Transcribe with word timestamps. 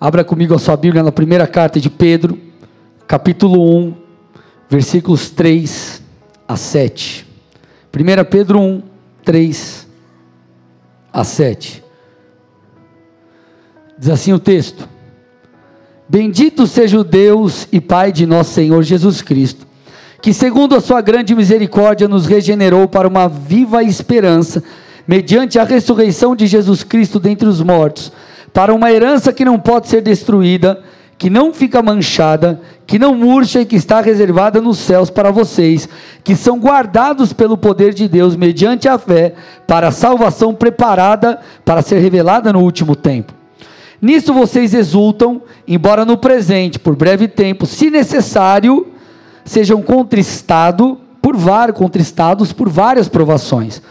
Abra 0.00 0.24
comigo 0.24 0.54
a 0.54 0.58
sua 0.58 0.78
Bíblia 0.78 1.02
na 1.02 1.12
primeira 1.12 1.46
carta 1.46 1.78
de 1.78 1.90
Pedro, 1.90 2.38
capítulo 3.06 3.62
1, 3.80 3.94
versículos 4.66 5.28
3 5.28 6.02
a 6.48 6.56
7. 6.56 7.26
1 7.94 8.24
Pedro 8.30 8.58
1, 8.58 8.82
3 9.22 9.86
a 11.12 11.22
7. 11.22 11.84
Diz 13.98 14.08
assim 14.08 14.32
o 14.32 14.38
texto: 14.38 14.88
Bendito 16.08 16.66
seja 16.66 16.98
o 16.98 17.04
Deus 17.04 17.68
e 17.70 17.78
Pai 17.78 18.10
de 18.10 18.24
nosso 18.24 18.54
Senhor 18.54 18.82
Jesus 18.82 19.20
Cristo, 19.20 19.66
que, 20.22 20.32
segundo 20.32 20.74
a 20.74 20.80
sua 20.80 21.02
grande 21.02 21.34
misericórdia, 21.34 22.08
nos 22.08 22.24
regenerou 22.24 22.88
para 22.88 23.06
uma 23.06 23.28
viva 23.28 23.84
esperança, 23.84 24.64
mediante 25.06 25.58
a 25.58 25.64
ressurreição 25.64 26.34
de 26.34 26.46
Jesus 26.46 26.82
Cristo 26.82 27.20
dentre 27.20 27.46
os 27.46 27.60
mortos 27.60 28.10
para 28.52 28.74
uma 28.74 28.90
herança 28.90 29.32
que 29.32 29.44
não 29.44 29.58
pode 29.58 29.88
ser 29.88 30.00
destruída, 30.00 30.82
que 31.16 31.28
não 31.28 31.52
fica 31.52 31.82
manchada, 31.82 32.60
que 32.86 32.98
não 32.98 33.14
murcha 33.14 33.60
e 33.60 33.66
que 33.66 33.76
está 33.76 34.00
reservada 34.00 34.60
nos 34.60 34.78
céus 34.78 35.10
para 35.10 35.30
vocês, 35.30 35.88
que 36.24 36.34
são 36.34 36.58
guardados 36.58 37.32
pelo 37.32 37.58
poder 37.58 37.92
de 37.92 38.08
Deus 38.08 38.34
mediante 38.34 38.88
a 38.88 38.98
fé, 38.98 39.34
para 39.66 39.88
a 39.88 39.92
salvação 39.92 40.54
preparada 40.54 41.38
para 41.64 41.82
ser 41.82 41.98
revelada 41.98 42.52
no 42.52 42.60
último 42.60 42.96
tempo. 42.96 43.34
Nisso 44.00 44.32
vocês 44.32 44.72
exultam, 44.72 45.42
embora 45.68 46.06
no 46.06 46.16
presente, 46.16 46.78
por 46.78 46.96
breve 46.96 47.28
tempo, 47.28 47.66
se 47.66 47.90
necessário, 47.90 48.86
sejam 49.44 49.82
contristados 49.82 50.96
por 51.20 51.36
vários 51.36 51.76
contristados 51.76 52.50
por 52.50 52.70
várias 52.70 53.08
provações 53.08 53.82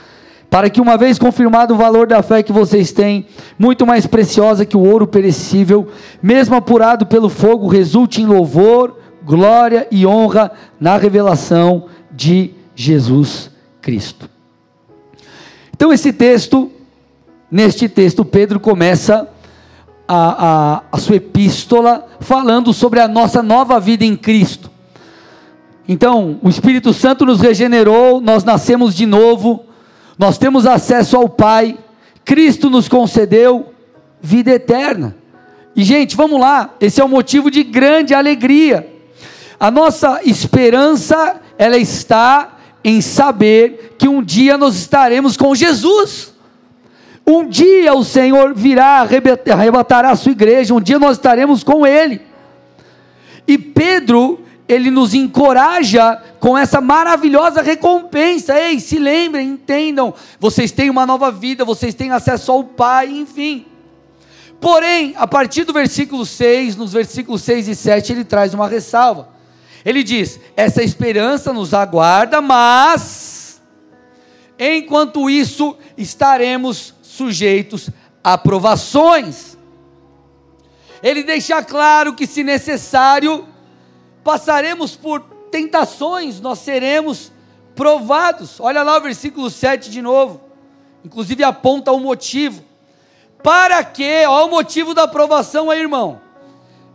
para 0.49 0.69
que, 0.69 0.81
uma 0.81 0.97
vez 0.97 1.19
confirmado 1.19 1.73
o 1.73 1.77
valor 1.77 2.07
da 2.07 2.23
fé 2.23 2.41
que 2.41 2.51
vocês 2.51 2.91
têm, 2.91 3.27
muito 3.57 3.85
mais 3.85 4.07
preciosa 4.07 4.65
que 4.65 4.75
o 4.75 4.83
ouro 4.83 5.05
perecível, 5.05 5.87
mesmo 6.21 6.55
apurado 6.55 7.05
pelo 7.05 7.29
fogo, 7.29 7.67
resulte 7.67 8.21
em 8.21 8.25
louvor, 8.25 8.97
glória 9.23 9.87
e 9.91 10.07
honra 10.07 10.51
na 10.79 10.97
revelação 10.97 11.85
de 12.11 12.51
Jesus 12.73 13.51
Cristo. 13.79 14.27
Então, 15.75 15.93
esse 15.93 16.11
texto, 16.11 16.71
neste 17.49 17.87
texto, 17.87 18.25
Pedro 18.25 18.59
começa 18.59 19.29
a, 20.07 20.47
a, 20.47 20.83
a 20.91 20.97
sua 20.97 21.17
epístola 21.17 22.07
falando 22.19 22.73
sobre 22.73 22.99
a 22.99 23.07
nossa 23.07 23.43
nova 23.43 23.79
vida 23.79 24.03
em 24.03 24.15
Cristo. 24.15 24.71
Então, 25.87 26.39
o 26.41 26.49
Espírito 26.49 26.91
Santo 26.91 27.25
nos 27.25 27.39
regenerou, 27.39 28.19
nós 28.19 28.43
nascemos 28.43 28.95
de 28.95 29.05
novo 29.05 29.68
nós 30.19 30.37
temos 30.37 30.65
acesso 30.65 31.15
ao 31.15 31.29
Pai, 31.29 31.77
Cristo 32.25 32.69
nos 32.69 32.89
concedeu 32.89 33.73
vida 34.21 34.51
eterna. 34.51 35.15
E, 35.73 35.81
gente, 35.81 36.17
vamos 36.17 36.41
lá, 36.41 36.75
esse 36.81 36.99
é 36.99 37.05
um 37.05 37.07
motivo 37.07 37.49
de 37.49 37.63
grande 37.63 38.13
alegria. 38.13 38.85
A 39.57 39.71
nossa 39.71 40.19
esperança, 40.25 41.39
ela 41.57 41.77
está 41.77 42.57
em 42.83 42.99
saber 42.99 43.95
que 43.97 44.09
um 44.09 44.21
dia 44.21 44.57
nós 44.57 44.75
estaremos 44.75 45.37
com 45.37 45.55
Jesus. 45.55 46.33
Um 47.25 47.47
dia 47.47 47.93
o 47.93 48.03
Senhor 48.03 48.53
virá, 48.53 49.07
arrebatará 49.49 50.09
a 50.09 50.15
sua 50.17 50.33
igreja, 50.33 50.73
um 50.73 50.81
dia 50.81 50.99
nós 50.99 51.15
estaremos 51.15 51.63
com 51.63 51.87
Ele. 51.87 52.21
E 53.47 53.57
Pedro, 53.57 54.41
ele 54.69 54.91
nos 54.91 55.15
encoraja 55.15 56.21
com 56.39 56.55
essa 56.55 56.79
maravilhosa 56.79 57.59
recompensa. 57.63 58.53
Ei, 58.53 58.79
se 58.79 58.99
lembrem, 58.99 59.49
entendam, 59.49 60.13
vocês 60.39 60.71
têm 60.71 60.91
uma 60.91 61.07
nova 61.07 61.31
vida, 61.31 61.65
vocês 61.65 61.95
têm 61.95 62.11
acesso 62.11 62.51
ao 62.51 62.63
Pai, 62.63 63.09
enfim. 63.09 63.65
Porém, 64.61 65.15
a 65.17 65.25
partir 65.25 65.63
do 65.63 65.73
versículo 65.73 66.23
6, 66.23 66.75
nos 66.75 66.93
versículos 66.93 67.41
6 67.41 67.67
e 67.67 67.75
7, 67.75 68.11
ele 68.13 68.23
traz 68.23 68.53
uma 68.53 68.67
ressalva. 68.67 69.29
Ele 69.83 70.03
diz: 70.03 70.39
Essa 70.55 70.83
esperança 70.83 71.51
nos 71.51 71.73
aguarda, 71.73 72.39
mas 72.39 73.59
enquanto 74.59 75.31
isso 75.31 75.75
estaremos 75.97 76.93
sujeitos 77.01 77.89
a 78.23 78.37
provações. 78.37 79.57
Ele 81.01 81.23
deixa 81.23 81.63
claro 81.63 82.13
que, 82.13 82.27
se 82.27 82.43
necessário, 82.43 83.47
passaremos 84.29 84.95
por 84.95 85.21
tentações, 85.49 86.39
nós 86.39 86.59
seremos 86.59 87.31
provados. 87.73 88.59
Olha 88.59 88.83
lá 88.83 88.95
o 88.95 89.01
versículo 89.01 89.49
7 89.49 89.89
de 89.89 90.03
novo. 90.03 90.39
Inclusive 91.03 91.43
aponta 91.43 91.91
o 91.91 91.99
motivo. 91.99 92.63
Para 93.41 93.83
que, 93.83 94.27
olha 94.27 94.45
o 94.45 94.51
motivo 94.51 94.93
da 94.93 95.07
provação 95.07 95.71
aí, 95.71 95.79
irmão. 95.79 96.21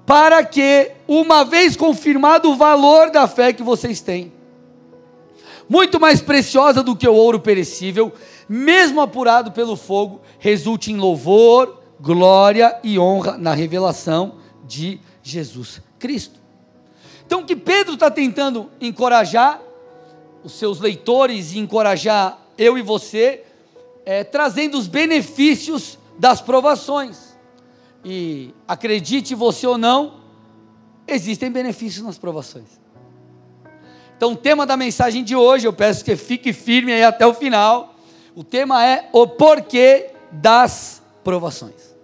Para 0.07 0.45
que, 0.45 0.93
uma 1.09 1.45
vez 1.45 1.77
confirmado 1.77 2.53
o 2.53 2.57
valor 2.57 3.11
da 3.11 3.27
fé 3.27 3.53
que 3.53 3.65
vocês 3.65 4.01
têm, 4.01 4.33
muito 5.69 5.99
mais 5.99 6.23
preciosa 6.23 6.85
do 6.85 6.95
que 6.95 7.09
o 7.09 7.15
ouro 7.15 7.41
perecível, 7.41 8.13
mesmo 8.49 9.01
apurado 9.01 9.51
pelo 9.51 9.75
fogo, 9.75 10.21
resulte 10.39 10.93
em 10.93 10.99
louvor, 10.99 11.83
glória 12.01 12.79
e 12.85 12.97
honra 12.97 13.37
na 13.37 13.55
revelação 13.55 14.37
de 14.65 15.01
Jesus 15.21 15.83
Cristo. 15.99 16.44
Então, 17.27 17.41
o 17.41 17.45
que 17.45 17.57
Pedro 17.57 17.95
está 17.95 18.11
tentando 18.11 18.71
encorajar 18.81 19.61
os 20.43 20.53
seus 20.53 20.79
leitores 20.79 21.53
e 21.53 21.59
encorajar 21.59 22.39
eu 22.59 22.77
e 22.77 22.83
você, 22.83 23.43
é, 24.05 24.23
trazendo 24.23 24.79
os 24.79 24.87
benefícios 24.87 25.99
das 26.19 26.41
provações. 26.41 27.35
E 28.05 28.55
acredite 28.69 29.35
você 29.35 29.67
ou 29.67 29.79
não, 29.79 30.21
existem 31.09 31.51
benefícios 31.51 32.05
nas 32.05 32.19
provações. 32.19 32.69
Então, 34.17 34.33
o 34.33 34.37
tema 34.37 34.67
da 34.67 34.77
mensagem 34.77 35.25
de 35.25 35.35
hoje, 35.35 35.67
eu 35.67 35.73
peço 35.73 36.05
que 36.05 36.15
fique 36.15 36.53
firme 36.53 36.93
aí 36.93 37.03
até 37.03 37.27
o 37.27 37.35
final. 37.35 37.95
O 38.37 38.45
tema 38.45 38.85
é 38.85 39.09
o 39.13 39.27
porquê 39.27 40.11
das 40.31 41.03
provações. 41.25 41.95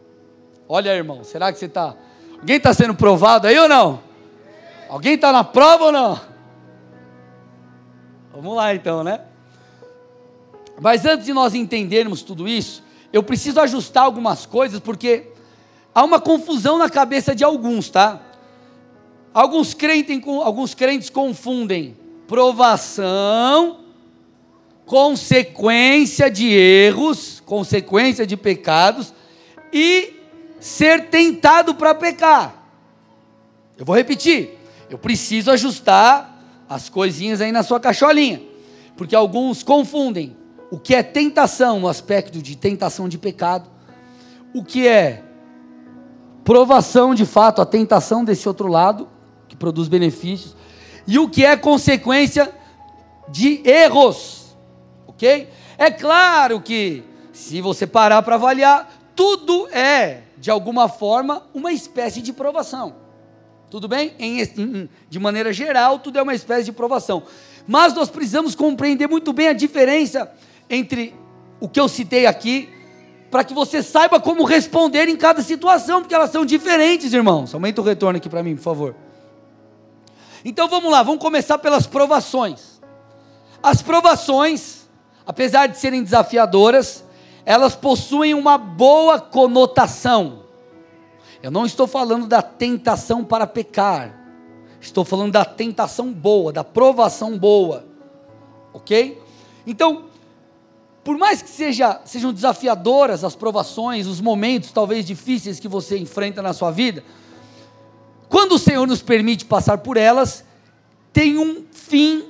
Olha, 0.69 0.91
irmão, 0.91 1.22
será 1.22 1.52
que 1.52 1.58
você 1.58 1.66
está. 1.66 1.94
Alguém 2.38 2.56
está 2.56 2.72
sendo 2.72 2.94
provado 2.94 3.47
aí 3.47 3.58
ou 3.58 3.69
não? 3.69 4.09
Alguém 4.90 5.14
está 5.14 5.30
na 5.30 5.44
prova 5.44 5.84
ou 5.84 5.92
não? 5.92 6.20
Vamos 8.32 8.56
lá 8.56 8.74
então, 8.74 9.04
né? 9.04 9.20
Mas 10.80 11.06
antes 11.06 11.26
de 11.26 11.32
nós 11.32 11.54
entendermos 11.54 12.22
tudo 12.22 12.48
isso, 12.48 12.82
eu 13.12 13.22
preciso 13.22 13.60
ajustar 13.60 14.02
algumas 14.02 14.46
coisas, 14.46 14.80
porque 14.80 15.28
há 15.94 16.02
uma 16.02 16.20
confusão 16.20 16.76
na 16.76 16.90
cabeça 16.90 17.36
de 17.36 17.44
alguns, 17.44 17.88
tá? 17.88 18.20
Alguns 19.32 19.74
crentes, 19.74 20.20
alguns 20.26 20.74
crentes 20.74 21.08
confundem 21.08 21.96
provação, 22.26 23.84
consequência 24.84 26.28
de 26.28 26.48
erros, 26.48 27.40
consequência 27.46 28.26
de 28.26 28.36
pecados 28.36 29.14
e 29.72 30.14
ser 30.58 31.10
tentado 31.10 31.76
para 31.76 31.94
pecar. 31.94 32.56
Eu 33.78 33.84
vou 33.84 33.94
repetir. 33.94 34.58
Eu 34.90 34.98
preciso 34.98 35.50
ajustar 35.52 36.36
as 36.68 36.88
coisinhas 36.88 37.40
aí 37.40 37.52
na 37.52 37.62
sua 37.62 37.78
cacholinha, 37.78 38.42
porque 38.96 39.14
alguns 39.14 39.62
confundem 39.62 40.36
o 40.70 40.78
que 40.78 40.94
é 40.94 41.02
tentação 41.02 41.80
no 41.80 41.88
aspecto 41.88 42.42
de 42.42 42.56
tentação 42.56 43.08
de 43.08 43.16
pecado, 43.16 43.70
o 44.52 44.64
que 44.64 44.86
é 44.86 45.22
provação 46.44 47.14
de 47.14 47.24
fato, 47.24 47.62
a 47.62 47.66
tentação 47.66 48.24
desse 48.24 48.48
outro 48.48 48.66
lado, 48.66 49.08
que 49.48 49.56
produz 49.56 49.88
benefícios, 49.88 50.56
e 51.06 51.18
o 51.18 51.28
que 51.28 51.44
é 51.44 51.56
consequência 51.56 52.52
de 53.28 53.62
erros, 53.64 54.56
ok? 55.06 55.48
É 55.78 55.90
claro 55.90 56.60
que, 56.60 57.04
se 57.32 57.60
você 57.60 57.86
parar 57.86 58.22
para 58.22 58.34
avaliar, 58.34 58.92
tudo 59.14 59.68
é, 59.68 60.22
de 60.38 60.50
alguma 60.50 60.88
forma, 60.88 61.44
uma 61.54 61.72
espécie 61.72 62.20
de 62.20 62.32
provação. 62.32 62.94
Tudo 63.70 63.87
bem? 63.87 64.12
Em, 64.19 64.40
em, 64.40 64.88
de 65.08 65.19
maneira 65.19 65.52
geral, 65.52 66.00
tudo 66.00 66.19
é 66.19 66.22
uma 66.22 66.34
espécie 66.34 66.64
de 66.64 66.72
provação. 66.72 67.22
Mas 67.67 67.94
nós 67.94 68.11
precisamos 68.11 68.55
compreender 68.55 69.06
muito 69.06 69.32
bem 69.32 69.49
a 69.49 69.52
diferença 69.52 70.31
entre 70.69 71.14
o 71.61 71.69
que 71.69 71.78
eu 71.78 71.88
citei 71.88 72.26
aqui, 72.26 72.69
para 73.31 73.44
que 73.44 73.55
você 73.55 73.81
saiba 73.81 74.19
como 74.19 74.43
responder 74.43 75.08
em 75.08 75.17
cada 75.17 75.40
situação, 75.40 76.00
porque 76.00 76.14
elas 76.14 76.31
são 76.31 76.44
diferentes, 76.44 77.12
irmãos. 77.12 77.55
Aumenta 77.55 77.81
o 77.81 77.84
retorno 77.84 78.17
aqui 78.17 78.28
para 78.28 78.43
mim, 78.43 78.56
por 78.56 78.62
favor. 78.62 78.96
Então 80.44 80.67
vamos 80.69 80.90
lá, 80.90 81.02
vamos 81.02 81.20
começar 81.20 81.58
pelas 81.58 81.87
provações. 81.87 82.81
As 83.62 83.82
provações, 83.82 84.88
apesar 85.25 85.69
de 85.69 85.78
serem 85.78 86.02
desafiadoras, 86.02 87.05
elas 87.44 87.76
possuem 87.76 88.34
uma 88.34 88.58
boa 88.58 89.20
conotação. 89.20 90.50
Eu 91.42 91.50
não 91.50 91.64
estou 91.64 91.87
falando 91.87 92.26
da 92.26 92.42
tentação 92.42 93.25
para 93.25 93.46
pecar. 93.46 94.19
Estou 94.81 95.04
falando 95.04 95.32
da 95.32 95.44
tentação 95.44 96.12
boa, 96.12 96.52
da 96.52 96.64
provação 96.64 97.38
boa. 97.38 97.87
Ok? 98.72 99.20
Então, 99.66 100.04
por 101.02 101.16
mais 101.16 101.42
que 101.42 101.48
seja, 101.48 102.00
sejam 102.04 102.32
desafiadoras 102.32 103.25
as 103.25 103.34
provações, 103.34 104.06
os 104.06 104.20
momentos 104.20 104.70
talvez 104.72 105.04
difíceis 105.04 105.58
que 105.58 105.69
você 105.69 105.98
enfrenta 105.98 106.42
na 106.42 106.52
sua 106.52 106.70
vida, 106.70 107.02
quando 108.28 108.52
o 108.52 108.58
Senhor 108.58 108.86
nos 108.86 109.02
permite 109.02 109.44
passar 109.44 109.78
por 109.78 109.96
elas, 109.96 110.44
tem 111.12 111.36
um 111.36 111.64
fim 111.72 112.25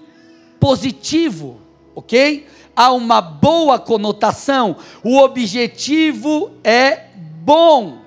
positivo, 0.58 1.60
ok? 1.94 2.46
Há 2.74 2.92
uma 2.92 3.20
boa 3.20 3.78
conotação, 3.78 4.76
o 5.04 5.18
objetivo 5.18 6.52
é 6.64 7.08
bom, 7.42 7.99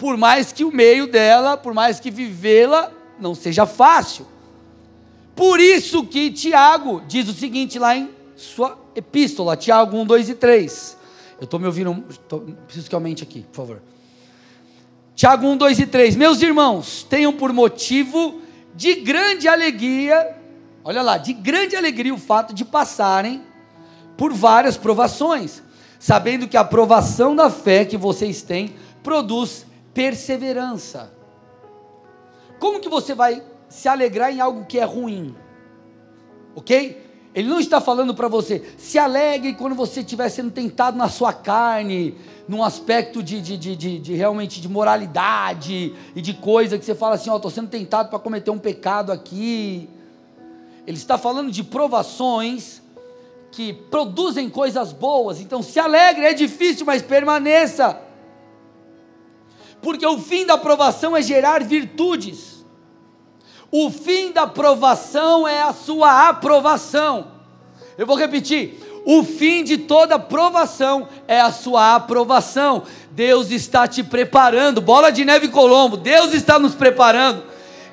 por 0.00 0.16
mais 0.16 0.50
que 0.50 0.64
o 0.64 0.72
meio 0.72 1.06
dela, 1.06 1.58
por 1.58 1.74
mais 1.74 2.00
que 2.00 2.10
vivê-la 2.10 2.90
não 3.20 3.34
seja 3.34 3.66
fácil. 3.66 4.26
Por 5.36 5.60
isso 5.60 6.06
que 6.06 6.30
Tiago 6.30 7.02
diz 7.06 7.28
o 7.28 7.34
seguinte 7.34 7.78
lá 7.78 7.94
em 7.94 8.08
sua 8.34 8.78
epístola, 8.96 9.58
Tiago 9.58 9.98
1, 9.98 10.06
2 10.06 10.30
e 10.30 10.34
3. 10.34 10.96
Eu 11.38 11.44
estou 11.44 11.60
me 11.60 11.66
ouvindo, 11.66 12.02
tô, 12.26 12.40
preciso 12.66 12.88
que 12.88 12.94
aumente 12.94 13.22
aqui, 13.22 13.42
por 13.52 13.56
favor. 13.56 13.82
Tiago 15.14 15.46
1, 15.46 15.58
2 15.58 15.80
e 15.80 15.86
3. 15.86 16.16
Meus 16.16 16.40
irmãos, 16.40 17.02
tenham 17.02 17.34
por 17.34 17.52
motivo 17.52 18.40
de 18.74 18.94
grande 18.94 19.48
alegria, 19.48 20.34
olha 20.82 21.02
lá, 21.02 21.18
de 21.18 21.34
grande 21.34 21.76
alegria 21.76 22.14
o 22.14 22.18
fato 22.18 22.54
de 22.54 22.64
passarem 22.64 23.42
por 24.16 24.32
várias 24.32 24.78
provações, 24.78 25.62
sabendo 25.98 26.48
que 26.48 26.56
a 26.56 26.64
provação 26.64 27.36
da 27.36 27.50
fé 27.50 27.84
que 27.84 27.98
vocês 27.98 28.40
têm 28.40 28.74
produz 29.02 29.66
perseverança. 30.00 31.12
Como 32.58 32.80
que 32.80 32.88
você 32.88 33.14
vai 33.14 33.42
se 33.68 33.86
alegrar 33.86 34.32
em 34.32 34.40
algo 34.40 34.64
que 34.64 34.78
é 34.78 34.84
ruim? 34.84 35.36
Ok? 36.54 37.06
Ele 37.34 37.46
não 37.46 37.60
está 37.60 37.82
falando 37.82 38.14
para 38.14 38.26
você, 38.26 38.64
se 38.78 38.98
alegre 38.98 39.52
quando 39.52 39.74
você 39.74 40.00
estiver 40.00 40.30
sendo 40.30 40.50
tentado 40.52 40.96
na 40.96 41.10
sua 41.10 41.34
carne, 41.34 42.16
num 42.48 42.64
aspecto 42.64 43.22
de, 43.22 43.42
de, 43.42 43.58
de, 43.58 43.76
de, 43.76 43.98
de 43.98 44.14
realmente 44.14 44.58
de 44.58 44.70
moralidade 44.70 45.94
e 46.16 46.22
de 46.22 46.32
coisa 46.32 46.78
que 46.78 46.84
você 46.84 46.94
fala 46.94 47.16
assim, 47.16 47.28
ó, 47.28 47.34
oh, 47.34 47.36
estou 47.36 47.50
sendo 47.50 47.68
tentado 47.68 48.08
para 48.08 48.18
cometer 48.18 48.50
um 48.50 48.58
pecado 48.58 49.12
aqui. 49.12 49.86
Ele 50.86 50.96
está 50.96 51.18
falando 51.18 51.50
de 51.50 51.62
provações 51.62 52.80
que 53.52 53.74
produzem 53.74 54.48
coisas 54.48 54.94
boas, 54.94 55.42
então 55.42 55.62
se 55.62 55.78
alegre, 55.78 56.24
é 56.24 56.32
difícil, 56.32 56.86
mas 56.86 57.02
permaneça. 57.02 58.08
Porque 59.82 60.06
o 60.06 60.18
fim 60.18 60.44
da 60.44 60.58
provação 60.58 61.16
é 61.16 61.22
gerar 61.22 61.62
virtudes. 61.62 62.64
O 63.70 63.90
fim 63.90 64.32
da 64.32 64.46
provação 64.46 65.46
é 65.46 65.62
a 65.62 65.72
sua 65.72 66.28
aprovação. 66.28 67.28
Eu 67.96 68.06
vou 68.06 68.16
repetir. 68.16 69.02
O 69.04 69.22
fim 69.22 69.64
de 69.64 69.78
toda 69.78 70.18
provação 70.18 71.08
é 71.26 71.40
a 71.40 71.52
sua 71.52 71.94
aprovação. 71.94 72.82
Deus 73.12 73.50
está 73.50 73.86
te 73.86 74.02
preparando. 74.02 74.80
Bola 74.80 75.10
de 75.10 75.24
neve 75.24 75.48
Colombo. 75.48 75.96
Deus 75.96 76.34
está 76.34 76.58
nos 76.58 76.74
preparando. 76.74 77.44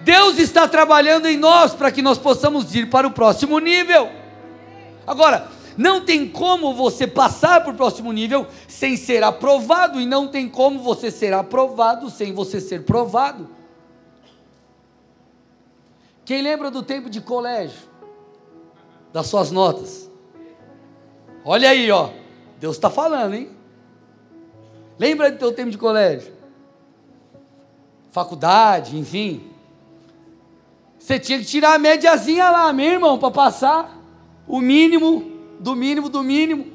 Deus 0.02 0.38
está 0.40 0.68
trabalhando 0.68 1.28
em 1.28 1.38
nós 1.38 1.74
para 1.74 1.92
que 1.92 2.02
nós 2.02 2.18
possamos 2.18 2.74
ir 2.76 2.90
para 2.90 3.08
o 3.08 3.12
próximo 3.12 3.60
nível. 3.60 4.10
Agora, 5.06 5.48
não 5.78 6.04
tem 6.04 6.28
como 6.28 6.74
você 6.74 7.06
passar 7.06 7.62
para 7.62 7.72
o 7.72 7.76
próximo 7.76 8.12
nível 8.12 8.48
sem 8.68 8.98
ser 8.98 9.24
aprovado, 9.24 10.02
e 10.02 10.06
não 10.06 10.28
tem 10.28 10.50
como 10.50 10.80
você 10.80 11.12
ser 11.12 11.34
aprovado 11.34 12.10
sem 12.10 12.34
você 12.34 12.60
ser 12.60 12.84
provado. 12.84 13.48
Quem 16.26 16.42
lembra 16.42 16.72
do 16.72 16.84
tempo 16.84 17.10
de 17.10 17.22
colégio? 17.22 17.88
Das 19.14 19.28
suas 19.28 19.52
notas? 19.52 20.10
Olha 21.46 21.70
aí, 21.70 21.90
ó. 21.90 22.10
Deus 22.60 22.76
está 22.76 22.90
falando, 22.90 23.36
hein? 23.36 23.50
Lembra 25.00 25.32
do 25.32 25.38
teu 25.38 25.54
tempo 25.54 25.70
de 25.70 25.78
colégio? 25.78 26.34
Faculdade, 28.10 28.98
enfim. 28.98 29.52
Você 30.98 31.20
tinha 31.20 31.38
que 31.40 31.46
tirar 31.46 31.76
a 31.76 31.80
médiazinha 31.80 32.50
lá, 32.50 32.74
meu 32.74 32.94
irmão, 32.94 33.18
para 33.18 33.32
passar 33.32 33.98
o 34.48 34.60
mínimo, 34.60 35.37
do 35.60 35.76
mínimo, 35.76 36.10
do 36.10 36.24
mínimo. 36.24 36.72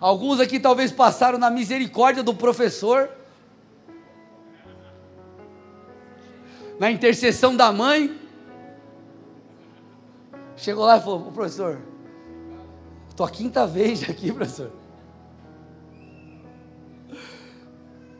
Alguns 0.00 0.38
aqui 0.40 0.60
talvez 0.60 0.92
passaram 0.92 1.38
na 1.38 1.50
misericórdia 1.50 2.22
do 2.22 2.34
professor. 2.34 3.10
Na 6.78 6.90
intercessão 6.90 7.56
da 7.56 7.72
mãe. 7.72 8.18
Chegou 10.56 10.84
lá 10.84 10.98
e 10.98 11.00
falou: 11.00 11.32
professor, 11.32 11.80
estou 13.08 13.26
a 13.26 13.30
quinta 13.30 13.66
vez 13.66 14.02
aqui, 14.08 14.32
professor. 14.32 14.72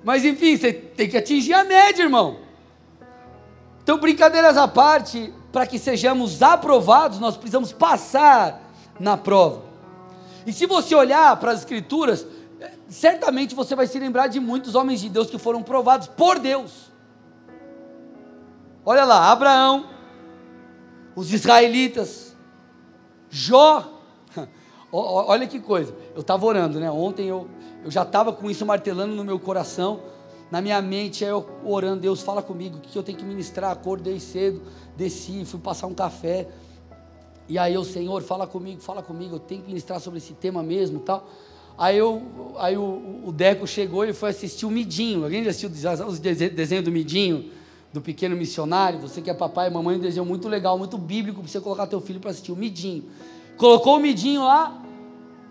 Mas 0.02 0.24
enfim, 0.24 0.56
você 0.56 0.72
tem 0.72 1.08
que 1.08 1.16
atingir 1.16 1.52
a 1.52 1.64
média, 1.64 2.02
irmão. 2.02 2.38
Então, 3.82 3.98
brincadeiras 3.98 4.56
à 4.56 4.66
parte, 4.68 5.32
para 5.52 5.66
que 5.66 5.78
sejamos 5.78 6.42
aprovados, 6.42 7.18
nós 7.18 7.36
precisamos 7.36 7.72
passar 7.72 8.62
na 8.98 9.16
prova. 9.16 9.67
E 10.48 10.52
se 10.54 10.64
você 10.64 10.94
olhar 10.94 11.36
para 11.36 11.52
as 11.52 11.58
Escrituras, 11.58 12.26
certamente 12.88 13.54
você 13.54 13.76
vai 13.76 13.86
se 13.86 13.98
lembrar 13.98 14.28
de 14.28 14.40
muitos 14.40 14.74
homens 14.74 14.98
de 14.98 15.10
Deus 15.10 15.28
que 15.28 15.36
foram 15.36 15.62
provados 15.62 16.08
por 16.08 16.38
Deus. 16.38 16.90
Olha 18.82 19.04
lá, 19.04 19.30
Abraão, 19.30 19.90
os 21.14 21.34
israelitas, 21.34 22.34
Jó, 23.28 24.00
olha 24.90 25.46
que 25.46 25.60
coisa, 25.60 25.94
eu 26.14 26.22
estava 26.22 26.46
orando, 26.46 26.80
né? 26.80 26.90
Ontem 26.90 27.28
eu, 27.28 27.46
eu 27.84 27.90
já 27.90 28.00
estava 28.00 28.32
com 28.32 28.50
isso 28.50 28.64
martelando 28.64 29.14
no 29.14 29.22
meu 29.22 29.38
coração, 29.38 30.00
na 30.50 30.62
minha 30.62 30.80
mente, 30.80 31.26
aí 31.26 31.30
eu 31.30 31.46
orando, 31.62 32.00
Deus 32.00 32.22
fala 32.22 32.40
comigo, 32.40 32.78
o 32.78 32.80
que 32.80 32.96
eu 32.96 33.02
tenho 33.02 33.18
que 33.18 33.24
ministrar, 33.24 33.70
acordei 33.70 34.18
cedo, 34.18 34.62
desci, 34.96 35.44
fui 35.44 35.60
passar 35.60 35.86
um 35.88 35.94
café, 35.94 36.48
e 37.48 37.58
aí 37.58 37.76
o 37.76 37.84
Senhor, 37.84 38.22
fala 38.22 38.46
comigo, 38.46 38.80
fala 38.80 39.02
comigo, 39.02 39.36
eu 39.36 39.40
tenho 39.40 39.62
que 39.62 39.68
ministrar 39.68 40.00
sobre 40.00 40.18
esse 40.18 40.34
tema 40.34 40.62
mesmo 40.62 41.00
tal. 41.00 41.28
Aí, 41.76 41.96
eu, 41.96 42.22
aí 42.58 42.76
o, 42.76 43.22
o 43.24 43.32
Deco 43.32 43.66
chegou 43.66 44.04
e 44.04 44.12
foi 44.12 44.30
assistir 44.30 44.66
o 44.66 44.70
Midinho, 44.70 45.24
alguém 45.24 45.44
já 45.44 45.50
assistiu 45.50 45.70
os 46.06 46.18
desenhos 46.18 46.84
do 46.84 46.90
Midinho? 46.90 47.58
do 47.92 48.00
pequeno 48.00 48.36
missionário, 48.36 49.00
você 49.00 49.22
que 49.22 49.30
é 49.30 49.34
papai 49.34 49.68
e 49.68 49.70
mamãe, 49.70 49.96
um 49.96 50.00
desenho 50.00 50.26
muito 50.26 50.48
legal, 50.48 50.76
muito 50.76 50.98
bíblico, 50.98 51.40
para 51.40 51.50
você 51.50 51.60
colocar 51.60 51.86
teu 51.86 52.00
filho 52.00 52.20
para 52.20 52.30
assistir 52.30 52.52
o 52.52 52.56
Midinho. 52.56 53.04
Colocou 53.56 53.96
o 53.96 54.00
Midinho 54.00 54.44
lá. 54.44 54.82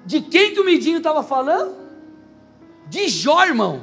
De 0.05 0.21
quem 0.21 0.53
que 0.53 0.59
o 0.59 0.65
Midinho 0.65 0.99
estava 0.99 1.23
falando? 1.23 1.75
De 2.87 3.09
Jó, 3.09 3.43
irmão. 3.43 3.81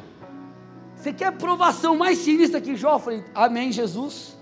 Você 0.96 1.12
quer 1.12 1.36
provação 1.36 1.96
mais 1.96 2.18
sinistra 2.18 2.60
que 2.60 2.76
Jó? 2.76 2.94
Eu 2.94 2.98
falei, 2.98 3.24
amém, 3.34 3.72
Jesus. 3.72 4.36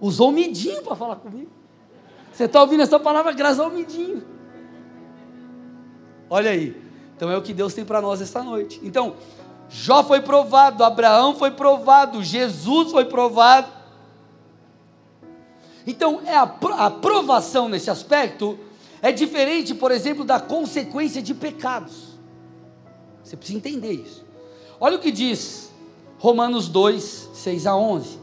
Usou 0.00 0.30
o 0.30 0.32
Midinho 0.32 0.82
para 0.82 0.96
falar 0.96 1.16
comigo. 1.16 1.50
Você 2.38 2.44
está 2.44 2.60
ouvindo 2.60 2.84
essa 2.84 3.00
palavra 3.00 3.32
graças 3.32 3.58
ao 3.58 3.68
Midinho. 3.68 4.22
Olha 6.30 6.52
aí. 6.52 6.80
Então 7.16 7.28
é 7.28 7.36
o 7.36 7.42
que 7.42 7.52
Deus 7.52 7.74
tem 7.74 7.84
para 7.84 8.00
nós 8.00 8.20
esta 8.20 8.44
noite. 8.44 8.80
Então, 8.84 9.16
Jó 9.68 10.04
foi 10.04 10.20
provado, 10.20 10.84
Abraão 10.84 11.34
foi 11.34 11.50
provado, 11.50 12.22
Jesus 12.22 12.92
foi 12.92 13.06
provado. 13.06 13.66
Então, 15.84 16.20
é 16.24 16.36
a, 16.36 16.42
a 16.76 16.88
provação 16.88 17.68
nesse 17.68 17.90
aspecto 17.90 18.56
é 19.02 19.10
diferente, 19.10 19.74
por 19.74 19.90
exemplo, 19.90 20.24
da 20.24 20.38
consequência 20.38 21.20
de 21.20 21.34
pecados. 21.34 22.20
Você 23.24 23.36
precisa 23.36 23.58
entender 23.58 23.94
isso. 23.94 24.24
Olha 24.78 24.94
o 24.94 25.00
que 25.00 25.10
diz 25.10 25.72
Romanos 26.20 26.68
2, 26.68 27.30
6 27.34 27.66
a 27.66 27.74
11. 27.74 28.16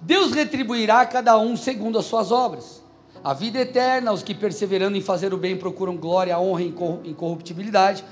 Deus 0.00 0.32
retribuirá 0.32 1.02
a 1.02 1.06
cada 1.06 1.36
um 1.36 1.54
segundo 1.54 1.98
as 1.98 2.06
suas 2.06 2.32
obras. 2.32 2.82
A 3.24 3.32
vida 3.32 3.58
eterna, 3.58 4.12
os 4.12 4.22
que 4.22 4.34
perseverando 4.34 4.96
em 4.96 5.00
fazer 5.00 5.32
o 5.32 5.38
bem 5.38 5.56
procuram 5.56 5.96
glória, 5.96 6.38
honra 6.38 6.62
e 6.62 6.68
incorruptibilidade 7.08 8.04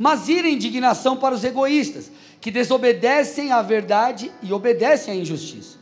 mas 0.00 0.30
ira 0.30 0.48
indignação 0.48 1.14
para 1.14 1.34
os 1.34 1.44
egoístas, 1.44 2.10
que 2.40 2.50
desobedecem 2.50 3.52
à 3.52 3.60
verdade 3.60 4.32
e 4.42 4.50
obedecem 4.50 5.12
à 5.12 5.16
injustiça. 5.16 5.76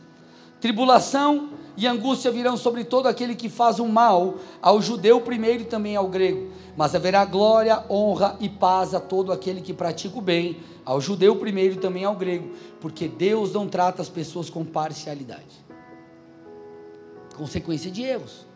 Tribulação 0.59 1.51
e 1.77 1.87
angústia 1.87 2.29
virão 2.29 2.57
sobre 2.57 2.83
todo 2.83 3.07
aquele 3.07 3.33
que 3.33 3.47
faz 3.47 3.79
o 3.79 3.87
mal, 3.87 4.35
ao 4.61 4.81
judeu 4.81 5.21
primeiro 5.21 5.63
e 5.63 5.67
também 5.67 5.95
ao 5.95 6.09
grego. 6.09 6.51
Mas 6.75 6.93
haverá 6.93 7.23
glória, 7.23 7.81
honra 7.89 8.35
e 8.41 8.49
paz 8.49 8.93
a 8.93 8.99
todo 8.99 9.31
aquele 9.31 9.61
que 9.61 9.73
pratica 9.73 10.17
o 10.17 10.21
bem, 10.21 10.57
ao 10.83 10.99
judeu 10.99 11.37
primeiro 11.37 11.75
e 11.75 11.77
também 11.77 12.03
ao 12.03 12.17
grego, 12.17 12.51
porque 12.81 13.07
Deus 13.07 13.53
não 13.53 13.69
trata 13.69 14.01
as 14.01 14.09
pessoas 14.09 14.49
com 14.49 14.65
parcialidade. 14.65 15.65
Consequência 17.37 17.89
de 17.89 18.01
erros. 18.01 18.48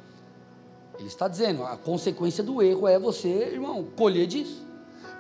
Ele 0.98 1.08
está 1.08 1.28
dizendo, 1.28 1.64
a 1.64 1.76
consequência 1.76 2.44
do 2.44 2.62
erro 2.62 2.88
é 2.88 3.00
você, 3.00 3.28
irmão, 3.28 3.86
colher 3.96 4.28
disso. 4.28 4.66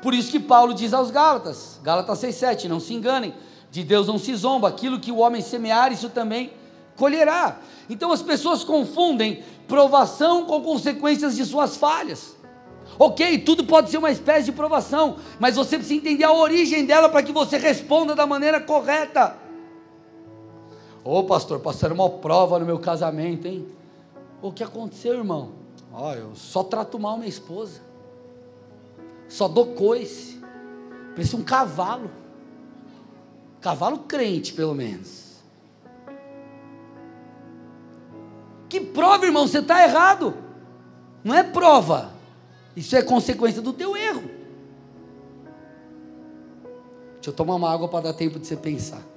Por 0.01 0.13
isso 0.13 0.29
que 0.29 0.39
Paulo 0.39 0.73
diz 0.73 0.93
aos 0.93 1.09
Gálatas, 1.09 1.79
Gálatas 1.81 2.19
6,7, 2.19 2.65
não 2.65 2.79
se 2.79 2.93
enganem, 2.93 3.33
de 3.71 3.83
Deus 3.83 4.07
não 4.07 4.19
se 4.19 4.35
zomba, 4.35 4.67
aquilo 4.67 4.99
que 4.99 5.11
o 5.11 5.17
homem 5.17 5.41
semear, 5.41 5.91
isso 5.91 6.09
também 6.09 6.51
colherá. 6.95 7.59
Então 7.89 8.11
as 8.11 8.21
pessoas 8.21 8.63
confundem 8.63 9.43
provação 9.67 10.45
com 10.45 10.61
consequências 10.61 11.35
de 11.35 11.45
suas 11.45 11.77
falhas. 11.77 12.35
Ok, 12.99 13.39
tudo 13.39 13.63
pode 13.63 13.89
ser 13.89 13.97
uma 13.97 14.11
espécie 14.11 14.45
de 14.45 14.51
provação, 14.51 15.17
mas 15.39 15.55
você 15.55 15.77
precisa 15.77 15.99
entender 15.99 16.23
a 16.23 16.33
origem 16.33 16.85
dela 16.85 17.09
para 17.09 17.23
que 17.23 17.31
você 17.31 17.57
responda 17.57 18.13
da 18.13 18.27
maneira 18.27 18.61
correta. 18.61 19.37
Ô 21.03 21.19
oh, 21.19 21.23
pastor, 21.23 21.59
passaram 21.59 21.95
uma 21.95 22.09
prova 22.09 22.59
no 22.59 22.65
meu 22.65 22.79
casamento, 22.79 23.47
hein? 23.47 23.67
O 24.41 24.51
que 24.51 24.63
aconteceu, 24.63 25.15
irmão? 25.15 25.62
Ó, 25.93 26.09
oh, 26.09 26.13
eu 26.15 26.35
só 26.35 26.63
trato 26.63 26.97
mal 26.97 27.17
minha 27.17 27.29
esposa, 27.29 27.79
só 29.29 29.47
dou 29.47 29.75
coice, 29.75 30.41
parece 31.11 31.35
um 31.35 31.43
cavalo, 31.43 32.09
cavalo 33.61 33.99
crente, 33.99 34.53
pelo 34.53 34.73
menos. 34.73 35.37
Que 38.67 38.81
prova, 38.81 39.23
irmão, 39.23 39.47
você 39.47 39.59
está 39.59 39.83
errado, 39.83 40.35
não 41.23 41.35
é 41.35 41.43
prova, 41.43 42.11
isso 42.75 42.95
é 42.95 43.03
consequência 43.03 43.61
do 43.61 43.71
teu 43.71 43.95
erro. 43.95 44.23
Deixa 47.13 47.29
eu 47.29 47.33
tomar 47.33 47.53
uma 47.53 47.71
água 47.71 47.87
para 47.87 48.05
dar 48.05 48.13
tempo 48.13 48.39
de 48.39 48.47
você 48.47 48.57
pensar. 48.57 49.12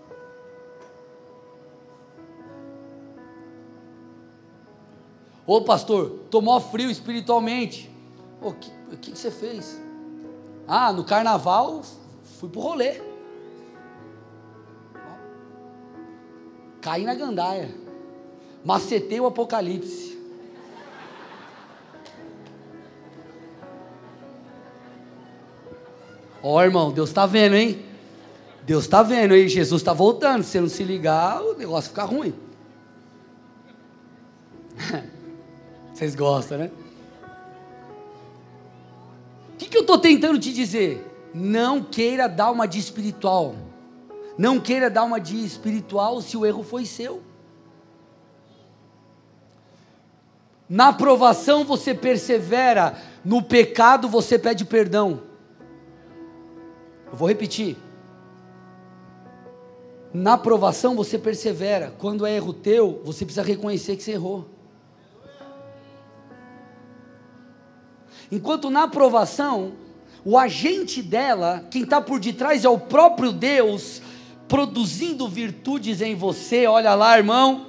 Ô 5.47 5.61
pastor, 5.61 6.11
tomou 6.29 6.61
frio 6.61 6.91
espiritualmente. 6.91 7.89
O 8.43 8.53
que, 8.53 8.71
que, 9.01 9.13
que 9.13 9.19
você 9.19 9.31
fez? 9.31 9.81
Ah, 10.67 10.93
no 10.93 11.05
carnaval 11.05 11.83
fui 12.41 12.49
pro 12.49 12.61
rolê. 12.61 13.01
Caí 16.81 17.05
na 17.05 17.15
gandaia. 17.15 17.73
Macetei 18.65 19.21
o 19.21 19.27
apocalipse. 19.27 20.17
Ó 26.43 26.57
oh, 26.57 26.63
irmão, 26.63 26.93
Deus 26.93 27.09
está 27.09 27.25
vendo, 27.27 27.55
hein? 27.57 27.85
Deus 28.65 28.85
está 28.85 29.03
vendo, 29.03 29.35
hein? 29.35 29.49
Jesus 29.49 29.81
está 29.81 29.93
voltando. 29.93 30.43
Se 30.43 30.51
você 30.51 30.61
não 30.61 30.69
se 30.69 30.83
ligar, 30.83 31.41
o 31.41 31.55
negócio 31.55 31.91
fica 31.91 32.05
ruim. 32.05 32.35
Vocês 35.97 36.15
gostam, 36.15 36.59
né? 36.59 36.71
O 39.55 39.57
que, 39.57 39.67
que 39.67 39.79
eu 39.79 39.81
estou 39.81 39.97
tentando 39.97 40.39
te 40.39 40.53
dizer? 40.53 41.03
Não 41.33 41.83
queira 41.83 42.29
dar 42.29 42.51
uma 42.51 42.69
de 42.69 42.79
espiritual. 42.79 43.55
Não 44.37 44.61
queira 44.61 44.91
dar 44.91 45.05
uma 45.05 45.19
de 45.19 45.43
espiritual 45.43 46.21
se 46.21 46.37
o 46.37 46.45
erro 46.45 46.63
foi 46.63 46.85
seu. 46.85 47.23
Na 50.69 50.89
aprovação 50.89 51.65
você 51.65 51.95
persevera, 51.95 52.95
no 53.25 53.43
pecado 53.43 54.07
você 54.07 54.39
pede 54.39 54.67
perdão. 54.67 55.23
Eu 57.11 57.17
vou 57.17 57.27
repetir. 57.27 57.75
Na 60.13 60.35
aprovação 60.35 60.95
você 60.95 61.19
persevera. 61.19 61.95
Quando 61.97 62.27
é 62.27 62.37
erro 62.37 62.53
teu, 62.53 63.01
você 63.03 63.25
precisa 63.25 63.43
reconhecer 63.43 63.97
que 63.97 64.03
você 64.03 64.13
errou. 64.13 64.56
Enquanto 68.31 68.71
na 68.71 68.85
aprovação, 68.85 69.73
o 70.25 70.37
agente 70.37 71.03
dela, 71.03 71.65
quem 71.71 71.83
está 71.83 72.01
por 72.01 72.19
detrás 72.19 72.65
é 72.65 72.69
o 72.69 72.79
próprio 72.79 73.33
Deus, 73.33 74.03
produzindo 74.49 75.29
virtudes 75.29 76.01
em 76.01 76.15
você. 76.15 76.67
Olha 76.67 76.95
lá, 76.95 77.17
irmão. 77.17 77.67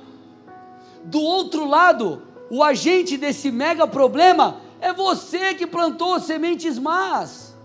Do 1.04 1.22
outro 1.22 1.66
lado, 1.66 2.24
o 2.50 2.64
agente 2.64 3.18
desse 3.18 3.52
mega 3.52 3.88
problema 3.88 4.58
é 4.82 4.92
você 4.92 5.54
que 5.54 5.68
plantou 5.68 6.20
sementes 6.20 6.80
más. 6.80 7.56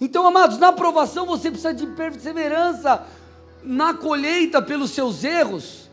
Então, 0.00 0.26
amados, 0.26 0.58
na 0.58 0.68
aprovação 0.68 1.24
você 1.24 1.50
precisa 1.50 1.72
de 1.72 1.86
perseverança, 1.86 3.04
na 3.62 3.94
colheita 3.94 4.60
pelos 4.60 4.90
seus 4.90 5.24
erros, 5.24 5.85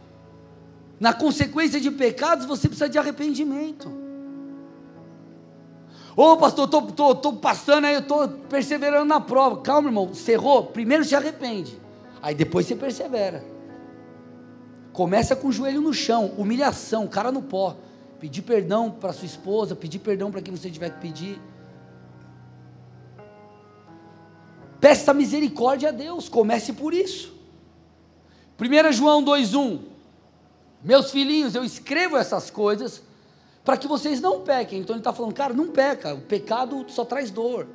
na 1.04 1.12
consequência 1.12 1.82
de 1.82 1.92
pecados 1.92 2.46
você 2.46 2.70
precisa 2.70 2.88
de 2.88 2.98
arrependimento. 2.98 3.92
Ô 6.16 6.32
oh, 6.32 6.38
pastor, 6.38 6.64
estou 6.64 6.82
tô, 6.82 6.94
tô, 6.94 7.16
tô, 7.16 7.34
passando 7.34 7.84
aí, 7.84 7.96
estou 7.96 8.26
perseverando 8.30 9.04
na 9.04 9.20
prova. 9.20 9.58
Calma, 9.58 9.90
irmão, 9.90 10.08
você 10.08 10.32
errou, 10.32 10.68
primeiro 10.68 11.04
se 11.04 11.14
arrepende, 11.14 11.78
aí 12.22 12.34
depois 12.34 12.66
você 12.66 12.74
persevera. 12.78 13.44
Começa 14.94 15.36
com 15.36 15.50
o 15.50 15.52
joelho 15.52 15.82
no 15.82 15.94
chão, 15.94 16.32
humilhação, 16.38 17.06
cara 17.06 17.34
no 17.34 17.42
pó. 17.42 17.76
Pedir 18.18 18.44
perdão 18.44 18.90
para 18.90 19.12
sua 19.12 19.26
esposa, 19.26 19.76
pedir 19.76 20.00
perdão 20.00 20.32
para 20.32 20.42
quem 20.42 20.56
você 20.56 20.70
tiver 20.72 20.90
que 20.90 21.02
pedir. 21.02 21.42
Peça 24.80 25.14
misericórdia 25.14 25.90
a 25.90 25.92
Deus, 25.92 26.30
comece 26.30 26.72
por 26.72 26.94
isso. 26.94 27.34
1 28.58 28.94
João 28.94 29.22
2,1: 29.22 29.92
Meus 30.84 31.12
filhinhos, 31.12 31.56
eu 31.56 31.64
escrevo 31.64 32.18
essas 32.18 32.50
coisas 32.50 33.02
para 33.64 33.78
que 33.78 33.88
vocês 33.88 34.20
não 34.20 34.42
pequem. 34.42 34.80
Então 34.80 34.96
ele 34.96 35.00
está 35.00 35.14
falando, 35.14 35.34
cara, 35.34 35.54
não 35.54 35.68
peca, 35.68 36.14
o 36.14 36.22
pecado 36.22 36.86
só 36.90 37.06
traz 37.06 37.32
dor. 37.32 37.68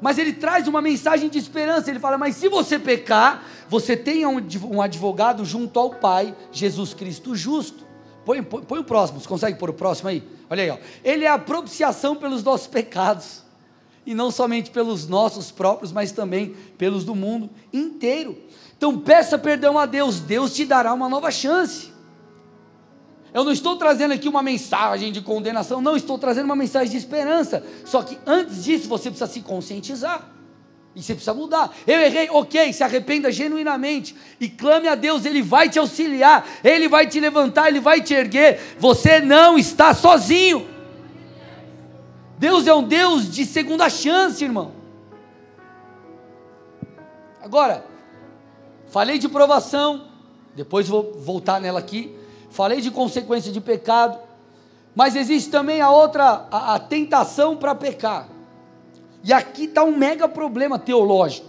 Mas 0.00 0.16
ele 0.16 0.32
traz 0.32 0.66
uma 0.66 0.80
mensagem 0.80 1.28
de 1.28 1.38
esperança. 1.38 1.90
Ele 1.90 1.98
fala, 1.98 2.16
mas 2.16 2.36
se 2.36 2.48
você 2.48 2.78
pecar, 2.78 3.44
você 3.68 3.96
tenha 3.96 4.28
um 4.28 4.80
advogado 4.80 5.44
junto 5.44 5.78
ao 5.78 5.90
Pai, 5.90 6.34
Jesus 6.50 6.94
Cristo 6.94 7.36
justo. 7.36 7.84
Põe, 8.24 8.42
põe, 8.42 8.62
põe 8.62 8.78
o 8.78 8.84
próximo, 8.84 9.20
você 9.20 9.28
consegue 9.28 9.58
pôr 9.58 9.70
o 9.70 9.74
próximo 9.74 10.08
aí? 10.08 10.22
Olha 10.48 10.62
aí, 10.62 10.70
ó. 10.70 10.78
ele 11.02 11.24
é 11.24 11.28
a 11.28 11.38
propiciação 11.38 12.14
pelos 12.14 12.42
nossos 12.42 12.66
pecados 12.66 13.42
e 14.04 14.14
não 14.14 14.30
somente 14.30 14.70
pelos 14.70 15.06
nossos 15.06 15.50
próprios, 15.50 15.92
mas 15.92 16.12
também 16.12 16.54
pelos 16.76 17.04
do 17.04 17.14
mundo 17.14 17.50
inteiro. 17.72 18.36
Então 18.76 18.98
peça 18.98 19.38
perdão 19.38 19.78
a 19.78 19.86
Deus, 19.86 20.20
Deus 20.20 20.54
te 20.54 20.64
dará 20.64 20.92
uma 20.92 21.08
nova 21.08 21.30
chance. 21.30 21.89
Eu 23.32 23.44
não 23.44 23.52
estou 23.52 23.76
trazendo 23.76 24.12
aqui 24.12 24.28
uma 24.28 24.42
mensagem 24.42 25.12
de 25.12 25.20
condenação, 25.20 25.80
não, 25.80 25.96
estou 25.96 26.18
trazendo 26.18 26.46
uma 26.46 26.56
mensagem 26.56 26.90
de 26.90 26.96
esperança. 26.96 27.64
Só 27.84 28.02
que 28.02 28.18
antes 28.26 28.64
disso 28.64 28.88
você 28.88 29.08
precisa 29.08 29.30
se 29.30 29.40
conscientizar. 29.40 30.28
E 30.94 31.02
você 31.02 31.14
precisa 31.14 31.32
mudar. 31.32 31.72
Eu 31.86 32.00
errei, 32.00 32.28
ok, 32.30 32.72
se 32.72 32.82
arrependa 32.82 33.30
genuinamente 33.30 34.16
e 34.40 34.48
clame 34.48 34.88
a 34.88 34.96
Deus, 34.96 35.24
Ele 35.24 35.40
vai 35.40 35.68
te 35.68 35.78
auxiliar, 35.78 36.44
Ele 36.64 36.88
vai 36.88 37.06
te 37.06 37.20
levantar, 37.20 37.68
Ele 37.68 37.78
vai 37.78 38.00
te 38.00 38.12
erguer. 38.12 38.60
Você 38.78 39.20
não 39.20 39.56
está 39.56 39.94
sozinho. 39.94 40.68
Deus 42.38 42.66
é 42.66 42.74
um 42.74 42.82
Deus 42.82 43.30
de 43.30 43.44
segunda 43.44 43.88
chance, 43.88 44.42
irmão. 44.42 44.72
Agora, 47.40 47.84
falei 48.88 49.18
de 49.18 49.28
provação, 49.28 50.08
depois 50.56 50.88
vou 50.88 51.14
voltar 51.20 51.60
nela 51.60 51.78
aqui. 51.78 52.16
Falei 52.50 52.80
de 52.80 52.90
consequência 52.90 53.52
de 53.52 53.60
pecado, 53.60 54.18
mas 54.94 55.14
existe 55.14 55.50
também 55.50 55.80
a 55.80 55.90
outra, 55.90 56.46
a, 56.50 56.74
a 56.74 56.78
tentação 56.78 57.56
para 57.56 57.74
pecar. 57.74 58.28
E 59.22 59.32
aqui 59.32 59.64
está 59.64 59.84
um 59.84 59.96
mega 59.96 60.28
problema 60.28 60.78
teológico, 60.78 61.48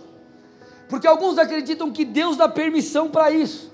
porque 0.88 1.08
alguns 1.08 1.38
acreditam 1.38 1.92
que 1.92 2.06
Deus 2.06 2.38
dá 2.38 2.48
permissão 2.48 3.10
para 3.10 3.32
isso. 3.32 3.72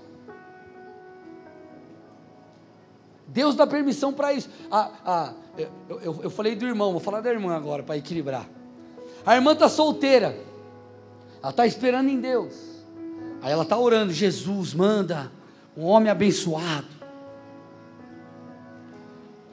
Deus 3.28 3.56
dá 3.56 3.68
permissão 3.68 4.14
para 4.14 4.34
isso. 4.34 4.50
A, 4.72 4.90
a, 5.06 5.34
eu, 5.58 5.70
eu, 6.02 6.20
eu, 6.24 6.30
falei 6.30 6.56
do 6.56 6.66
irmão, 6.66 6.92
vou 6.92 7.02
falar 7.02 7.22
da 7.22 7.30
irmã 7.30 7.56
agora 7.56 7.84
para 7.84 7.98
equilibrar. 7.98 8.48
A 9.26 9.36
irmã 9.36 9.52
está 9.52 9.68
solteira, 9.68 10.38
ela 11.42 11.50
está 11.50 11.68
esperando 11.68 12.10
em 12.10 12.20
Deus. 12.20 12.56
Aí 13.42 13.52
ela 13.52 13.64
está 13.64 13.78
orando: 13.78 14.14
Jesus, 14.14 14.74
manda 14.74 15.32
um 15.76 15.86
homem 15.86 16.10
abençoado, 16.10 16.88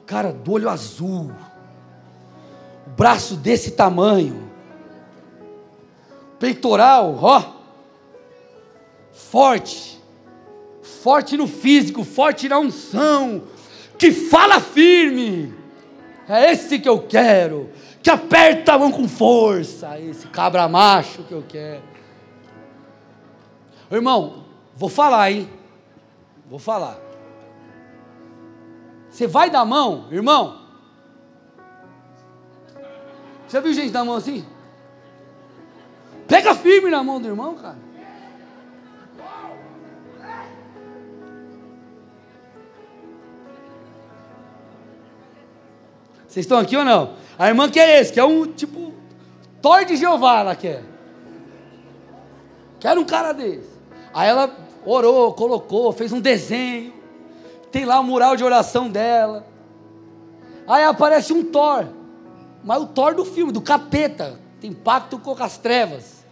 cara 0.05 0.31
do 0.31 0.53
olho 0.53 0.69
azul, 0.69 1.31
o 2.85 2.89
braço 2.91 3.35
desse 3.35 3.71
tamanho, 3.71 4.49
peitoral, 6.39 7.17
ó, 7.21 7.43
forte, 9.11 10.01
forte 10.81 11.37
no 11.37 11.47
físico, 11.47 12.03
forte 12.03 12.47
na 12.47 12.59
unção 12.59 13.43
que 13.97 14.11
fala 14.11 14.59
firme. 14.59 15.53
É 16.27 16.51
esse 16.51 16.79
que 16.79 16.89
eu 16.89 16.99
quero. 16.99 17.69
Que 18.01 18.09
aperta 18.09 18.73
a 18.73 18.79
mão 18.79 18.91
com 18.91 19.07
força. 19.07 19.99
Esse 19.99 20.27
cabra 20.27 20.67
macho 20.67 21.23
que 21.23 21.31
eu 21.31 21.43
quero. 21.47 21.81
Irmão, 23.91 24.45
vou 24.75 24.89
falar, 24.89 25.31
hein? 25.31 25.49
Vou 26.49 26.59
falar. 26.59 27.04
Você 29.15 29.27
vai 29.27 29.49
dar 29.49 29.61
a 29.61 29.65
mão, 29.65 30.09
irmão? 30.11 30.59
Já 33.47 33.61
viu 33.61 33.71
gente 33.73 33.89
dar 33.89 34.01
a 34.01 34.05
mão 34.05 34.15
assim? 34.15 34.45
Pega 36.27 36.53
firme 36.53 36.89
na 36.89 37.01
mão 37.01 37.21
do 37.21 37.29
irmão, 37.29 37.55
cara. 37.55 37.77
Vocês 46.27 46.45
estão 46.45 46.57
aqui 46.57 46.75
ou 46.75 46.83
não? 46.83 47.13
A 47.39 47.47
irmã 47.47 47.71
quer 47.71 47.87
é 47.87 48.01
esse, 48.01 48.11
que 48.11 48.19
é 48.19 48.25
um 48.25 48.45
tipo 48.51 48.93
Thor 49.61 49.85
de 49.85 49.95
Jeová, 49.95 50.41
ela 50.41 50.55
quer. 50.57 50.79
É. 50.79 50.83
Quero 52.81 52.99
um 52.99 53.05
cara 53.05 53.31
desse. 53.31 53.79
Aí 54.13 54.27
ela 54.27 54.53
orou, 54.85 55.33
colocou, 55.33 55.93
fez 55.93 56.11
um 56.11 56.19
desenho. 56.19 57.04
Tem 57.75 57.83
lá 57.83 57.99
o 57.99 58.05
mural 58.05 58.37
de 58.37 58.43
oração 58.45 58.89
dela. 58.89 59.45
Aí 60.65 60.85
aparece 60.85 61.33
um 61.33 61.43
Thor. 61.43 61.85
Mas 62.63 62.81
o 62.81 62.85
Thor 62.87 63.13
do 63.13 63.25
filme, 63.25 63.51
do 63.51 63.59
capeta. 63.59 64.39
Tem 64.61 64.71
pacto 64.71 65.19
com 65.19 65.35
as 65.43 65.57
trevas. 65.57 66.25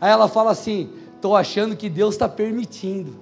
Aí 0.00 0.12
ela 0.12 0.28
fala 0.28 0.52
assim: 0.52 0.92
estou 1.16 1.34
achando 1.34 1.74
que 1.74 1.90
Deus 1.90 2.14
está 2.14 2.28
permitindo. 2.28 3.18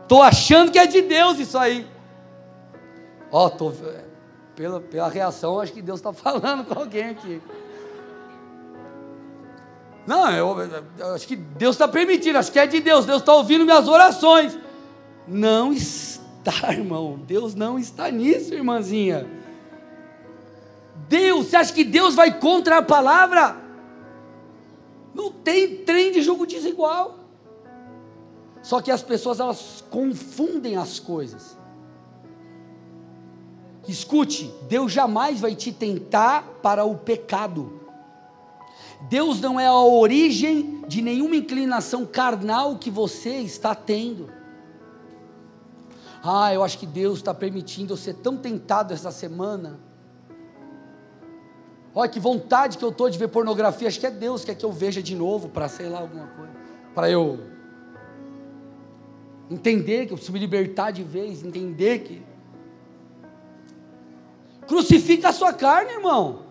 Estou 0.00 0.22
achando 0.22 0.72
que 0.72 0.78
é 0.78 0.86
de 0.86 1.02
Deus 1.02 1.38
isso 1.38 1.58
aí. 1.58 1.86
Ó, 3.30 3.44
oh, 3.44 3.50
tô, 3.50 3.70
pela, 4.56 4.80
pela 4.80 5.08
reação, 5.10 5.60
acho 5.60 5.74
que 5.74 5.82
Deus 5.82 6.00
está 6.00 6.10
falando 6.14 6.64
com 6.64 6.80
alguém 6.80 7.10
aqui. 7.10 7.42
Não, 10.06 10.30
eu, 10.30 10.56
eu 10.98 11.14
acho 11.14 11.26
que 11.26 11.36
Deus 11.36 11.74
está 11.74 11.88
permitindo, 11.88 12.38
acho 12.38 12.52
que 12.52 12.58
é 12.58 12.66
de 12.66 12.80
Deus, 12.80 13.06
Deus 13.06 13.22
está 13.22 13.34
ouvindo 13.34 13.64
minhas 13.64 13.88
orações. 13.88 14.58
Não 15.26 15.72
está, 15.72 16.72
irmão, 16.72 17.18
Deus 17.26 17.54
não 17.54 17.78
está 17.78 18.10
nisso, 18.10 18.52
irmãzinha. 18.52 19.26
Deus, 21.08 21.46
você 21.46 21.56
acha 21.56 21.72
que 21.72 21.84
Deus 21.84 22.14
vai 22.14 22.38
contra 22.38 22.78
a 22.78 22.82
palavra? 22.82 23.56
Não 25.14 25.30
tem 25.30 25.76
trem 25.84 26.12
de 26.12 26.20
jogo 26.22 26.46
desigual. 26.46 27.20
Só 28.62 28.80
que 28.80 28.90
as 28.90 29.02
pessoas 29.02 29.40
elas 29.40 29.84
confundem 29.90 30.76
as 30.76 30.98
coisas. 30.98 31.56
Escute, 33.86 34.50
Deus 34.68 34.90
jamais 34.90 35.40
vai 35.40 35.54
te 35.54 35.70
tentar 35.70 36.42
para 36.62 36.84
o 36.84 36.96
pecado. 36.96 37.83
Deus 39.08 39.40
não 39.40 39.60
é 39.60 39.66
a 39.66 39.74
origem 39.74 40.82
de 40.88 41.02
nenhuma 41.02 41.36
inclinação 41.36 42.06
carnal 42.06 42.78
que 42.78 42.90
você 42.90 43.36
está 43.38 43.74
tendo. 43.74 44.30
Ah, 46.22 46.54
eu 46.54 46.64
acho 46.64 46.78
que 46.78 46.86
Deus 46.86 47.18
está 47.18 47.34
permitindo 47.34 47.92
eu 47.92 47.96
ser 47.98 48.14
tão 48.14 48.36
tentado 48.36 48.94
essa 48.94 49.10
semana. 49.10 49.78
Olha 51.94 52.10
que 52.10 52.18
vontade 52.18 52.78
que 52.78 52.84
eu 52.84 52.88
estou 52.88 53.10
de 53.10 53.18
ver 53.18 53.28
pornografia. 53.28 53.88
Acho 53.88 54.00
que 54.00 54.06
é 54.06 54.10
Deus 54.10 54.40
que 54.40 54.46
quer 54.46 54.54
que 54.54 54.64
eu 54.64 54.72
veja 54.72 55.02
de 55.02 55.14
novo 55.14 55.48
para 55.48 55.68
sei 55.68 55.88
lá 55.88 56.00
alguma 56.00 56.26
coisa. 56.28 56.52
Para 56.94 57.10
eu 57.10 57.38
entender 59.50 60.06
que 60.06 60.12
eu 60.12 60.16
preciso 60.16 60.32
me 60.32 60.38
libertar 60.38 60.90
de 60.90 61.02
vez, 61.02 61.44
entender 61.44 62.00
que. 62.00 62.22
Crucifica 64.66 65.28
a 65.28 65.32
sua 65.32 65.52
carne, 65.52 65.92
irmão. 65.92 66.43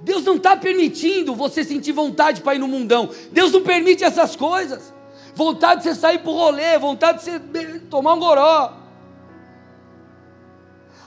Deus 0.00 0.24
não 0.24 0.36
está 0.36 0.56
permitindo 0.56 1.34
você 1.34 1.64
sentir 1.64 1.92
vontade 1.92 2.42
para 2.42 2.54
ir 2.54 2.58
no 2.58 2.68
mundão. 2.68 3.10
Deus 3.32 3.52
não 3.52 3.62
permite 3.62 4.04
essas 4.04 4.36
coisas. 4.36 4.94
Vontade 5.34 5.82
de 5.82 5.88
você 5.88 5.94
sair 5.94 6.18
para 6.18 6.30
o 6.30 6.34
rolê, 6.34 6.78
vontade 6.78 7.18
de 7.18 7.24
você 7.30 7.78
tomar 7.90 8.14
um 8.14 8.20
goró. 8.20 8.72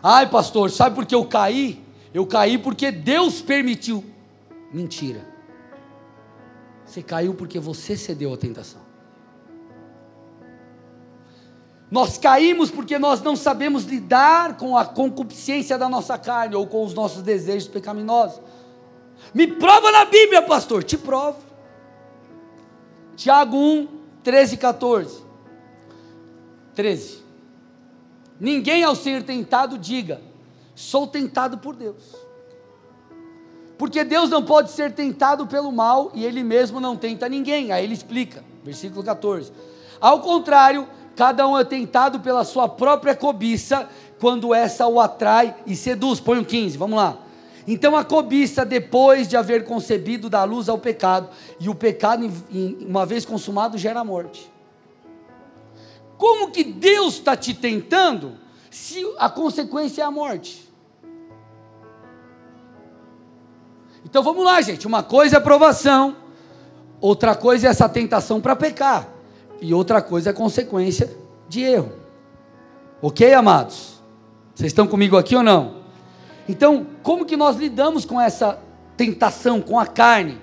Ai, 0.02 0.30
pastor, 0.30 0.72
sabe 0.72 0.96
por 0.96 1.06
que 1.06 1.16
eu 1.16 1.26
caí? 1.26 1.84
Eu 2.14 2.26
caí 2.26 2.58
porque 2.58 2.92
Deus 2.92 3.42
permitiu. 3.42 4.04
Mentira. 4.72 5.28
Você 6.86 7.04
caiu 7.04 7.34
porque 7.34 7.60
você 7.60 7.96
cedeu 7.96 8.34
à 8.34 8.38
tentação. 8.38 8.82
Nós 11.92 12.18
caímos 12.18 12.70
porque 12.70 13.00
nós 13.00 13.22
não 13.22 13.36
sabemos 13.36 13.84
lidar 13.86 14.58
com 14.58 14.78
a 14.78 14.86
concupiscência 14.86 15.78
da 15.78 15.90
nossa 15.90 16.18
carne 16.18 16.56
ou 16.56 16.68
com 16.68 16.84
os 16.84 16.94
nossos 16.94 17.24
desejos 17.24 17.68
pecaminosos. 17.68 18.40
Me 19.34 19.48
prova 19.48 19.92
na 19.92 20.06
Bíblia, 20.06 20.42
pastor. 20.42 20.84
Te 20.84 20.98
provo. 20.98 21.38
Tiago 23.16 23.58
1, 23.58 23.88
13 24.24 24.56
e 24.56 24.58
14. 24.58 25.24
13. 26.74 27.24
Ninguém 28.40 28.84
ao 28.84 28.96
ser 28.96 29.24
tentado 29.24 29.78
diga: 29.78 30.22
sou 30.74 31.06
tentado 31.06 31.58
por 31.58 31.76
Deus. 31.76 32.16
Porque 33.78 34.04
Deus 34.04 34.30
não 34.30 34.44
pode 34.44 34.72
ser 34.72 34.94
tentado 34.94 35.48
pelo 35.48 35.72
mal 35.72 36.12
e 36.14 36.26
ele 36.26 36.44
mesmo 36.44 36.80
não 36.80 36.98
tenta 36.98 37.30
ninguém. 37.30 37.72
Aí 37.72 37.84
ele 37.84 37.94
explica, 37.94 38.44
versículo 38.64 39.04
14. 39.04 39.52
Ao 40.02 40.20
contrário, 40.20 40.88
cada 41.16 41.48
um 41.48 41.58
é 41.58 41.64
tentado 41.64 42.20
pela 42.20 42.44
sua 42.44 42.68
própria 42.68 43.16
cobiça, 43.16 43.88
quando 44.20 44.54
essa 44.54 44.88
o 44.88 45.00
atrai 45.00 45.56
e 45.66 45.76
seduz. 45.76 46.20
Põe 46.20 46.40
o 46.40 46.46
15, 46.46 46.78
vamos 46.78 46.98
lá. 46.98 47.18
Então 47.72 47.96
a 47.96 48.04
cobiça, 48.04 48.66
depois 48.66 49.28
de 49.28 49.38
haver 49.38 49.64
concebido, 49.64 50.28
dá 50.28 50.44
luz 50.44 50.68
ao 50.68 50.80
pecado, 50.80 51.30
e 51.60 51.70
o 51.70 51.76
pecado, 51.76 52.28
uma 52.80 53.06
vez 53.06 53.26
consumado, 53.26 53.78
gera 53.78 54.04
morte. 54.04 54.52
Como 56.18 56.50
que 56.50 56.64
Deus 56.64 57.14
está 57.14 57.38
te 57.38 57.54
tentando 57.54 58.34
se 58.72 59.06
a 59.20 59.30
consequência 59.30 60.02
é 60.02 60.06
a 60.06 60.10
morte? 60.10 60.68
Então 64.04 64.24
vamos 64.24 64.44
lá, 64.44 64.60
gente. 64.62 64.88
Uma 64.88 65.04
coisa 65.04 65.36
é 65.36 65.38
a 65.38 65.42
provação, 65.42 66.16
outra 67.00 67.36
coisa 67.36 67.68
é 67.68 67.70
essa 67.70 67.88
tentação 67.88 68.42
para 68.42 68.56
pecar, 68.56 69.08
e 69.62 69.76
outra 69.76 70.02
coisa 70.02 70.32
é 70.32 70.32
a 70.32 70.36
consequência 70.36 71.16
de 71.48 71.62
erro. 71.62 71.94
Ok, 73.00 73.32
amados? 73.32 74.02
Vocês 74.56 74.72
estão 74.72 74.88
comigo 74.88 75.16
aqui 75.16 75.36
ou 75.36 75.44
não? 75.44 75.79
Então, 76.50 76.88
como 77.04 77.26
que 77.26 77.38
nós 77.38 77.58
lidamos 77.58 78.06
com 78.06 78.20
essa 78.20 78.60
tentação, 78.98 79.62
com 79.62 79.78
a 79.78 79.86
carne? 79.86 80.42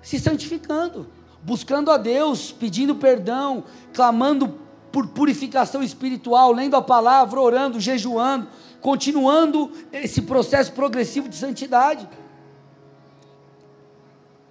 Se 0.00 0.16
santificando, 0.20 1.08
buscando 1.42 1.90
a 1.90 1.96
Deus, 1.96 2.52
pedindo 2.52 2.94
perdão, 2.94 3.64
clamando 3.92 4.54
por 4.92 5.08
purificação 5.08 5.82
espiritual, 5.82 6.52
lendo 6.52 6.76
a 6.76 6.80
palavra, 6.80 7.40
orando, 7.40 7.80
jejuando, 7.80 8.46
continuando 8.80 9.72
esse 9.92 10.22
processo 10.22 10.70
progressivo 10.74 11.28
de 11.28 11.34
santidade. 11.34 12.08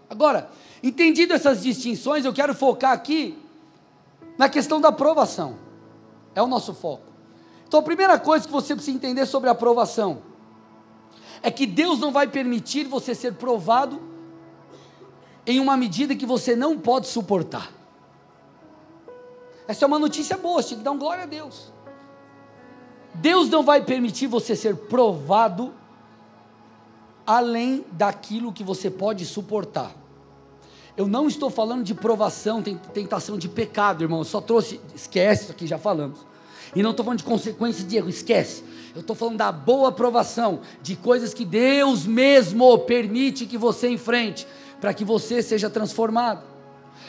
Agora, 0.09 0.49
entendido 0.83 1.33
essas 1.33 1.63
distinções, 1.63 2.25
eu 2.25 2.33
quero 2.33 2.53
focar 2.53 2.91
aqui 2.91 3.41
na 4.37 4.49
questão 4.49 4.81
da 4.81 4.89
aprovação. 4.89 5.55
É 6.35 6.41
o 6.41 6.47
nosso 6.47 6.73
foco. 6.73 7.03
Então, 7.65 7.79
a 7.79 7.83
primeira 7.83 8.19
coisa 8.19 8.45
que 8.45 8.51
você 8.51 8.75
precisa 8.75 8.97
entender 8.97 9.25
sobre 9.25 9.47
a 9.47 9.53
aprovação 9.53 10.29
é 11.41 11.49
que 11.49 11.65
Deus 11.65 11.99
não 11.99 12.11
vai 12.11 12.27
permitir 12.27 12.85
você 12.85 13.15
ser 13.15 13.33
provado 13.33 14.01
em 15.45 15.59
uma 15.59 15.75
medida 15.75 16.15
que 16.15 16.25
você 16.25 16.55
não 16.55 16.77
pode 16.77 17.07
suportar. 17.07 17.71
Essa 19.67 19.85
é 19.85 19.87
uma 19.87 19.99
notícia 19.99 20.37
boa, 20.37 20.61
tem 20.61 20.77
que 20.77 20.83
dar 20.83 20.91
um 20.91 20.97
glória 20.97 21.23
a 21.23 21.27
Deus. 21.27 21.71
Deus 23.15 23.49
não 23.49 23.63
vai 23.63 23.83
permitir 23.83 24.27
você 24.27 24.55
ser 24.55 24.75
provado 24.75 25.73
além 27.25 27.85
daquilo 27.91 28.53
que 28.53 28.63
você 28.63 28.89
pode 28.89 29.25
suportar. 29.25 29.95
Eu 30.95 31.07
não 31.07 31.27
estou 31.27 31.49
falando 31.49 31.83
de 31.83 31.93
provação, 31.93 32.61
tentação 32.61 33.37
de 33.37 33.47
pecado, 33.47 34.03
irmão. 34.03 34.19
Eu 34.19 34.25
só 34.25 34.41
trouxe, 34.41 34.79
esquece 34.93 35.43
isso 35.43 35.51
aqui, 35.51 35.65
já 35.65 35.77
falamos. 35.77 36.19
E 36.75 36.83
não 36.83 36.91
estou 36.91 37.03
falando 37.03 37.19
de 37.19 37.25
consequências 37.25 37.87
de 37.87 37.97
erro, 37.97 38.09
esquece. 38.09 38.63
Eu 38.93 39.01
estou 39.01 39.15
falando 39.15 39.37
da 39.37 39.51
boa 39.51 39.89
aprovação, 39.89 40.61
de 40.81 40.95
coisas 40.95 41.33
que 41.33 41.45
Deus 41.45 42.05
mesmo 42.05 42.77
permite 42.79 43.45
que 43.45 43.57
você 43.57 43.87
enfrente, 43.89 44.45
para 44.79 44.93
que 44.93 45.05
você 45.05 45.41
seja 45.41 45.69
transformado. 45.69 46.51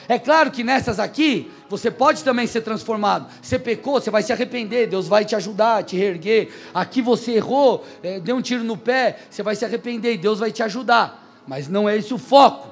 É 0.09 0.19
claro 0.19 0.51
que 0.51 0.65
nessas 0.65 0.99
aqui, 0.99 1.51
você 1.69 1.91
pode 1.91 2.25
também 2.25 2.47
ser 2.47 2.61
transformado. 2.63 3.27
Você 3.41 3.59
pecou, 3.59 4.01
você 4.01 4.11
vai 4.11 4.23
se 4.23 4.33
arrepender, 4.33 4.89
Deus 4.89 5.09
vai 5.09 5.25
te 5.25 5.35
ajudar, 5.35 5.85
te 5.85 5.97
reerguer. 5.97 6.53
Aqui 6.75 7.01
você 7.01 7.33
errou, 7.33 7.85
é, 8.03 8.19
deu 8.19 8.37
um 8.37 8.43
tiro 8.43 8.65
no 8.65 8.77
pé, 8.77 9.19
você 9.31 9.43
vai 9.43 9.55
se 9.55 9.65
arrepender 9.65 10.15
e 10.15 10.19
Deus 10.19 10.39
vai 10.39 10.51
te 10.51 10.63
ajudar. 10.63 11.43
Mas 11.47 11.69
não 11.69 11.89
é 11.89 11.97
esse 11.97 12.13
o 12.13 12.19
foco. 12.19 12.72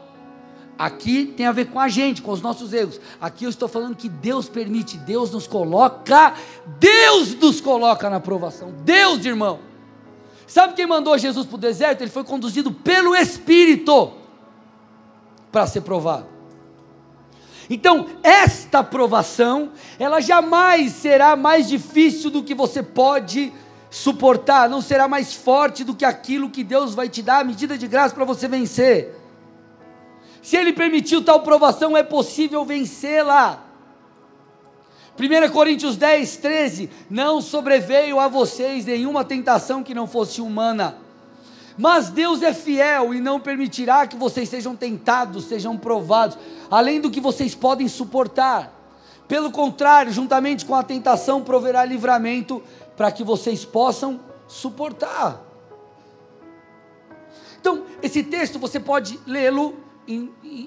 Aqui 0.81 1.27
tem 1.37 1.45
a 1.45 1.53
ver 1.53 1.66
com 1.66 1.79
a 1.79 1.90
gente, 1.90 2.23
com 2.23 2.31
os 2.31 2.40
nossos 2.40 2.73
erros. 2.73 2.99
Aqui 3.21 3.45
eu 3.45 3.51
estou 3.51 3.69
falando 3.69 3.95
que 3.95 4.09
Deus 4.09 4.49
permite, 4.49 4.97
Deus 4.97 5.31
nos 5.31 5.47
coloca, 5.47 6.33
Deus 6.79 7.35
nos 7.35 7.61
coloca 7.61 8.09
na 8.09 8.16
aprovação. 8.16 8.73
Deus, 8.83 9.23
irmão. 9.27 9.59
Sabe 10.47 10.73
quem 10.73 10.87
mandou 10.87 11.19
Jesus 11.19 11.45
para 11.45 11.55
o 11.55 11.59
deserto? 11.59 12.01
Ele 12.01 12.11
foi 12.11 12.25
conduzido 12.25 12.73
pelo 12.73 13.14
Espírito 13.14 14.12
para 15.53 15.66
ser 15.66 15.83
provado. 15.83 16.25
Então, 17.69 18.07
esta 18.23 18.83
provação, 18.83 19.73
ela 19.99 20.19
jamais 20.19 20.93
será 20.93 21.37
mais 21.37 21.69
difícil 21.69 22.31
do 22.31 22.43
que 22.43 22.55
você 22.55 22.83
pode 22.83 23.53
suportar, 23.90 24.66
não 24.66 24.81
será 24.81 25.07
mais 25.07 25.35
forte 25.35 25.85
do 25.85 25.95
que 25.95 26.07
aquilo 26.07 26.49
que 26.49 26.64
Deus 26.64 26.95
vai 26.95 27.11
te 27.11 27.21
dar, 27.21 27.45
medida 27.45 27.77
de 27.77 27.87
graça 27.87 28.14
para 28.14 28.25
você 28.25 28.49
vencer. 28.49 29.20
Se 30.42 30.57
Ele 30.57 30.72
permitiu 30.72 31.22
tal 31.22 31.40
provação, 31.40 31.96
é 31.96 32.03
possível 32.03 32.64
vencê-la. 32.64 33.64
1 35.18 35.53
Coríntios 35.53 35.96
10, 35.96 36.37
13: 36.38 36.90
Não 37.11 37.40
sobreveio 37.40 38.18
a 38.18 38.29
vocês 38.29 38.87
nenhuma 38.87 39.24
tentação 39.24 39.83
que 39.83 39.94
não 39.94 40.07
fosse 40.07 40.40
humana, 40.40 40.96
mas 41.76 42.09
Deus 42.09 42.42
é 42.42 42.55
fiel 42.55 43.12
e 43.12 43.20
não 43.20 43.38
permitirá 43.38 44.07
que 44.07 44.16
vocês 44.16 44.48
sejam 44.48 44.74
tentados, 44.74 45.44
sejam 45.44 45.76
provados, 45.76 46.38
além 46.70 47.00
do 47.00 47.11
que 47.11 47.20
vocês 47.20 47.55
podem 47.55 47.88
suportar. 47.88 48.79
Pelo 49.29 49.50
contrário, 49.50 50.12
juntamente 50.12 50.64
com 50.64 50.74
a 50.74 50.83
tentação, 50.83 51.42
proverá 51.42 51.85
livramento 51.85 52.62
para 52.96 53.12
que 53.12 53.22
vocês 53.22 53.64
possam 53.64 54.20
suportar. 54.48 55.40
Então, 57.61 57.85
esse 58.03 58.22
texto 58.22 58.59
você 58.59 58.81
pode 58.81 59.20
lê-lo 59.26 59.89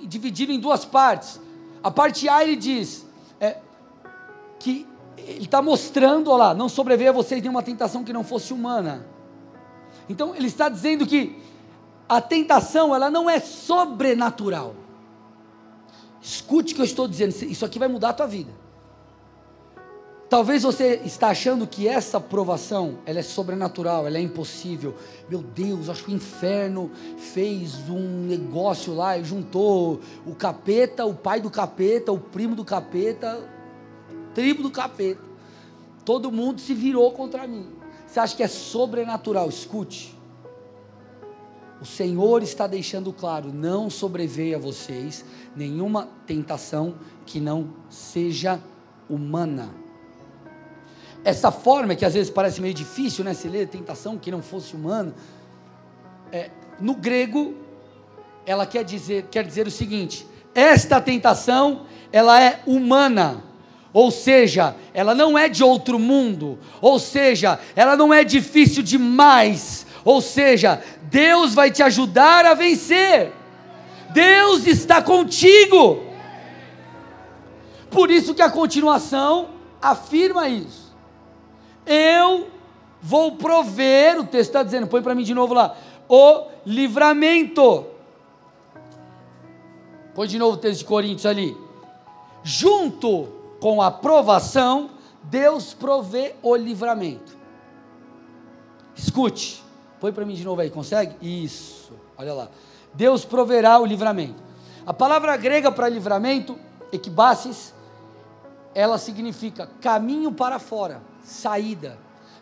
dividido 0.06 0.52
em 0.52 0.60
duas 0.60 0.86
partes. 0.86 1.40
A 1.84 1.92
parte 1.92 2.30
A 2.30 2.44
ele 2.44 2.56
diz: 2.56 3.06
é, 3.40 3.58
que 4.60 4.88
ele 5.18 5.46
está 5.46 5.62
mostrando, 5.62 6.30
olha 6.30 6.38
lá, 6.38 6.54
não 6.54 6.70
sobreveio 6.70 7.10
a 7.10 7.14
vocês 7.14 7.42
nenhuma 7.42 7.64
tentação 7.64 8.04
que 8.04 8.14
não 8.14 8.24
fosse 8.24 8.54
humana. 8.54 9.06
Então 10.08 10.36
ele 10.36 10.48
está 10.48 10.70
dizendo 10.70 11.06
que 11.06 11.42
a 12.08 12.22
tentação 12.22 12.94
ela 12.94 13.10
não 13.10 13.30
é 13.30 13.40
sobrenatural. 13.40 14.76
Escute 16.22 16.74
o 16.74 16.76
que 16.76 16.82
eu 16.82 16.86
estou 16.86 17.08
dizendo, 17.08 17.32
isso 17.46 17.66
aqui 17.66 17.78
vai 17.78 17.88
mudar 17.88 18.10
a 18.10 18.14
tua 18.14 18.28
vida. 18.28 18.63
Talvez 20.34 20.64
você 20.64 21.00
está 21.06 21.28
achando 21.28 21.68
que 21.68 21.88
essa 21.88 22.20
provação, 22.20 22.98
ela 23.06 23.20
é 23.20 23.22
sobrenatural, 23.22 24.08
ela 24.08 24.18
é 24.18 24.22
impossível. 24.22 24.96
Meu 25.30 25.44
Deus, 25.44 25.90
acho 25.90 26.06
que 26.06 26.12
o 26.12 26.16
inferno 26.16 26.90
fez 27.20 27.88
um 27.88 28.26
negócio 28.26 28.96
lá 28.96 29.16
e 29.16 29.24
juntou 29.24 30.00
o 30.26 30.34
capeta, 30.34 31.06
o 31.06 31.14
pai 31.14 31.40
do 31.40 31.52
capeta, 31.52 32.12
o 32.12 32.18
primo 32.18 32.56
do 32.56 32.66
capeta, 32.66 33.48
tribo 34.34 34.64
do 34.64 34.72
capeta. 34.72 35.22
Todo 36.04 36.32
mundo 36.32 36.60
se 36.60 36.74
virou 36.74 37.12
contra 37.12 37.46
mim. 37.46 37.68
Você 38.08 38.20
acha 38.20 38.36
que 38.36 38.42
é 38.42 38.48
sobrenatural? 38.48 39.48
Escute. 39.50 40.18
O 41.80 41.86
Senhor 41.86 42.42
está 42.42 42.66
deixando 42.66 43.14
claro: 43.14 43.54
não 43.54 43.88
sobreveia 43.88 44.56
a 44.56 44.60
vocês 44.60 45.24
nenhuma 45.56 46.10
tentação 46.26 46.96
que 47.24 47.40
não 47.40 47.70
seja 47.88 48.60
humana. 49.08 49.83
Essa 51.24 51.52
forma 51.52 51.96
que 51.96 52.06
às 52.06 52.14
vezes 52.14 52.30
parece 52.30 52.62
meio 52.62 52.74
difícil, 52.74 53.24
né? 53.24 53.34
Se 53.34 53.48
ler 53.48 53.68
tentação 53.68 54.18
que 54.18 54.32
não 54.32 54.42
fosse 54.42 54.76
humana. 54.76 55.14
É, 56.32 56.50
no 56.80 56.96
grego, 56.96 57.56
ela 58.46 58.66
quer 58.66 58.84
dizer, 58.84 59.28
quer 59.32 59.46
dizer 59.46 59.68
o 59.68 59.72
seguinte: 59.72 60.28
esta 60.54 61.00
tentação, 61.00 61.86
ela 62.12 62.42
é 62.42 62.62
humana 62.66 63.44
ou 63.94 64.10
seja, 64.10 64.76
ela 64.92 65.14
não 65.14 65.38
é 65.38 65.48
de 65.48 65.64
outro 65.64 66.00
mundo, 66.00 66.58
ou 66.82 66.98
seja, 66.98 67.60
ela 67.76 67.96
não 67.96 68.12
é 68.12 68.24
difícil 68.24 68.82
demais, 68.82 69.86
ou 70.04 70.20
seja, 70.20 70.82
Deus 71.04 71.54
vai 71.54 71.70
te 71.70 71.84
ajudar 71.84 72.44
a 72.44 72.56
vencer, 72.56 73.32
Deus 74.10 74.66
está 74.66 75.00
contigo. 75.00 76.04
Por 77.92 78.10
isso 78.10 78.34
que 78.34 78.42
a 78.42 78.50
continuação 78.50 79.50
afirma 79.80 80.50
isso. 80.50 80.83
Eu 81.86 82.48
vou 83.02 83.36
prover, 83.36 84.20
o 84.20 84.24
texto 84.24 84.50
está 84.50 84.64
dizendo, 84.64 84.88
põe 84.88 85.02
para 85.02 85.14
mim 85.14 85.24
de 85.24 85.34
novo 85.34 85.54
lá, 85.54 85.76
o 86.08 86.48
livramento. 86.66 87.86
Põe 90.16 90.28
de 90.28 90.38
novo 90.38 90.58
o 90.58 90.60
texto 90.60 90.80
de 90.80 90.86
Coríntios 90.86 91.26
ali. 91.26 91.58
Junto 92.44 93.28
com 93.60 93.82
a 93.82 93.90
provação, 93.90 94.92
Deus 95.24 95.74
provê 95.74 96.36
o 96.42 96.56
livramento. 96.56 97.38
Escute, 98.96 99.64
põe 100.00 100.12
para 100.12 100.26
mim 100.26 100.36
de 100.36 100.44
novo 100.44 100.62
aí, 100.62 100.70
consegue? 100.70 101.16
Isso, 101.22 101.94
olha 102.18 102.34
lá. 102.34 102.50
Deus 102.94 103.26
proverá 103.26 103.80
o 103.80 103.86
livramento. 103.86 104.42
A 104.86 104.94
palavra 104.94 105.36
grega 105.38 105.72
para 105.72 105.90
livramento, 105.90 106.60
equibasis, 106.92 107.74
ela 108.76 108.98
significa 108.98 109.70
caminho 109.82 110.32
para 110.32 110.60
fora, 110.60 111.02
saída. 111.24 111.98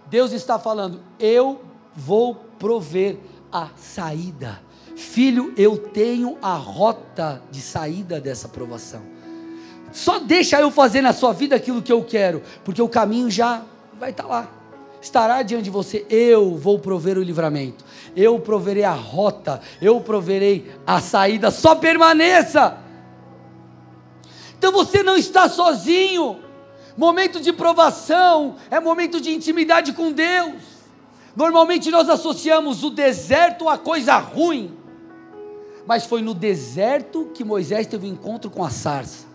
Deus 0.07 0.31
está 0.31 0.59
falando, 0.59 1.01
eu 1.19 1.61
vou 1.95 2.35
prover 2.57 3.17
a 3.51 3.69
saída. 3.75 4.61
Filho, 4.95 5.53
eu 5.57 5.77
tenho 5.77 6.37
a 6.41 6.55
rota 6.55 7.41
de 7.49 7.61
saída 7.61 8.19
dessa 8.19 8.47
provação. 8.47 9.01
Só 9.91 10.19
deixa 10.19 10.59
eu 10.59 10.71
fazer 10.71 11.01
na 11.01 11.13
sua 11.13 11.33
vida 11.33 11.55
aquilo 11.55 11.81
que 11.81 11.91
eu 11.91 12.03
quero, 12.03 12.41
porque 12.63 12.81
o 12.81 12.89
caminho 12.89 13.29
já 13.29 13.63
vai 13.99 14.11
estar 14.11 14.23
tá 14.23 14.29
lá. 14.29 14.49
Estará 15.01 15.41
diante 15.41 15.63
de 15.63 15.69
você, 15.69 16.05
eu 16.09 16.55
vou 16.55 16.77
prover 16.77 17.17
o 17.17 17.23
livramento, 17.23 17.83
eu 18.15 18.39
proverei 18.39 18.83
a 18.83 18.93
rota, 18.93 19.59
eu 19.81 19.99
proverei 19.99 20.71
a 20.85 21.01
saída, 21.01 21.49
só 21.49 21.73
permaneça. 21.73 22.77
Então 24.57 24.71
você 24.71 25.01
não 25.01 25.17
está 25.17 25.49
sozinho. 25.49 26.39
Momento 26.97 27.39
de 27.39 27.53
provação 27.53 28.55
é 28.69 28.79
momento 28.79 29.21
de 29.21 29.31
intimidade 29.31 29.93
com 29.93 30.11
Deus. 30.11 30.61
Normalmente 31.35 31.89
nós 31.89 32.09
associamos 32.09 32.83
o 32.83 32.89
deserto 32.89 33.69
a 33.69 33.77
coisa 33.77 34.17
ruim, 34.17 34.77
mas 35.87 36.05
foi 36.05 36.21
no 36.21 36.33
deserto 36.33 37.31
que 37.33 37.43
Moisés 37.43 37.87
teve 37.87 38.07
um 38.07 38.11
encontro 38.11 38.49
com 38.49 38.63
a 38.63 38.69
sarça. 38.69 39.25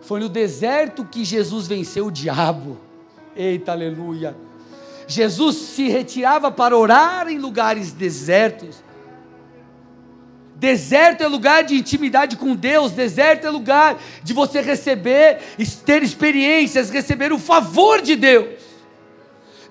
Foi 0.00 0.20
no 0.20 0.28
deserto 0.28 1.04
que 1.04 1.24
Jesus 1.24 1.66
venceu 1.66 2.06
o 2.06 2.10
diabo. 2.10 2.78
Eita, 3.34 3.72
aleluia. 3.72 4.36
Jesus 5.06 5.56
se 5.56 5.88
retirava 5.88 6.50
para 6.50 6.76
orar 6.76 7.28
em 7.28 7.38
lugares 7.38 7.92
desertos. 7.92 8.82
Deserto 10.62 11.24
é 11.24 11.26
lugar 11.26 11.64
de 11.64 11.74
intimidade 11.74 12.36
com 12.36 12.54
Deus, 12.54 12.92
deserto 12.92 13.44
é 13.44 13.50
lugar 13.50 13.98
de 14.22 14.32
você 14.32 14.60
receber, 14.60 15.38
ter 15.84 16.04
experiências, 16.04 16.88
receber 16.88 17.32
o 17.32 17.38
favor 17.40 18.00
de 18.00 18.14
Deus. 18.14 18.46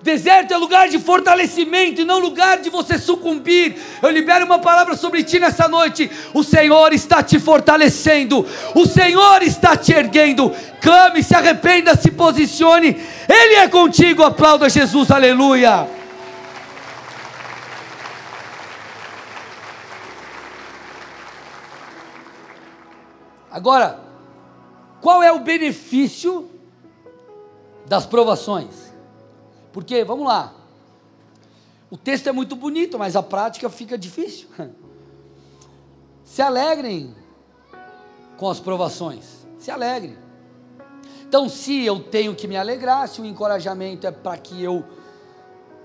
Deserto 0.02 0.52
é 0.52 0.56
lugar 0.58 0.90
de 0.90 0.98
fortalecimento 0.98 2.02
e 2.02 2.04
não 2.04 2.18
lugar 2.18 2.58
de 2.58 2.68
você 2.68 2.98
sucumbir. 2.98 3.74
Eu 4.02 4.10
libero 4.10 4.44
uma 4.44 4.58
palavra 4.58 4.94
sobre 4.94 5.24
ti 5.24 5.38
nessa 5.38 5.66
noite. 5.66 6.10
O 6.34 6.44
Senhor 6.44 6.92
está 6.92 7.22
te 7.22 7.38
fortalecendo, 7.38 8.46
o 8.74 8.84
Senhor 8.84 9.42
está 9.42 9.74
te 9.74 9.94
erguendo. 9.94 10.54
Clame, 10.82 11.22
se 11.22 11.34
arrependa, 11.34 11.96
se 11.96 12.10
posicione. 12.10 13.00
Ele 13.26 13.54
é 13.54 13.66
contigo. 13.66 14.22
Aplauda 14.22 14.68
Jesus, 14.68 15.10
aleluia. 15.10 16.01
Agora, 23.52 24.00
qual 25.02 25.22
é 25.22 25.30
o 25.30 25.40
benefício 25.40 26.48
das 27.86 28.06
provações? 28.06 28.90
Porque, 29.72 30.02
vamos 30.04 30.26
lá, 30.26 30.54
o 31.90 31.96
texto 31.98 32.26
é 32.28 32.32
muito 32.32 32.56
bonito, 32.56 32.98
mas 32.98 33.14
a 33.14 33.22
prática 33.22 33.68
fica 33.68 33.98
difícil. 33.98 34.48
Se 36.24 36.40
alegrem 36.40 37.14
com 38.38 38.48
as 38.48 38.58
provações, 38.58 39.46
se 39.58 39.70
alegrem. 39.70 40.16
Então, 41.28 41.46
se 41.48 41.84
eu 41.84 42.00
tenho 42.00 42.34
que 42.34 42.48
me 42.48 42.56
alegrar, 42.56 43.06
se 43.06 43.20
o 43.20 43.26
encorajamento 43.26 44.06
é 44.06 44.10
para 44.10 44.38
que 44.38 44.62
eu 44.62 44.82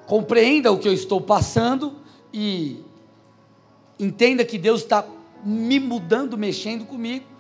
compreenda 0.06 0.71
o 0.71 0.80
que 0.80 0.88
eu 0.88 0.93
estou 0.93 1.19
passando 1.19 1.95
e 2.34 2.82
entenda 3.99 4.45
que 4.45 4.58
Deus 4.58 4.82
está 4.82 5.06
me 5.43 5.80
mudando, 5.80 6.38
mexendo 6.38 6.86
comigo. 6.86 7.37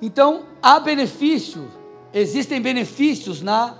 Então, 0.00 0.44
há 0.62 0.78
benefício, 0.78 1.70
existem 2.12 2.60
benefícios 2.60 3.42
na 3.42 3.76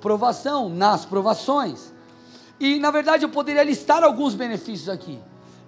provação, 0.00 0.68
nas 0.68 1.04
provações. 1.04 1.92
E 2.60 2.78
na 2.78 2.90
verdade 2.90 3.24
eu 3.24 3.28
poderia 3.28 3.62
listar 3.62 4.04
alguns 4.04 4.34
benefícios 4.34 4.88
aqui. 4.88 5.18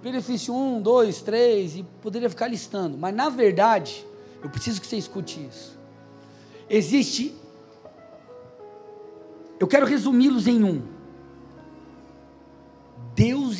Benefício 0.02 0.54
1, 0.54 0.82
2, 0.82 1.22
3, 1.22 1.76
e 1.76 1.82
poderia 2.02 2.28
ficar 2.28 2.46
listando. 2.46 2.98
Mas 2.98 3.14
na 3.14 3.30
verdade, 3.30 4.06
eu 4.42 4.50
preciso 4.50 4.80
que 4.80 4.86
você 4.86 4.96
escute 4.96 5.40
isso. 5.48 5.78
Existe. 6.68 7.34
Eu 9.58 9.66
quero 9.66 9.86
resumi-los 9.86 10.46
em 10.46 10.62
um. 10.62 10.93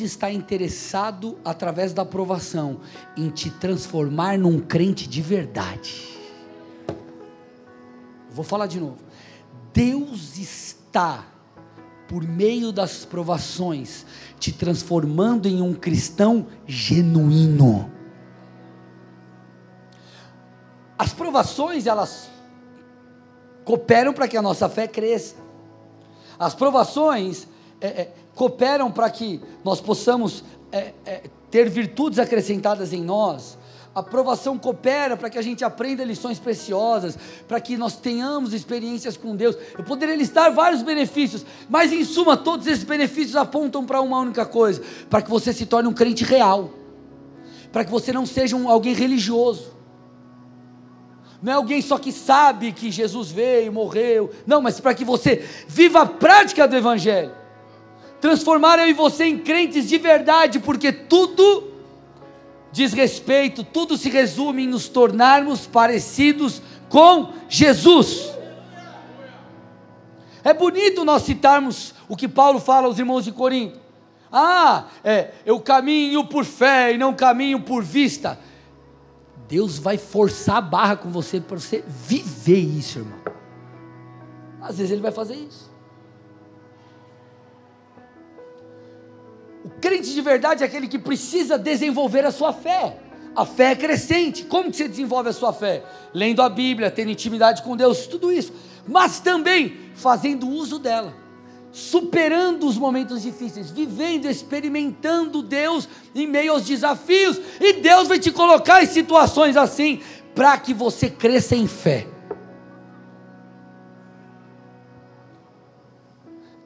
Está 0.04 0.30
interessado, 0.30 1.38
através 1.42 1.94
da 1.94 2.02
aprovação, 2.02 2.80
em 3.16 3.30
te 3.30 3.48
transformar 3.48 4.38
num 4.38 4.60
crente 4.60 5.08
de 5.08 5.22
verdade. 5.22 6.14
vou 8.30 8.44
falar 8.44 8.66
de 8.66 8.78
novo. 8.78 8.98
Deus 9.72 10.36
está, 10.36 11.24
por 12.06 12.22
meio 12.22 12.70
das 12.70 13.06
provações, 13.06 14.04
te 14.38 14.52
transformando 14.52 15.48
em 15.48 15.62
um 15.62 15.72
cristão 15.72 16.48
genuíno. 16.66 17.90
As 20.98 21.14
provações, 21.14 21.86
elas 21.86 22.28
cooperam 23.64 24.12
para 24.12 24.28
que 24.28 24.36
a 24.36 24.42
nossa 24.42 24.68
fé 24.68 24.86
cresça. 24.86 25.36
As 26.38 26.54
provações 26.54 27.48
é, 27.80 27.86
é, 27.86 28.14
cooperam 28.34 28.90
para 28.90 29.08
que 29.10 29.40
nós 29.62 29.80
possamos 29.80 30.44
é, 30.72 30.92
é, 31.04 31.22
ter 31.50 31.68
virtudes 31.68 32.18
acrescentadas 32.18 32.92
em 32.92 33.02
nós. 33.02 33.58
A 33.94 34.02
provação 34.02 34.58
coopera 34.58 35.16
para 35.16 35.30
que 35.30 35.38
a 35.38 35.42
gente 35.42 35.64
aprenda 35.64 36.02
lições 36.02 36.40
preciosas, 36.40 37.16
para 37.46 37.60
que 37.60 37.76
nós 37.76 37.96
tenhamos 37.96 38.52
experiências 38.52 39.16
com 39.16 39.36
Deus. 39.36 39.56
Eu 39.78 39.84
poderia 39.84 40.16
listar 40.16 40.52
vários 40.52 40.82
benefícios, 40.82 41.46
mas 41.68 41.92
em 41.92 42.04
suma, 42.04 42.36
todos 42.36 42.66
esses 42.66 42.82
benefícios 42.82 43.36
apontam 43.36 43.84
para 43.84 44.00
uma 44.00 44.18
única 44.18 44.44
coisa: 44.44 44.82
para 45.08 45.22
que 45.22 45.30
você 45.30 45.52
se 45.52 45.64
torne 45.64 45.88
um 45.88 45.92
crente 45.92 46.24
real, 46.24 46.70
para 47.70 47.84
que 47.84 47.90
você 47.90 48.12
não 48.12 48.26
seja 48.26 48.56
um, 48.56 48.68
alguém 48.68 48.94
religioso 48.94 49.74
não 51.44 51.52
é 51.52 51.56
alguém 51.56 51.82
só 51.82 51.98
que 51.98 52.10
sabe 52.10 52.72
que 52.72 52.90
Jesus 52.90 53.30
veio, 53.30 53.70
morreu, 53.70 54.30
não, 54.46 54.62
mas 54.62 54.80
para 54.80 54.94
que 54.94 55.04
você 55.04 55.46
viva 55.68 56.00
a 56.00 56.06
prática 56.06 56.66
do 56.66 56.74
Evangelho, 56.74 57.32
transformar 58.24 58.78
eu 58.78 58.88
e 58.88 58.94
você 58.94 59.26
em 59.26 59.36
crentes 59.36 59.86
de 59.86 59.98
verdade, 59.98 60.58
porque 60.58 60.90
tudo 60.90 61.70
diz 62.72 62.94
respeito, 62.94 63.62
tudo 63.62 63.98
se 63.98 64.08
resume 64.08 64.64
em 64.64 64.66
nos 64.66 64.88
tornarmos 64.88 65.66
parecidos 65.66 66.62
com 66.88 67.34
Jesus. 67.50 68.32
É 70.42 70.54
bonito 70.54 71.04
nós 71.04 71.24
citarmos 71.24 71.92
o 72.08 72.16
que 72.16 72.26
Paulo 72.26 72.58
fala 72.58 72.86
aos 72.86 72.98
irmãos 72.98 73.26
de 73.26 73.30
Corinto. 73.30 73.78
Ah, 74.32 74.86
é, 75.04 75.32
eu 75.44 75.60
caminho 75.60 76.24
por 76.24 76.46
fé 76.46 76.94
e 76.94 76.96
não 76.96 77.12
caminho 77.12 77.60
por 77.60 77.84
vista. 77.84 78.38
Deus 79.46 79.78
vai 79.78 79.98
forçar 79.98 80.56
a 80.56 80.62
barra 80.62 80.96
com 80.96 81.10
você 81.10 81.42
para 81.42 81.58
você 81.58 81.84
viver 81.86 82.60
isso, 82.60 83.00
irmão. 83.00 83.18
Às 84.62 84.78
vezes 84.78 84.92
Ele 84.92 85.02
vai 85.02 85.12
fazer 85.12 85.34
isso. 85.34 85.73
O 89.64 89.70
crente 89.80 90.12
de 90.12 90.20
verdade 90.20 90.62
é 90.62 90.66
aquele 90.66 90.86
que 90.86 90.98
precisa 90.98 91.56
desenvolver 91.56 92.24
a 92.24 92.30
sua 92.30 92.52
fé. 92.52 92.98
A 93.34 93.46
fé 93.46 93.72
é 93.72 93.76
crescente. 93.76 94.44
Como 94.44 94.70
que 94.70 94.76
você 94.76 94.86
desenvolve 94.86 95.30
a 95.30 95.32
sua 95.32 95.52
fé? 95.52 95.82
Lendo 96.12 96.42
a 96.42 96.48
Bíblia, 96.48 96.90
tendo 96.90 97.10
intimidade 97.10 97.62
com 97.62 97.76
Deus, 97.76 98.06
tudo 98.06 98.30
isso. 98.30 98.52
Mas 98.86 99.20
também 99.20 99.76
fazendo 99.94 100.48
uso 100.48 100.78
dela 100.78 101.24
superando 101.74 102.68
os 102.68 102.78
momentos 102.78 103.20
difíceis, 103.20 103.68
vivendo, 103.68 104.26
experimentando 104.26 105.42
Deus 105.42 105.88
em 106.14 106.24
meio 106.24 106.52
aos 106.52 106.64
desafios, 106.64 107.40
e 107.60 107.72
Deus 107.72 108.06
vai 108.06 108.16
te 108.20 108.30
colocar 108.30 108.80
em 108.84 108.86
situações 108.86 109.56
assim 109.56 110.00
para 110.36 110.56
que 110.56 110.72
você 110.72 111.10
cresça 111.10 111.56
em 111.56 111.66
fé. 111.66 112.06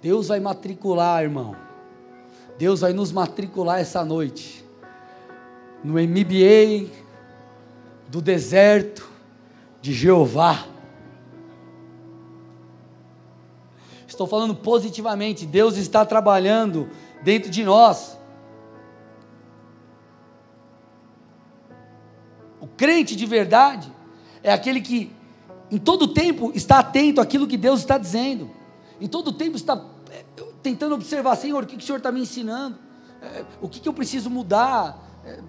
Deus 0.02 0.28
vai 0.28 0.40
matricular, 0.40 1.22
irmão. 1.22 1.67
Deus 2.58 2.80
vai 2.80 2.92
nos 2.92 3.12
matricular 3.12 3.78
essa 3.78 4.04
noite 4.04 4.64
no 5.84 5.94
MBA 5.94 6.90
do 8.08 8.20
deserto 8.20 9.08
de 9.80 9.92
Jeová. 9.92 10.66
Estou 14.08 14.26
falando 14.26 14.56
positivamente. 14.56 15.46
Deus 15.46 15.76
está 15.76 16.04
trabalhando 16.04 16.90
dentro 17.22 17.48
de 17.48 17.62
nós. 17.62 18.18
O 22.60 22.66
crente 22.66 23.14
de 23.14 23.24
verdade 23.24 23.92
é 24.42 24.52
aquele 24.52 24.80
que 24.80 25.12
em 25.70 25.78
todo 25.78 26.08
tempo 26.08 26.50
está 26.56 26.80
atento 26.80 27.20
àquilo 27.20 27.46
que 27.46 27.56
Deus 27.56 27.78
está 27.78 27.96
dizendo. 27.96 28.50
Em 29.00 29.06
todo 29.06 29.32
tempo 29.32 29.56
está 29.56 29.80
é, 30.10 30.24
tentando 30.62 30.94
observar, 30.94 31.36
Senhor, 31.36 31.62
o 31.62 31.66
que, 31.66 31.76
o 31.76 31.80
Senhor 31.80 31.98
está 31.98 32.12
me 32.12 32.20
ensinando? 32.20 32.78
É, 33.20 33.44
o 33.60 33.68
que, 33.68 33.86
eu 33.86 33.92
preciso 33.92 34.30
mudar? 34.30 34.98
É, 35.24 35.40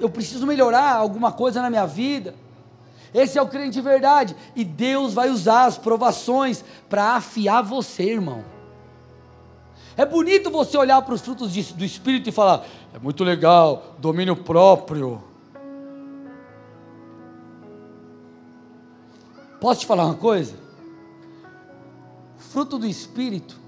eu 0.00 0.08
preciso 0.08 0.46
melhorar 0.46 0.96
alguma 0.96 1.32
coisa 1.32 1.60
na 1.60 1.70
minha 1.70 1.86
vida. 1.86 2.34
Esse 3.14 3.38
é 3.38 3.42
o 3.42 3.48
crente 3.48 3.72
de 3.72 3.80
verdade. 3.80 4.34
E 4.56 4.64
Deus 4.64 5.12
vai 5.12 5.30
usar 5.30 5.66
as 5.66 5.76
provações 5.76 6.64
para 6.88 7.16
afiar 7.16 7.62
você, 7.62 8.04
irmão. 8.04 8.44
É 9.96 10.06
bonito 10.06 10.50
você 10.50 10.76
olhar 10.78 11.02
para 11.02 11.14
os 11.14 11.20
frutos 11.20 11.52
de, 11.52 11.62
do 11.74 11.84
Espírito 11.84 12.28
e 12.28 12.32
falar: 12.32 12.64
é 12.94 12.98
muito 12.98 13.22
legal, 13.22 13.94
domínio 13.98 14.36
próprio. 14.36 15.22
Posso 19.60 19.80
te 19.80 19.86
falar 19.86 20.06
uma 20.06 20.14
coisa? 20.14 20.56
Fruto 22.36 22.78
do 22.78 22.86
Espírito, 22.86 23.60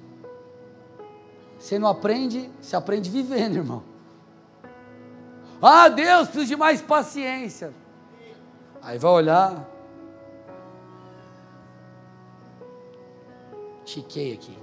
você 1.64 1.78
não 1.78 1.88
aprende, 1.88 2.50
você 2.60 2.76
aprende 2.76 3.08
vivendo, 3.08 3.56
irmão. 3.56 3.82
Ah, 5.62 5.88
Deus, 5.88 6.28
preciso 6.28 6.48
de 6.48 6.56
mais 6.56 6.82
paciência. 6.82 7.72
Aí 8.82 8.98
vai 8.98 9.10
olhar. 9.10 9.66
Chiquei 13.86 14.34
aqui. 14.34 14.54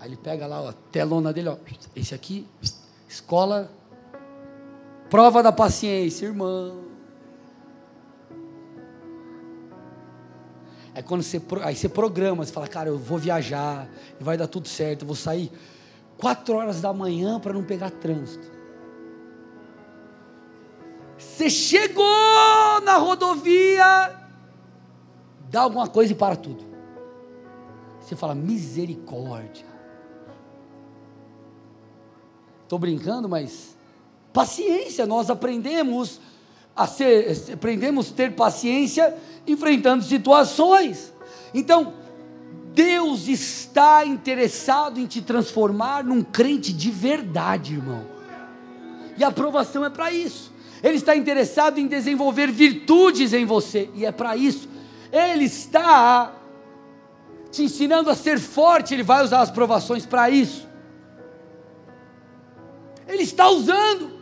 Aí 0.00 0.08
ele 0.08 0.16
pega 0.16 0.46
lá 0.46 0.70
a 0.70 0.72
telona 0.90 1.34
dele, 1.34 1.50
ó. 1.50 1.58
Esse 1.94 2.14
aqui, 2.14 2.48
escola, 3.06 3.70
prova 5.10 5.42
da 5.42 5.52
paciência, 5.52 6.24
irmão. 6.24 6.82
É 10.94 11.02
quando 11.02 11.22
você, 11.22 11.42
aí 11.62 11.76
você 11.76 11.90
programa, 11.90 12.42
você 12.42 12.50
fala, 12.50 12.66
cara, 12.66 12.88
eu 12.88 12.96
vou 12.96 13.18
viajar, 13.18 13.86
vai 14.18 14.38
dar 14.38 14.46
tudo 14.46 14.66
certo, 14.66 15.02
eu 15.02 15.06
vou 15.06 15.14
sair 15.14 15.52
quatro 16.20 16.56
horas 16.56 16.80
da 16.80 16.92
manhã 16.92 17.40
para 17.40 17.52
não 17.52 17.64
pegar 17.64 17.90
trânsito. 17.90 18.50
Você 21.16 21.50
chegou 21.50 22.80
na 22.84 22.96
rodovia, 22.96 24.16
dá 25.50 25.62
alguma 25.62 25.88
coisa 25.88 26.12
e 26.12 26.16
para 26.16 26.36
tudo. 26.36 26.64
Você 28.00 28.16
fala, 28.16 28.34
misericórdia. 28.34 29.66
Estou 32.62 32.78
brincando, 32.78 33.28
mas 33.28 33.76
paciência, 34.32 35.06
nós 35.06 35.28
aprendemos 35.28 36.20
a 36.74 36.86
ser, 36.86 37.52
aprendemos 37.52 38.10
ter 38.10 38.34
paciência 38.34 39.16
enfrentando 39.46 40.04
situações. 40.04 41.12
Então, 41.52 41.92
Deus 42.74 43.28
está 43.28 44.04
interessado 44.04 44.98
em 45.00 45.06
te 45.06 45.20
transformar 45.22 46.04
num 46.04 46.22
crente 46.22 46.72
de 46.72 46.90
verdade, 46.90 47.74
irmão. 47.74 48.06
E 49.16 49.24
a 49.24 49.28
aprovação 49.28 49.84
é 49.84 49.90
para 49.90 50.12
isso. 50.12 50.52
Ele 50.82 50.96
está 50.96 51.14
interessado 51.14 51.78
em 51.78 51.86
desenvolver 51.86 52.50
virtudes 52.50 53.32
em 53.32 53.44
você, 53.44 53.90
e 53.94 54.06
é 54.06 54.12
para 54.12 54.36
isso. 54.36 54.68
Ele 55.12 55.44
está 55.44 56.32
te 57.50 57.64
ensinando 57.64 58.08
a 58.08 58.14
ser 58.14 58.38
forte, 58.38 58.94
ele 58.94 59.02
vai 59.02 59.24
usar 59.24 59.40
as 59.40 59.50
provações 59.50 60.06
para 60.06 60.30
isso. 60.30 60.68
Ele 63.06 63.24
está 63.24 63.48
usando. 63.48 64.19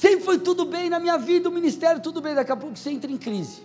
Sempre 0.00 0.24
foi 0.24 0.38
tudo 0.38 0.64
bem 0.64 0.88
na 0.88 0.98
minha 0.98 1.18
vida, 1.18 1.50
o 1.50 1.52
ministério 1.52 2.00
tudo 2.00 2.22
bem, 2.22 2.34
daqui 2.34 2.50
a 2.50 2.56
pouco 2.56 2.74
você 2.74 2.88
entra 2.88 3.12
em 3.12 3.18
crise. 3.18 3.60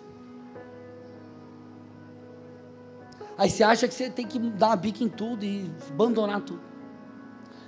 Aí 3.38 3.50
você 3.50 3.64
acha 3.64 3.88
que 3.88 3.94
você 3.94 4.10
tem 4.10 4.28
que 4.28 4.38
dar 4.38 4.68
uma 4.68 4.76
bica 4.76 5.02
em 5.02 5.08
tudo 5.08 5.46
e 5.46 5.72
abandonar 5.90 6.42
tudo. 6.42 6.60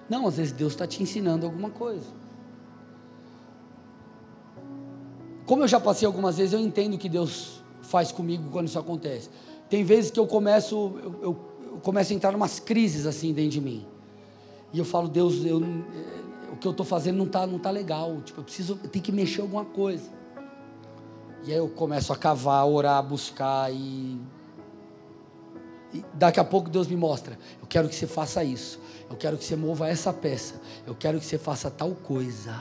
Não, 0.09 0.27
às 0.27 0.35
vezes 0.35 0.51
Deus 0.51 0.73
está 0.73 0.85
te 0.85 1.01
ensinando 1.01 1.45
alguma 1.45 1.69
coisa. 1.69 2.07
Como 5.45 5.63
eu 5.63 5.67
já 5.69 5.79
passei 5.79 6.05
algumas 6.05 6.35
vezes, 6.35 6.51
eu 6.51 6.59
entendo 6.59 6.95
o 6.95 6.97
que 6.97 7.07
Deus 7.07 7.63
faz 7.81 8.11
comigo 8.11 8.49
quando 8.51 8.67
isso 8.67 8.77
acontece. 8.77 9.29
Tem 9.69 9.85
vezes 9.85 10.11
que 10.11 10.19
eu 10.19 10.27
começo, 10.27 10.75
eu, 10.75 11.19
eu, 11.21 11.37
eu 11.71 11.79
começo 11.81 12.11
a 12.11 12.15
entrar 12.17 12.33
em 12.33 12.35
umas 12.35 12.59
crises 12.59 13.05
assim 13.05 13.31
dentro 13.31 13.51
de 13.51 13.61
mim. 13.61 13.87
E 14.73 14.79
eu 14.79 14.83
falo, 14.83 15.07
Deus, 15.07 15.45
eu, 15.45 15.61
o 16.51 16.57
que 16.57 16.67
eu 16.67 16.71
estou 16.71 16.85
fazendo 16.85 17.17
não 17.17 17.25
está 17.25 17.45
não 17.45 17.59
tá 17.59 17.69
legal. 17.69 18.21
Tipo, 18.21 18.41
eu 18.41 18.43
preciso, 18.43 18.79
eu 18.83 18.89
tenho 18.89 19.03
que 19.03 19.11
mexer 19.11 19.41
alguma 19.41 19.65
coisa. 19.65 20.09
E 21.43 21.51
aí 21.51 21.57
eu 21.57 21.69
começo 21.69 22.11
a 22.11 22.15
cavar, 22.17 22.67
orar, 22.67 23.01
buscar 23.03 23.71
e 23.71 24.19
e 25.93 26.03
daqui 26.13 26.39
a 26.39 26.43
pouco 26.43 26.69
Deus 26.69 26.87
me 26.87 26.95
mostra: 26.95 27.37
eu 27.61 27.67
quero 27.67 27.87
que 27.87 27.95
você 27.95 28.07
faça 28.07 28.43
isso, 28.43 28.79
eu 29.09 29.15
quero 29.15 29.37
que 29.37 29.45
você 29.45 29.55
mova 29.55 29.87
essa 29.87 30.11
peça, 30.11 30.61
eu 30.85 30.95
quero 30.95 31.19
que 31.19 31.25
você 31.25 31.37
faça 31.37 31.71
tal 31.71 31.91
coisa. 31.91 32.55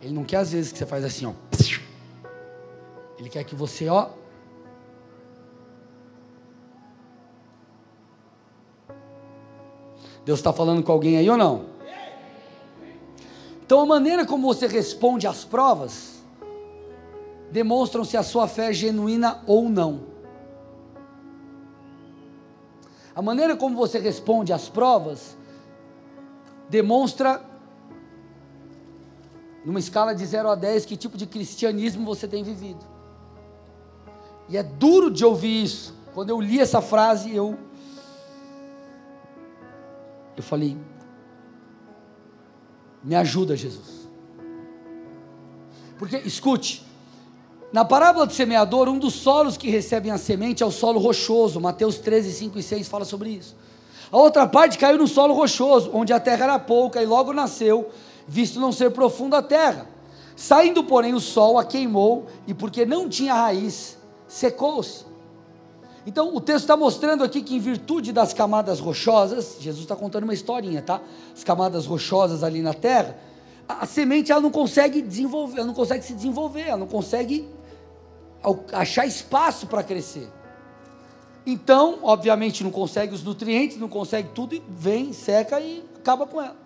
Ele 0.00 0.12
não 0.12 0.24
quer 0.24 0.38
às 0.38 0.52
vezes 0.52 0.70
que 0.70 0.78
você 0.78 0.86
faz 0.86 1.04
assim, 1.04 1.26
ó. 1.26 1.32
Ele 3.18 3.28
quer 3.28 3.42
que 3.44 3.54
você, 3.54 3.88
ó. 3.88 4.10
Deus 10.28 10.40
está 10.40 10.52
falando 10.52 10.82
com 10.82 10.92
alguém 10.92 11.16
aí 11.16 11.30
ou 11.30 11.38
não? 11.38 11.64
Então, 13.64 13.80
a 13.80 13.86
maneira 13.86 14.26
como 14.26 14.46
você 14.46 14.66
responde 14.66 15.26
às 15.26 15.42
provas 15.42 16.22
demonstram 17.50 18.04
se 18.04 18.14
a 18.14 18.22
sua 18.22 18.46
fé 18.46 18.68
é 18.68 18.72
genuína 18.74 19.42
ou 19.46 19.70
não. 19.70 20.02
A 23.16 23.22
maneira 23.22 23.56
como 23.56 23.74
você 23.74 23.98
responde 23.98 24.52
às 24.52 24.68
provas 24.68 25.34
demonstra, 26.68 27.42
numa 29.64 29.78
escala 29.78 30.14
de 30.14 30.26
0 30.26 30.50
a 30.50 30.54
10, 30.54 30.84
que 30.84 30.94
tipo 30.94 31.16
de 31.16 31.24
cristianismo 31.24 32.04
você 32.04 32.28
tem 32.28 32.44
vivido. 32.44 32.84
E 34.46 34.58
é 34.58 34.62
duro 34.62 35.10
de 35.10 35.24
ouvir 35.24 35.64
isso. 35.64 35.94
Quando 36.12 36.28
eu 36.28 36.38
li 36.38 36.60
essa 36.60 36.82
frase, 36.82 37.34
eu 37.34 37.58
eu 40.40 40.44
falei: 40.44 40.76
Me 43.02 43.14
ajuda, 43.14 43.56
Jesus. 43.56 44.08
Porque 45.98 46.16
escute, 46.18 46.84
na 47.72 47.84
parábola 47.84 48.24
do 48.24 48.32
semeador, 48.32 48.88
um 48.88 48.98
dos 48.98 49.14
solos 49.14 49.56
que 49.56 49.68
recebem 49.68 50.10
a 50.10 50.16
semente 50.16 50.62
é 50.62 50.66
o 50.66 50.70
solo 50.70 50.98
rochoso. 50.98 51.60
Mateus 51.60 51.98
13, 51.98 52.32
5 52.32 52.58
e 52.58 52.62
6 52.62 52.88
fala 52.88 53.04
sobre 53.04 53.30
isso. 53.30 53.54
A 54.10 54.16
outra 54.16 54.46
parte 54.46 54.78
caiu 54.78 54.96
no 54.96 55.06
solo 55.06 55.34
rochoso, 55.34 55.90
onde 55.92 56.12
a 56.12 56.20
terra 56.20 56.44
era 56.44 56.58
pouca 56.58 57.02
e 57.02 57.06
logo 57.06 57.32
nasceu, 57.32 57.90
visto 58.26 58.58
não 58.58 58.72
ser 58.72 58.90
profunda 58.90 59.38
a 59.38 59.42
terra. 59.42 59.86
Saindo, 60.34 60.84
porém, 60.84 61.12
o 61.14 61.20
sol 61.20 61.58
a 61.58 61.64
queimou 61.64 62.26
e, 62.46 62.54
porque 62.54 62.86
não 62.86 63.08
tinha 63.08 63.34
raiz, 63.34 63.98
secou-se. 64.26 65.07
Então, 66.08 66.34
o 66.34 66.40
texto 66.40 66.60
está 66.60 66.74
mostrando 66.74 67.22
aqui 67.22 67.42
que, 67.42 67.54
em 67.54 67.58
virtude 67.58 68.14
das 68.14 68.32
camadas 68.32 68.80
rochosas, 68.80 69.58
Jesus 69.60 69.82
está 69.82 69.94
contando 69.94 70.24
uma 70.24 70.32
historinha, 70.32 70.80
tá? 70.80 71.02
As 71.36 71.44
camadas 71.44 71.84
rochosas 71.84 72.42
ali 72.42 72.62
na 72.62 72.72
terra, 72.72 73.14
a, 73.68 73.82
a 73.82 73.86
semente 73.86 74.32
ela 74.32 74.40
não 74.40 74.50
consegue 74.50 75.02
desenvolver, 75.02 75.58
ela 75.58 75.66
não 75.66 75.74
consegue 75.74 76.02
se 76.02 76.14
desenvolver, 76.14 76.62
ela 76.62 76.78
não 76.78 76.86
consegue 76.86 77.46
achar 78.72 79.04
espaço 79.04 79.66
para 79.66 79.82
crescer. 79.82 80.26
Então, 81.44 81.98
obviamente, 82.02 82.64
não 82.64 82.70
consegue 82.70 83.14
os 83.14 83.22
nutrientes, 83.22 83.76
não 83.76 83.86
consegue 83.86 84.30
tudo 84.34 84.54
e 84.54 84.62
vem, 84.66 85.12
seca 85.12 85.60
e 85.60 85.84
acaba 85.94 86.26
com 86.26 86.40
ela. 86.40 86.56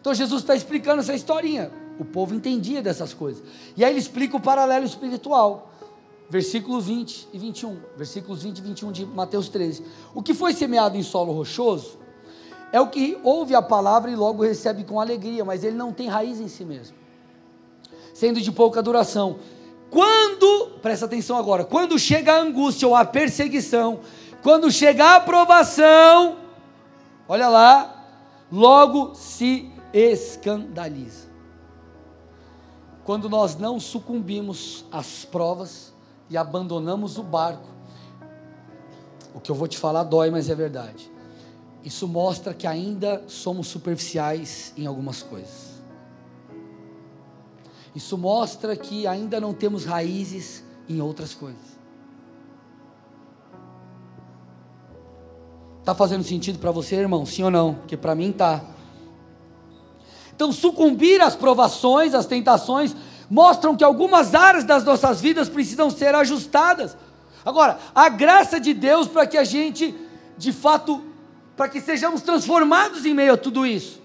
Então 0.00 0.14
Jesus 0.14 0.40
está 0.40 0.54
explicando 0.54 1.00
essa 1.00 1.14
historinha. 1.14 1.72
O 1.98 2.04
povo 2.04 2.32
entendia 2.32 2.80
dessas 2.80 3.12
coisas. 3.12 3.42
E 3.76 3.84
aí 3.84 3.90
ele 3.90 3.98
explica 3.98 4.36
o 4.36 4.40
paralelo 4.40 4.86
espiritual. 4.86 5.71
Versículo 6.32 6.80
20 6.80 7.28
e 7.30 7.38
21. 7.38 7.76
Versículos 7.94 8.42
20 8.42 8.56
e 8.56 8.62
21 8.62 8.90
de 8.90 9.04
Mateus 9.04 9.50
13. 9.50 9.84
O 10.14 10.22
que 10.22 10.32
foi 10.32 10.54
semeado 10.54 10.96
em 10.96 11.02
solo 11.02 11.30
rochoso 11.30 11.98
é 12.72 12.80
o 12.80 12.88
que 12.88 13.18
ouve 13.22 13.54
a 13.54 13.60
palavra 13.60 14.10
e 14.10 14.16
logo 14.16 14.42
recebe 14.42 14.82
com 14.82 14.98
alegria, 14.98 15.44
mas 15.44 15.62
ele 15.62 15.76
não 15.76 15.92
tem 15.92 16.08
raiz 16.08 16.40
em 16.40 16.48
si 16.48 16.64
mesmo. 16.64 16.96
Sendo 18.14 18.40
de 18.40 18.50
pouca 18.50 18.82
duração. 18.82 19.40
Quando, 19.90 20.70
presta 20.80 21.04
atenção 21.04 21.36
agora, 21.36 21.66
quando 21.66 21.98
chega 21.98 22.32
a 22.32 22.40
angústia 22.40 22.88
ou 22.88 22.96
a 22.96 23.04
perseguição, 23.04 24.00
quando 24.42 24.70
chega 24.70 25.04
a 25.04 25.16
aprovação, 25.16 26.38
olha 27.28 27.50
lá, 27.50 28.06
logo 28.50 29.14
se 29.14 29.70
escandaliza. 29.92 31.28
Quando 33.04 33.28
nós 33.28 33.54
não 33.54 33.78
sucumbimos 33.78 34.86
às 34.90 35.26
provas 35.26 35.91
e 36.28 36.36
abandonamos 36.36 37.18
o 37.18 37.22
barco, 37.22 37.68
o 39.34 39.40
que 39.40 39.50
eu 39.50 39.54
vou 39.54 39.68
te 39.68 39.78
falar 39.78 40.04
dói, 40.04 40.30
mas 40.30 40.48
é 40.48 40.54
verdade. 40.54 41.10
Isso 41.84 42.06
mostra 42.06 42.54
que 42.54 42.66
ainda 42.66 43.24
somos 43.26 43.66
superficiais 43.66 44.72
em 44.76 44.86
algumas 44.86 45.22
coisas. 45.22 45.72
Isso 47.94 48.16
mostra 48.16 48.76
que 48.76 49.06
ainda 49.06 49.40
não 49.40 49.52
temos 49.52 49.84
raízes 49.84 50.64
em 50.88 51.00
outras 51.00 51.34
coisas. 51.34 51.72
Está 55.80 55.94
fazendo 55.94 56.22
sentido 56.22 56.60
para 56.60 56.70
você, 56.70 56.94
irmão? 56.94 57.26
Sim 57.26 57.42
ou 57.42 57.50
não? 57.50 57.74
Porque 57.74 57.96
para 57.96 58.14
mim 58.14 58.30
tá. 58.30 58.64
Então, 60.34 60.52
sucumbir 60.52 61.20
às 61.20 61.34
provações, 61.34 62.14
às 62.14 62.24
tentações, 62.24 62.94
mostram 63.32 63.74
que 63.74 63.82
algumas 63.82 64.34
áreas 64.34 64.62
das 64.62 64.84
nossas 64.84 65.18
vidas 65.18 65.48
precisam 65.48 65.88
ser 65.88 66.14
ajustadas. 66.14 66.94
Agora, 67.42 67.78
a 67.94 68.10
graça 68.10 68.60
de 68.60 68.74
Deus 68.74 69.08
para 69.08 69.26
que 69.26 69.38
a 69.38 69.42
gente, 69.42 69.94
de 70.36 70.52
fato, 70.52 71.02
para 71.56 71.66
que 71.66 71.80
sejamos 71.80 72.20
transformados 72.20 73.06
em 73.06 73.14
meio 73.14 73.32
a 73.32 73.36
tudo 73.38 73.64
isso. 73.64 74.02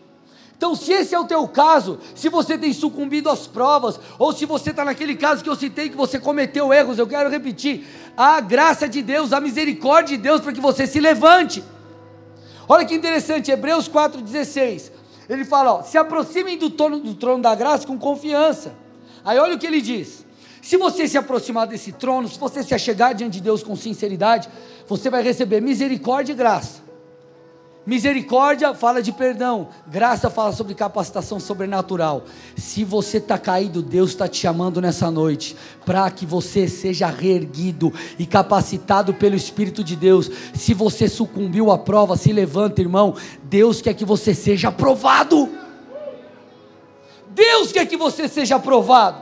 Então, 0.55 0.73
se 0.73 0.93
esse 0.93 1.13
é 1.13 1.19
o 1.19 1.25
teu 1.25 1.45
caso, 1.45 1.99
se 2.15 2.29
você 2.29 2.57
tem 2.57 2.71
sucumbido 2.71 3.29
às 3.29 3.45
provas, 3.45 3.99
ou 4.17 4.31
se 4.31 4.45
você 4.45 4.69
está 4.69 4.85
naquele 4.85 5.17
caso 5.17 5.43
que 5.43 5.49
eu 5.49 5.57
citei, 5.57 5.89
que 5.89 5.97
você 5.97 6.17
cometeu 6.17 6.71
erros, 6.71 6.97
eu 6.97 7.05
quero 7.05 7.29
repetir: 7.29 7.85
a 8.15 8.39
graça 8.39 8.87
de 8.87 9.01
Deus, 9.01 9.33
a 9.33 9.41
misericórdia 9.41 10.15
de 10.15 10.23
Deus 10.23 10.39
para 10.39 10.53
que 10.53 10.61
você 10.61 10.87
se 10.87 11.01
levante. 11.01 11.61
Olha 12.65 12.85
que 12.85 12.95
interessante, 12.95 13.51
Hebreus 13.51 13.89
4,16. 13.89 14.89
Ele 15.27 15.43
fala: 15.43 15.73
ó, 15.73 15.83
se 15.83 15.97
aproximem 15.97 16.57
do 16.57 16.69
trono, 16.69 16.97
do 17.01 17.13
trono 17.13 17.43
da 17.43 17.53
graça 17.53 17.85
com 17.85 17.99
confiança. 17.99 18.87
Aí 19.27 19.37
olha 19.37 19.55
o 19.55 19.59
que 19.59 19.67
ele 19.67 19.81
diz: 19.81 20.25
se 20.61 20.77
você 20.77 21.07
se 21.07 21.17
aproximar 21.17 21.67
desse 21.67 21.91
trono, 21.91 22.27
se 22.27 22.39
você 22.39 22.63
se 22.63 22.73
achegar 22.73 23.13
diante 23.13 23.33
de 23.33 23.41
Deus 23.41 23.61
com 23.61 23.75
sinceridade, 23.75 24.49
você 24.87 25.09
vai 25.09 25.21
receber 25.21 25.61
misericórdia 25.61 26.33
e 26.33 26.35
graça 26.35 26.87
Misericórdia 27.87 28.73
fala 28.73 29.01
de 29.01 29.13
perdão, 29.13 29.69
graça 29.87 30.29
fala 30.29 30.51
sobre 30.51 30.75
capacitação 30.75 31.39
sobrenatural. 31.39 32.25
Se 32.57 32.83
você 32.83 33.15
está 33.15 33.37
caído, 33.37 33.81
Deus 33.81 34.09
está 34.09 34.27
te 34.27 34.41
chamando 34.41 34.81
nessa 34.81 35.09
noite 35.09 35.55
para 35.85 36.11
que 36.11 36.25
você 36.25 36.67
seja 36.67 37.07
reerguido 37.07 37.93
e 38.19 38.25
capacitado 38.25 39.13
pelo 39.13 39.37
Espírito 39.37 39.85
de 39.85 39.95
Deus. 39.95 40.29
Se 40.53 40.73
você 40.73 41.07
sucumbiu 41.07 41.71
à 41.71 41.77
prova, 41.77 42.17
se 42.17 42.33
levanta, 42.33 42.81
irmão. 42.81 43.15
Deus 43.43 43.81
quer 43.81 43.93
que 43.93 44.03
você 44.03 44.33
seja 44.33 44.67
aprovado. 44.67 45.47
Deus 47.38 47.71
quer 47.71 47.86
que 47.86 47.95
você 47.95 48.28
seja 48.28 48.56
aprovado. 48.56 49.21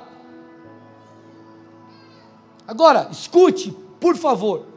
Agora, 2.65 3.09
escute, 3.11 3.75
por 3.99 4.15
favor. 4.15 4.67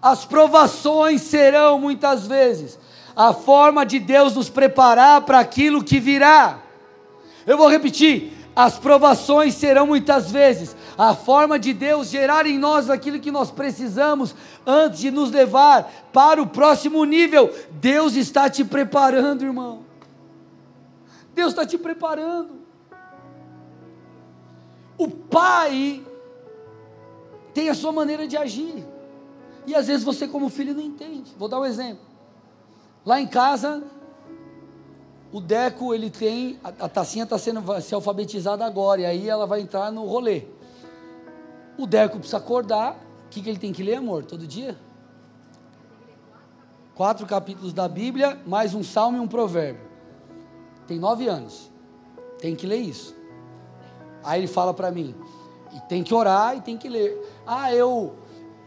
As 0.00 0.24
provações 0.24 1.20
serão 1.20 1.78
muitas 1.78 2.26
vezes 2.26 2.78
a 3.14 3.34
forma 3.34 3.84
de 3.84 3.98
Deus 3.98 4.34
nos 4.34 4.48
preparar 4.48 5.20
para 5.20 5.38
aquilo 5.38 5.84
que 5.84 6.00
virá. 6.00 6.60
Eu 7.46 7.58
vou 7.58 7.68
repetir: 7.68 8.32
as 8.56 8.78
provações 8.78 9.54
serão 9.54 9.86
muitas 9.86 10.30
vezes 10.30 10.74
a 10.96 11.14
forma 11.14 11.58
de 11.58 11.74
Deus 11.74 12.08
gerar 12.08 12.46
em 12.46 12.58
nós 12.58 12.88
aquilo 12.88 13.20
que 13.20 13.30
nós 13.30 13.50
precisamos 13.50 14.34
antes 14.66 15.00
de 15.00 15.10
nos 15.10 15.30
levar 15.30 16.08
para 16.10 16.40
o 16.40 16.46
próximo 16.46 17.04
nível. 17.04 17.54
Deus 17.72 18.16
está 18.16 18.48
te 18.48 18.64
preparando, 18.64 19.44
irmão. 19.44 19.85
Deus 21.36 21.50
está 21.50 21.66
te 21.66 21.76
preparando. 21.76 22.62
O 24.96 25.06
pai 25.06 26.02
tem 27.52 27.68
a 27.68 27.74
sua 27.74 27.92
maneira 27.92 28.26
de 28.26 28.38
agir. 28.38 28.86
E 29.66 29.74
às 29.74 29.86
vezes 29.86 30.02
você, 30.02 30.26
como 30.26 30.48
filho, 30.48 30.72
não 30.72 30.80
entende. 30.80 31.34
Vou 31.38 31.46
dar 31.46 31.60
um 31.60 31.66
exemplo. 31.66 32.02
Lá 33.04 33.20
em 33.20 33.26
casa, 33.26 33.84
o 35.30 35.38
Deco, 35.38 35.92
ele 35.92 36.08
tem, 36.08 36.58
a, 36.64 36.68
a 36.68 36.88
tacinha 36.88 37.24
está 37.24 37.36
sendo 37.36 37.62
ser 37.82 37.96
alfabetizada 37.96 38.64
agora, 38.64 39.02
e 39.02 39.06
aí 39.06 39.28
ela 39.28 39.46
vai 39.46 39.60
entrar 39.60 39.92
no 39.92 40.06
rolê. 40.06 40.44
O 41.76 41.86
Deco 41.86 42.16
precisa 42.16 42.38
acordar, 42.38 42.94
o 43.26 43.28
que, 43.28 43.42
que 43.42 43.50
ele 43.50 43.58
tem 43.58 43.74
que 43.74 43.82
ler, 43.82 43.96
amor, 43.96 44.24
todo 44.24 44.46
dia? 44.46 44.78
Quatro 46.94 47.26
capítulos 47.26 47.74
da 47.74 47.86
Bíblia, 47.86 48.40
mais 48.46 48.72
um 48.72 48.82
salmo 48.82 49.18
e 49.18 49.20
um 49.20 49.28
provérbio. 49.28 49.85
Tem 50.86 50.98
nove 50.98 51.28
anos, 51.28 51.70
tem 52.38 52.54
que 52.54 52.66
ler 52.66 52.78
isso. 52.78 53.14
Aí 54.22 54.40
ele 54.40 54.46
fala 54.46 54.72
para 54.72 54.90
mim, 54.90 55.14
e 55.74 55.80
tem 55.88 56.02
que 56.02 56.14
orar 56.14 56.56
e 56.56 56.60
tem 56.60 56.76
que 56.76 56.88
ler. 56.88 57.16
Ah, 57.46 57.74
eu, 57.74 58.14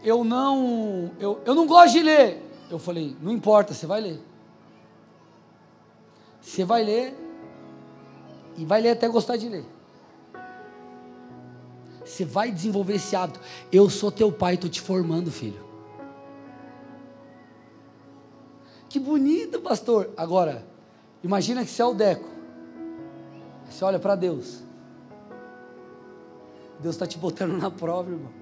eu 0.02 0.24
não, 0.24 1.10
eu, 1.18 1.40
eu 1.44 1.54
não 1.54 1.66
gosto 1.66 1.92
de 1.92 2.02
ler. 2.02 2.42
Eu 2.70 2.78
falei, 2.78 3.16
não 3.20 3.32
importa, 3.32 3.74
você 3.74 3.86
vai 3.86 4.00
ler. 4.00 4.20
Você 6.40 6.64
vai 6.64 6.82
ler 6.82 7.14
e 8.56 8.64
vai 8.64 8.80
ler 8.80 8.90
até 8.90 9.08
gostar 9.08 9.36
de 9.36 9.48
ler. 9.48 9.64
Você 12.04 12.24
vai 12.24 12.50
desenvolver 12.50 12.94
esse 12.94 13.14
hábito. 13.14 13.40
Eu 13.70 13.88
sou 13.90 14.10
teu 14.10 14.32
pai, 14.32 14.54
estou 14.54 14.70
te 14.70 14.80
formando, 14.80 15.30
filho. 15.30 15.60
Que 18.88 18.98
bonito, 18.98 19.60
pastor. 19.60 20.10
Agora, 20.16 20.66
imagina 21.22 21.64
que 21.64 21.70
você 21.70 21.82
é 21.82 21.84
o 21.84 21.94
Deco. 21.94 22.28
Você 23.68 23.84
olha 23.84 23.98
para 23.98 24.14
Deus. 24.14 24.62
Deus 26.80 26.94
está 26.94 27.06
te 27.06 27.18
botando 27.18 27.56
na 27.56 27.70
prova, 27.70 28.10
irmão. 28.10 28.32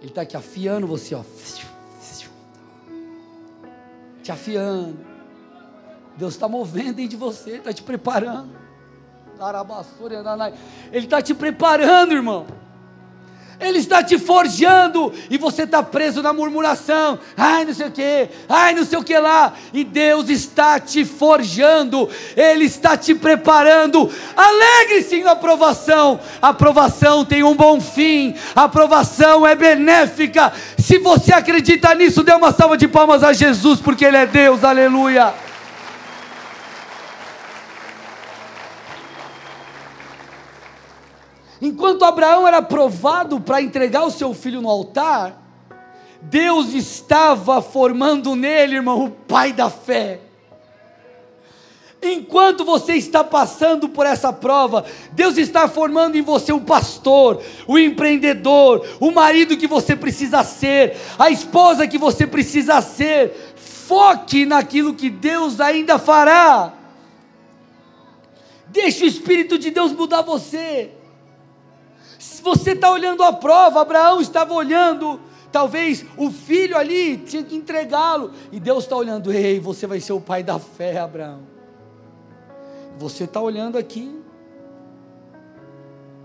Ele 0.00 0.08
está 0.08 0.22
aqui 0.22 0.36
afiando 0.36 0.86
você, 0.86 1.14
ó. 1.14 1.22
Te 4.22 4.30
afiando 4.30 5.12
Deus 6.16 6.34
está 6.34 6.48
movendo 6.48 6.94
dentro 6.94 7.08
de 7.08 7.16
você, 7.16 7.56
está 7.56 7.72
te 7.72 7.82
preparando. 7.82 8.50
Ele 10.92 11.06
está 11.06 11.22
te 11.22 11.34
preparando, 11.34 12.12
irmão. 12.12 12.46
Ele 13.62 13.78
está 13.78 14.02
te 14.02 14.18
forjando 14.18 15.12
e 15.30 15.38
você 15.38 15.62
está 15.62 15.82
preso 15.82 16.20
na 16.20 16.32
murmuração. 16.32 17.18
Ai, 17.36 17.64
não 17.64 17.72
sei 17.72 17.86
o 17.86 17.90
que, 17.90 18.28
ai, 18.48 18.74
não 18.74 18.84
sei 18.84 18.98
o 18.98 19.04
que 19.04 19.16
lá. 19.16 19.54
E 19.72 19.84
Deus 19.84 20.28
está 20.28 20.80
te 20.80 21.04
forjando, 21.04 22.08
Ele 22.36 22.64
está 22.64 22.96
te 22.96 23.14
preparando. 23.14 24.10
Alegre-se 24.36 25.22
na 25.22 25.32
aprovação. 25.32 26.18
A 26.40 26.48
aprovação 26.48 27.24
tem 27.24 27.42
um 27.42 27.54
bom 27.54 27.80
fim, 27.80 28.34
a 28.54 28.64
aprovação 28.64 29.46
é 29.46 29.54
benéfica. 29.54 30.52
Se 30.76 30.98
você 30.98 31.32
acredita 31.32 31.94
nisso, 31.94 32.22
dê 32.22 32.32
uma 32.32 32.52
salva 32.52 32.76
de 32.76 32.88
palmas 32.88 33.22
a 33.22 33.32
Jesus, 33.32 33.80
porque 33.80 34.04
Ele 34.04 34.16
é 34.16 34.26
Deus, 34.26 34.64
aleluia. 34.64 35.51
Enquanto 41.62 42.04
Abraão 42.04 42.46
era 42.46 42.60
provado 42.60 43.40
para 43.40 43.62
entregar 43.62 44.02
o 44.04 44.10
seu 44.10 44.34
filho 44.34 44.60
no 44.60 44.68
altar, 44.68 45.40
Deus 46.20 46.74
estava 46.74 47.62
formando 47.62 48.34
nele, 48.34 48.74
irmão, 48.74 49.04
o 49.04 49.10
pai 49.10 49.52
da 49.52 49.70
fé. 49.70 50.18
Enquanto 52.02 52.64
você 52.64 52.94
está 52.94 53.22
passando 53.22 53.88
por 53.88 54.04
essa 54.06 54.32
prova, 54.32 54.84
Deus 55.12 55.38
está 55.38 55.68
formando 55.68 56.16
em 56.16 56.20
você 56.20 56.52
o 56.52 56.60
pastor, 56.60 57.40
o 57.68 57.78
empreendedor, 57.78 58.84
o 58.98 59.12
marido 59.12 59.56
que 59.56 59.68
você 59.68 59.94
precisa 59.94 60.42
ser, 60.42 60.96
a 61.16 61.30
esposa 61.30 61.86
que 61.86 61.96
você 61.96 62.26
precisa 62.26 62.80
ser. 62.82 63.54
Foque 63.54 64.44
naquilo 64.44 64.94
que 64.94 65.08
Deus 65.08 65.60
ainda 65.60 65.96
fará. 65.96 66.72
Deixe 68.66 69.04
o 69.04 69.06
Espírito 69.06 69.56
de 69.56 69.70
Deus 69.70 69.92
mudar 69.92 70.22
você. 70.22 70.90
Você 72.42 72.72
está 72.72 72.90
olhando 72.90 73.22
a 73.22 73.32
prova, 73.32 73.80
Abraão 73.80 74.20
estava 74.20 74.52
olhando, 74.52 75.20
talvez 75.52 76.04
o 76.16 76.30
filho 76.30 76.76
ali 76.76 77.16
tinha 77.18 77.44
que 77.44 77.54
entregá-lo, 77.54 78.32
e 78.50 78.58
Deus 78.58 78.84
está 78.84 78.96
olhando, 78.96 79.32
ei, 79.32 79.60
você 79.60 79.86
vai 79.86 80.00
ser 80.00 80.12
o 80.12 80.20
pai 80.20 80.42
da 80.42 80.58
fé, 80.58 80.98
Abraão. 80.98 81.42
Você 82.98 83.24
está 83.24 83.40
olhando 83.40 83.78
aqui 83.78 84.20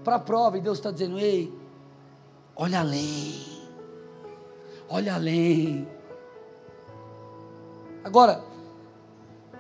para 0.04 0.16
a 0.16 0.20
prova, 0.20 0.58
e 0.58 0.62
Deus 0.62 0.80
está 0.80 0.90
dizendo, 0.90 1.20
ei, 1.20 1.54
olha 2.56 2.80
além, 2.80 3.46
olha 4.90 5.14
além. 5.14 5.88
Agora, 8.04 8.44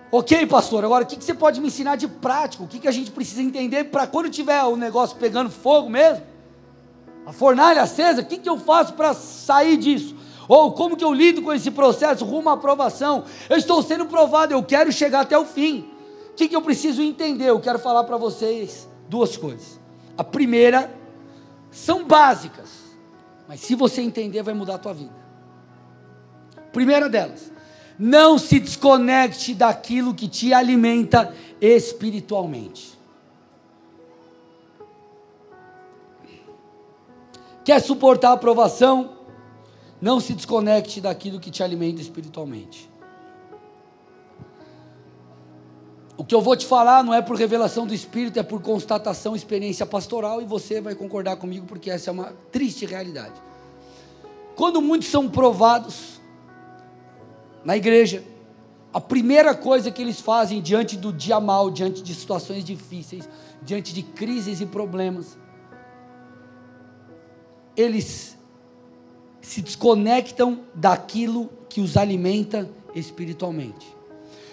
Ok, 0.09 0.45
pastor, 0.45 0.85
agora 0.85 1.03
o 1.03 1.07
que, 1.07 1.17
que 1.17 1.23
você 1.23 1.33
pode 1.33 1.59
me 1.59 1.67
ensinar 1.67 1.97
de 1.97 2.07
prático? 2.07 2.63
O 2.63 2.67
que, 2.67 2.79
que 2.79 2.87
a 2.87 2.91
gente 2.91 3.11
precisa 3.11 3.41
entender 3.41 3.85
para 3.85 4.07
quando 4.07 4.29
tiver 4.29 4.63
o 4.63 4.77
negócio 4.77 5.17
pegando 5.17 5.49
fogo 5.49 5.89
mesmo? 5.89 6.23
A 7.27 7.33
fornalha 7.33 7.81
acesa, 7.81 8.21
o 8.21 8.25
que, 8.25 8.37
que 8.37 8.47
eu 8.47 8.57
faço 8.57 8.93
para 8.93 9.13
sair 9.13 9.75
disso? 9.75 10.15
Ou 10.47 10.71
como 10.71 10.95
que 10.95 11.03
eu 11.03 11.13
lido 11.13 11.41
com 11.41 11.51
esse 11.51 11.69
processo 11.69 12.23
rumo 12.23 12.49
à 12.49 12.53
aprovação? 12.53 13.25
Eu 13.49 13.57
estou 13.57 13.83
sendo 13.83 14.05
provado, 14.05 14.53
eu 14.53 14.63
quero 14.63 14.93
chegar 14.93 15.19
até 15.19 15.37
o 15.37 15.43
fim. 15.43 15.89
O 16.31 16.35
que, 16.35 16.47
que 16.47 16.55
eu 16.55 16.61
preciso 16.61 17.01
entender? 17.01 17.49
Eu 17.49 17.59
quero 17.59 17.79
falar 17.79 18.05
para 18.05 18.15
vocês 18.15 18.87
duas 19.09 19.35
coisas. 19.35 19.77
A 20.17 20.23
primeira, 20.23 20.89
são 21.69 22.05
básicas, 22.05 22.69
mas 23.45 23.59
se 23.59 23.75
você 23.75 24.01
entender, 24.01 24.41
vai 24.41 24.53
mudar 24.53 24.75
a 24.75 24.79
tua 24.79 24.93
vida. 24.93 25.13
Primeira 26.71 27.09
delas, 27.09 27.51
não 27.99 28.37
se 28.37 28.57
desconecte 28.57 29.53
daquilo 29.53 30.13
que 30.13 30.29
te 30.29 30.53
alimenta 30.53 31.35
espiritualmente. 31.59 32.96
Quer 37.67 37.81
suportar 37.81 38.29
a 38.29 38.33
aprovação? 38.35 39.17
Não 39.99 40.21
se 40.21 40.33
desconecte 40.33 41.01
daquilo 41.01 41.37
que 41.37 41.51
te 41.51 41.61
alimenta 41.61 41.99
espiritualmente. 41.99 42.89
O 46.15 46.23
que 46.23 46.33
eu 46.33 46.39
vou 46.39 46.55
te 46.55 46.65
falar 46.65 47.03
não 47.03 47.13
é 47.13 47.21
por 47.21 47.35
revelação 47.35 47.85
do 47.85 47.93
Espírito, 47.93 48.39
é 48.39 48.43
por 48.43 48.61
constatação, 48.61 49.35
experiência 49.35 49.85
pastoral, 49.85 50.41
e 50.41 50.45
você 50.45 50.79
vai 50.79 50.95
concordar 50.95 51.35
comigo, 51.35 51.65
porque 51.65 51.91
essa 51.91 52.09
é 52.09 52.13
uma 52.13 52.33
triste 52.53 52.85
realidade. 52.85 53.33
Quando 54.55 54.81
muitos 54.81 55.09
são 55.09 55.27
provados, 55.27 56.21
na 57.65 57.75
igreja, 57.75 58.23
a 58.93 59.01
primeira 59.01 59.53
coisa 59.53 59.91
que 59.91 60.01
eles 60.01 60.21
fazem 60.21 60.61
diante 60.61 60.95
do 60.95 61.11
dia 61.11 61.41
mal, 61.41 61.69
diante 61.69 62.01
de 62.01 62.15
situações 62.15 62.63
difíceis, 62.63 63.27
diante 63.61 63.93
de 63.93 64.03
crises 64.03 64.61
e 64.61 64.65
problemas, 64.65 65.37
eles 67.77 68.37
se 69.39 69.61
desconectam 69.61 70.65
daquilo 70.73 71.49
que 71.69 71.79
os 71.79 71.95
alimenta 71.95 72.69
espiritualmente. 72.93 73.95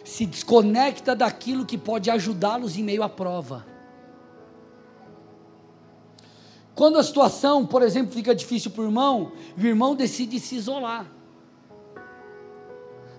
Se 0.04 0.26
desconecta 0.26 1.16
daquilo 1.16 1.64
que 1.64 1.78
pode 1.78 2.10
ajudá-los 2.10 2.76
em 2.76 2.84
meio 2.84 3.02
à 3.02 3.08
prova. 3.08 3.66
Quando 6.74 6.98
a 6.98 7.02
situação, 7.02 7.66
por 7.66 7.82
exemplo, 7.82 8.12
fica 8.12 8.34
difícil 8.34 8.70
para 8.70 8.82
o 8.82 8.86
irmão, 8.86 9.32
o 9.56 9.60
irmão 9.60 9.96
decide 9.96 10.38
se 10.38 10.56
isolar 10.56 11.10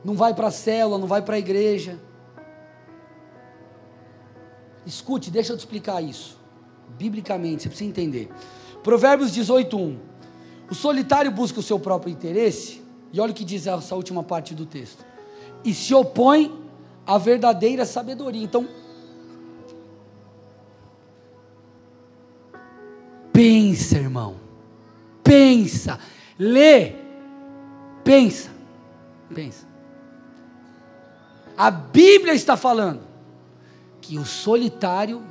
não 0.06 0.14
vai 0.14 0.36
para 0.36 0.50
a 0.50 0.52
célula, 0.52 1.00
não 1.00 1.08
vai 1.08 1.24
para 1.24 1.36
a 1.36 1.40
igreja. 1.40 2.00
Escute, 4.86 5.32
deixa 5.32 5.52
eu 5.52 5.58
te 5.58 5.62
explicar 5.62 6.00
isso. 6.00 6.38
Biblicamente, 6.90 7.64
você 7.64 7.70
precisa 7.70 7.90
entender. 7.90 8.30
Provérbios 8.86 9.32
18:1. 9.32 9.98
O 10.70 10.76
solitário 10.76 11.32
busca 11.32 11.60
o 11.60 11.64
seu 11.64 11.80
próprio 11.80 12.12
interesse, 12.12 12.84
e 13.12 13.20
olha 13.20 13.32
o 13.32 13.34
que 13.34 13.44
diz 13.44 13.66
essa 13.66 13.96
última 13.96 14.22
parte 14.22 14.54
do 14.54 14.64
texto. 14.64 15.04
E 15.64 15.74
se 15.74 15.92
opõe 15.96 16.56
à 17.04 17.18
verdadeira 17.18 17.84
sabedoria. 17.84 18.44
Então, 18.44 18.68
pensa, 23.34 23.98
irmão. 23.98 24.36
Pensa. 25.24 26.00
Lê. 26.38 26.94
Pensa. 28.04 28.52
Pensa. 29.34 29.66
A 31.58 31.72
Bíblia 31.72 32.36
está 32.36 32.56
falando 32.56 33.02
que 34.00 34.20
o 34.20 34.26
solitário, 34.26 35.24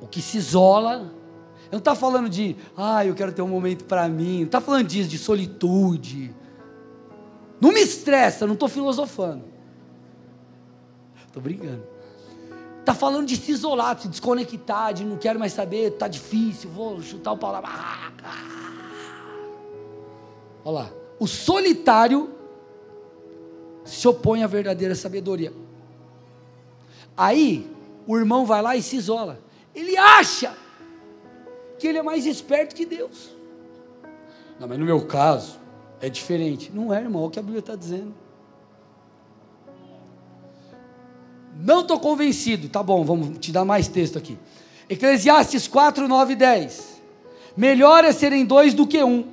o 0.00 0.06
que 0.06 0.22
se 0.22 0.38
isola, 0.38 1.17
não 1.70 1.78
está 1.78 1.94
falando 1.94 2.28
de, 2.28 2.56
ah, 2.76 3.04
eu 3.04 3.14
quero 3.14 3.32
ter 3.32 3.42
um 3.42 3.48
momento 3.48 3.84
para 3.84 4.08
mim, 4.08 4.38
não 4.38 4.46
está 4.46 4.60
falando 4.60 4.86
disso, 4.86 5.08
de 5.08 5.18
solitude. 5.18 6.34
Não 7.60 7.72
me 7.72 7.80
estressa, 7.80 8.46
não 8.46 8.54
estou 8.54 8.68
filosofando. 8.68 9.44
Estou 11.26 11.42
brincando. 11.42 11.82
Está 12.80 12.94
falando 12.94 13.26
de 13.26 13.36
se 13.36 13.52
isolar, 13.52 13.94
de 13.96 14.02
se 14.02 14.08
desconectar, 14.08 14.94
de 14.94 15.04
não 15.04 15.18
quero 15.18 15.38
mais 15.38 15.52
saber, 15.52 15.92
está 15.92 16.08
difícil, 16.08 16.70
vou 16.70 17.02
chutar 17.02 17.32
o 17.32 17.36
pau 17.36 17.52
na 17.52 17.60
barraca. 17.60 18.24
Olha 20.64 20.74
lá. 20.74 20.90
O 21.20 21.26
solitário 21.26 22.30
se 23.84 24.06
opõe 24.06 24.42
à 24.42 24.46
verdadeira 24.46 24.94
sabedoria. 24.94 25.52
Aí, 27.16 27.68
o 28.06 28.16
irmão 28.16 28.46
vai 28.46 28.62
lá 28.62 28.76
e 28.76 28.82
se 28.82 28.96
isola. 28.96 29.40
Ele 29.74 29.96
acha 29.96 30.56
que 31.78 31.86
ele 31.86 31.98
é 31.98 32.02
mais 32.02 32.26
esperto 32.26 32.74
que 32.74 32.84
Deus. 32.84 33.30
Não, 34.58 34.66
mas 34.66 34.78
no 34.78 34.84
meu 34.84 35.06
caso, 35.06 35.58
é 36.00 36.08
diferente. 36.08 36.70
Não 36.74 36.92
é, 36.92 37.00
irmão, 37.00 37.24
é 37.24 37.26
o 37.26 37.30
que 37.30 37.38
a 37.38 37.42
Bíblia 37.42 37.60
está 37.60 37.76
dizendo. 37.76 38.14
Não 41.56 41.80
estou 41.80 41.98
convencido. 41.98 42.68
Tá 42.68 42.82
bom, 42.82 43.04
vamos 43.04 43.38
te 43.38 43.52
dar 43.52 43.64
mais 43.64 43.88
texto 43.88 44.18
aqui. 44.18 44.38
Eclesiastes 44.88 45.68
4, 45.68 46.06
9 46.08 46.32
e 46.32 46.36
10. 46.36 47.02
Melhor 47.56 48.04
é 48.04 48.12
serem 48.12 48.44
dois 48.44 48.72
do 48.72 48.86
que 48.86 49.02
um, 49.02 49.26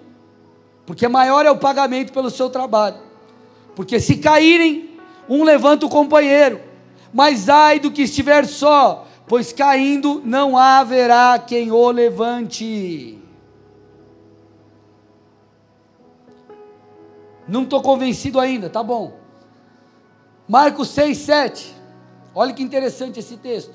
porque 0.86 1.08
maior 1.08 1.46
é 1.46 1.52
o 1.52 1.58
pagamento 1.58 2.12
pelo 2.12 2.32
seu 2.32 2.50
trabalho. 2.50 2.98
Porque 3.76 4.00
se 4.00 4.18
caírem, 4.18 4.98
um 5.30 5.44
levanta 5.44 5.86
o 5.86 5.90
companheiro, 5.90 6.60
mas 7.14 7.50
ai 7.50 7.80
do 7.80 7.92
que 7.92 8.02
estiver 8.02 8.48
só, 8.48 9.05
pois 9.28 9.52
caindo 9.52 10.22
não 10.24 10.58
haverá 10.58 11.38
quem 11.40 11.72
o 11.72 11.92
levante. 11.92 13.20
Não 17.48 17.64
estou 17.64 17.82
convencido 17.82 18.40
ainda, 18.40 18.70
tá 18.70 18.82
bom. 18.82 19.14
Marcos 20.48 20.90
6, 20.90 21.18
7. 21.18 21.76
Olha 22.34 22.54
que 22.54 22.64
interessante 22.64 23.20
esse 23.20 23.38
texto. 23.38 23.74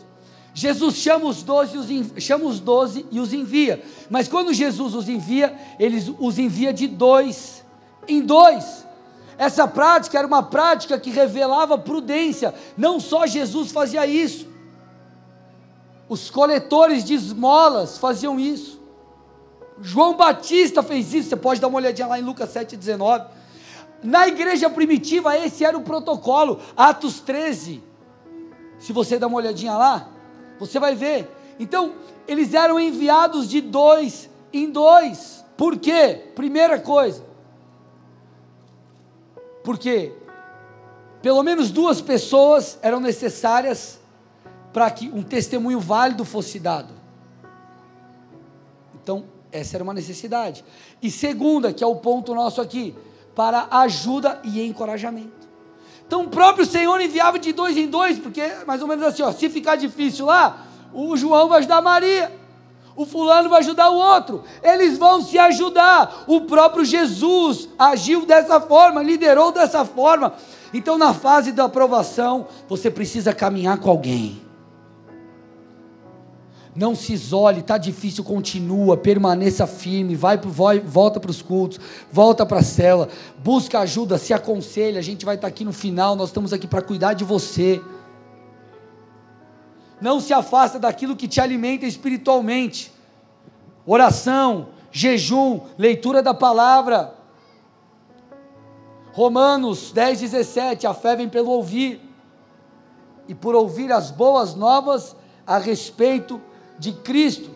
Jesus 0.53 0.97
chama 0.97 1.27
os 1.27 1.43
doze, 1.43 1.79
os, 1.79 2.23
chama 2.23 2.45
os 2.45 2.61
doze 2.61 3.07
e 3.11 3.21
os 3.21 3.33
envia. 3.33 3.83
Mas 4.09 4.29
quando 4.29 4.53
Jesus 4.53 4.95
os 4.95 5.09
envia, 5.09 5.57
ele 5.79 6.15
os 6.19 6.39
envia 6.39 6.73
de 6.73 6.87
dois 6.87 7.65
em 8.07 8.21
dois. 8.21 8.87
Essa 9.39 9.67
prática 9.67 10.19
era 10.19 10.27
uma 10.27 10.43
prática 10.43 10.99
que 10.99 11.11
revelava 11.11 11.79
prudência, 11.79 12.55
não 12.77 13.01
só 13.01 13.27
Jesus 13.27 13.71
fazia 13.71 14.07
isso. 14.07 14.47
Os 16.11 16.29
coletores 16.29 17.05
de 17.05 17.15
esmolas 17.15 17.97
faziam 17.97 18.41
isso. 18.41 18.81
João 19.81 20.17
Batista 20.17 20.83
fez 20.83 21.15
isso, 21.15 21.29
você 21.29 21.37
pode 21.37 21.61
dar 21.61 21.69
uma 21.69 21.77
olhadinha 21.77 22.09
lá 22.09 22.19
em 22.19 22.23
Lucas 22.23 22.53
7,19. 22.53 23.29
Na 24.03 24.27
igreja 24.27 24.69
primitiva, 24.69 25.39
esse 25.39 25.65
era 25.65 25.79
o 25.79 25.83
protocolo, 25.83 26.59
Atos 26.77 27.21
13. 27.21 27.81
Se 28.81 28.93
você 28.93 29.21
dar 29.21 29.29
uma 29.29 29.37
olhadinha 29.37 29.77
lá, 29.77 30.09
você 30.59 30.81
vai 30.81 30.97
ver. 30.97 31.31
Então, 31.61 31.95
eles 32.27 32.55
eram 32.55 32.81
enviados 32.81 33.49
de 33.49 33.61
dois 33.61 34.29
em 34.53 34.69
dois. 34.69 35.45
Por 35.57 35.79
quê? 35.79 36.33
Primeira 36.35 36.81
coisa, 36.81 37.23
porque 39.63 40.13
pelo 41.23 41.45
menos 41.45 41.71
duas 41.71 42.01
pessoas 42.01 42.81
eram 42.83 42.99
necessárias 42.99 44.00
para 44.73 44.91
que 44.91 45.09
um 45.09 45.23
testemunho 45.23 45.81
válido 45.81 46.25
fosse 46.25 46.59
dado. 46.59 46.95
Então, 49.03 49.25
essa 49.51 49.77
era 49.77 49.85
uma 49.85 49.95
necessidade. 49.95 50.65
E 51.03 51.11
segunda, 51.11 51.73
que 51.73 51.83
é 51.83 51.87
o 51.87 51.97
ponto 51.97 52.35
nosso 52.35 52.61
aqui, 52.61 52.95
para 53.35 53.67
ajuda 53.71 54.41
e 54.45 54.65
encorajamento. 54.65 55.49
Então, 56.07 56.23
o 56.23 56.29
próprio 56.29 56.67
Senhor 56.67 57.01
enviava 57.01 57.39
de 57.39 57.53
dois 57.53 57.77
em 57.77 57.89
dois, 57.89 58.19
porque 58.19 58.43
mais 58.67 58.83
ou 58.83 58.89
menos 58.89 59.05
assim, 59.05 59.23
ó, 59.23 59.33
se 59.33 59.49
ficar 59.49 59.77
difícil 59.77 60.27
lá, 60.27 60.67
o 60.93 61.17
João 61.17 61.49
vai 61.49 61.61
ajudar 61.61 61.81
Maria, 61.81 62.33
o 62.97 63.07
fulano 63.07 63.49
vai 63.49 63.61
ajudar 63.61 63.91
o 63.91 63.97
outro, 63.97 64.43
eles 64.63 64.99
vão 64.99 65.23
se 65.23 65.39
ajudar. 65.39 66.25
O 66.27 66.43
próprio 66.43 66.85
Jesus 66.85 67.69
agiu 67.79 68.27
dessa 68.27 68.61
forma, 68.61 69.03
liderou 69.03 69.53
dessa 69.53 69.85
forma. 69.85 70.35
Então, 70.75 70.99
na 70.99 71.15
fase 71.15 71.53
da 71.53 71.65
aprovação, 71.65 72.49
você 72.69 72.91
precisa 72.91 73.33
caminhar 73.33 73.79
com 73.79 73.89
alguém. 73.89 74.50
Não 76.75 76.95
se 76.95 77.13
isole, 77.13 77.61
está 77.61 77.77
difícil, 77.77 78.23
continua, 78.23 78.97
permaneça 78.97 79.67
firme, 79.67 80.15
vai, 80.15 80.37
vai 80.37 80.79
volta 80.79 81.19
para 81.19 81.31
os 81.31 81.43
cultos, 81.43 81.81
volta 82.13 82.47
para 82.47 82.61
a 82.61 82.63
cela, 82.63 83.09
busca 83.39 83.81
ajuda, 83.81 84.19
se 84.19 84.33
aconselha. 84.33 85.01
A 85.01 85.03
gente 85.03 85.25
vai 85.25 85.35
estar 85.35 85.49
tá 85.49 85.53
aqui 85.53 85.65
no 85.65 85.73
final, 85.73 86.15
nós 86.15 86.29
estamos 86.29 86.53
aqui 86.53 86.69
para 86.69 86.81
cuidar 86.81 87.15
de 87.15 87.25
você. 87.25 87.83
Não 90.01 90.21
se 90.21 90.33
afasta 90.33 90.79
daquilo 90.79 91.17
que 91.17 91.27
te 91.27 91.41
alimenta 91.41 91.87
espiritualmente. 91.87 92.93
Oração, 93.85 94.69
jejum, 94.93 95.61
leitura 95.77 96.23
da 96.23 96.33
palavra. 96.33 97.15
Romanos 99.13 99.91
10, 99.91 100.21
17: 100.21 100.87
a 100.87 100.95
fé 100.95 101.17
vem 101.17 101.29
pelo 101.29 101.51
ouvir, 101.51 102.01
e 103.27 103.35
por 103.35 103.57
ouvir 103.57 103.91
as 103.91 104.11
boas 104.13 104.55
novas 104.55 105.17
a 105.45 105.59
respeito 105.59 106.41
de 106.81 106.93
Cristo. 106.93 107.51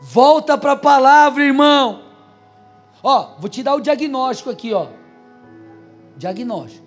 Volta 0.00 0.56
para 0.56 0.72
a 0.72 0.76
palavra, 0.76 1.44
irmão. 1.44 2.04
Ó, 3.02 3.34
vou 3.38 3.50
te 3.50 3.64
dar 3.64 3.74
o 3.74 3.80
diagnóstico 3.80 4.48
aqui, 4.48 4.72
ó. 4.72 4.86
Diagnóstico. 6.16 6.86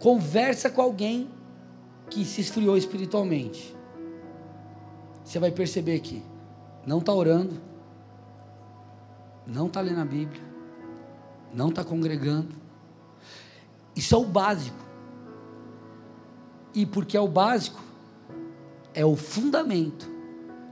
Conversa 0.00 0.68
com 0.68 0.82
alguém 0.82 1.30
que 2.10 2.24
se 2.24 2.40
esfriou 2.40 2.76
espiritualmente. 2.76 3.74
Você 5.24 5.38
vai 5.38 5.52
perceber 5.52 6.00
que 6.00 6.24
não 6.84 6.98
está 6.98 7.12
orando, 7.12 7.60
não 9.46 9.68
está 9.68 9.80
lendo 9.80 10.00
a 10.00 10.04
Bíblia, 10.04 10.42
não 11.54 11.68
está 11.68 11.84
congregando. 11.84 12.56
Isso 13.94 14.12
é 14.12 14.18
o 14.18 14.24
básico. 14.24 14.91
E 16.74 16.86
porque 16.86 17.16
é 17.16 17.20
o 17.20 17.28
básico, 17.28 17.80
é 18.94 19.04
o 19.04 19.16
fundamento. 19.16 20.10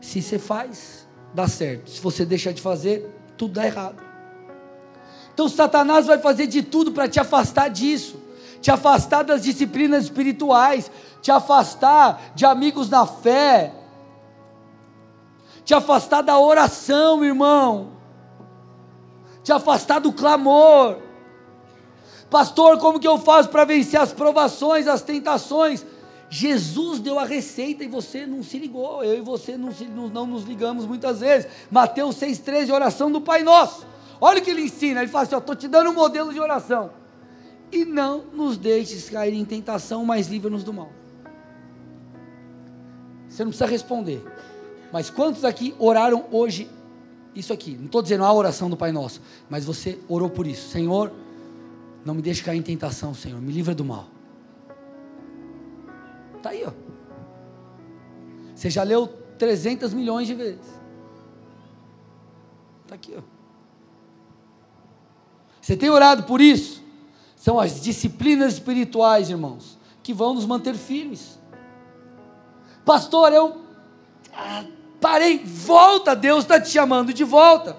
Se 0.01 0.23
você 0.23 0.39
faz, 0.39 1.07
dá 1.35 1.47
certo. 1.47 1.91
Se 1.91 2.01
você 2.01 2.25
deixar 2.25 2.53
de 2.53 2.63
fazer, 2.63 3.09
tudo 3.37 3.55
dá 3.55 3.67
errado. 3.67 4.03
Então 5.33 5.49
Satanás 5.49 6.07
vai 6.07 6.19
fazer 6.19 6.47
de 6.47 6.63
tudo 6.63 6.93
para 6.93 7.09
te 7.09 7.19
afastar 7.19 7.69
disso, 7.69 8.21
te 8.61 8.71
afastar 8.71 9.23
das 9.23 9.43
disciplinas 9.43 10.05
espirituais, 10.05 10.91
te 11.23 11.31
afastar 11.31 12.33
de 12.35 12.45
amigos 12.45 12.91
na 12.91 13.07
fé, 13.07 13.73
te 15.65 15.73
afastar 15.73 16.23
da 16.23 16.39
oração, 16.39 17.25
irmão, 17.25 17.93
te 19.43 19.53
afastar 19.53 20.01
do 20.01 20.13
clamor. 20.13 20.99
Pastor, 22.31 22.79
como 22.79 23.01
que 23.01 23.09
eu 23.09 23.19
faço 23.19 23.49
para 23.49 23.65
vencer 23.65 24.01
as 24.01 24.13
provações, 24.13 24.87
as 24.87 25.03
tentações? 25.03 25.85
Jesus 26.29 27.01
deu 27.01 27.19
a 27.19 27.25
receita 27.25 27.83
e 27.83 27.89
você 27.89 28.25
não 28.25 28.41
se 28.41 28.57
ligou. 28.57 29.03
Eu 29.03 29.19
e 29.19 29.21
você 29.21 29.57
não, 29.57 29.73
se, 29.73 29.85
não 29.87 30.27
nos 30.27 30.45
ligamos 30.45 30.87
muitas 30.87 31.19
vezes. 31.19 31.51
Mateus 31.69 32.17
6,13, 32.17 32.73
oração 32.73 33.11
do 33.11 33.21
Pai 33.21 33.43
Nosso. 33.43 33.85
Olha 34.21 34.41
o 34.41 34.43
que 34.43 34.51
ele 34.51 34.63
ensina. 34.63 35.03
Ele 35.03 35.11
fala 35.11 35.25
assim: 35.25 35.37
estou 35.37 35.57
te 35.57 35.67
dando 35.67 35.91
um 35.91 35.95
modelo 35.95 36.33
de 36.33 36.39
oração. 36.39 36.93
E 37.73 37.85
não 37.85 38.25
nos 38.33 38.57
deixes 38.57 39.11
cair 39.11 39.35
em 39.35 39.45
tentação, 39.45 40.05
mas 40.05 40.29
livra-nos 40.29 40.63
do 40.63 40.73
mal. 40.73 40.91
Você 43.29 43.45
não 43.45 43.51
precisa 43.51 43.69
responder. 43.69 44.25
Mas 44.93 45.11
quantos 45.11 45.45
aqui 45.45 45.75
oraram 45.79 46.27
hoje 46.31 46.69
isso 47.35 47.53
aqui? 47.53 47.77
Não 47.77 47.87
estou 47.87 48.03
dizendo 48.03 48.25
a 48.25 48.33
oração 48.33 48.71
do 48.71 48.77
Pai 48.77 48.93
Nosso, 48.93 49.21
mas 49.49 49.65
você 49.65 49.99
orou 50.09 50.29
por 50.31 50.47
isso. 50.47 50.69
Senhor, 50.69 51.13
não 52.05 52.15
me 52.15 52.23
deixe 52.23 52.43
cair 52.43 52.59
em 52.59 52.63
tentação, 52.63 53.13
Senhor. 53.15 53.41
Me 53.41 53.53
livra 53.53 53.75
do 53.75 53.85
mal. 53.85 54.07
Está 56.37 56.51
aí, 56.51 56.65
ó. 56.67 56.73
Você 58.55 58.71
já 58.71 58.83
leu 58.83 59.07
300 59.39 59.93
milhões 59.93 60.27
de 60.27 60.35
vezes. 60.35 60.81
Está 62.83 62.95
aqui, 62.95 63.15
ó. 63.17 63.23
Você 65.61 65.77
tem 65.77 65.91
orado 65.91 66.25
por 66.25 66.41
isso? 66.41 66.83
São 67.37 67.59
as 67.59 67.81
disciplinas 67.81 68.55
espirituais, 68.55 69.31
irmãos, 69.31 69.79
que 70.03 70.13
vão 70.13 70.35
nos 70.35 70.45
manter 70.45 70.75
firmes. 70.75 71.39
Pastor, 72.85 73.33
eu 73.33 73.63
ah, 74.35 74.65
parei, 75.01 75.39
volta, 75.39 76.17
Deus 76.17 76.45
está 76.45 76.61
te 76.61 76.69
chamando 76.71 77.13
de 77.13 77.25
volta. 77.25 77.77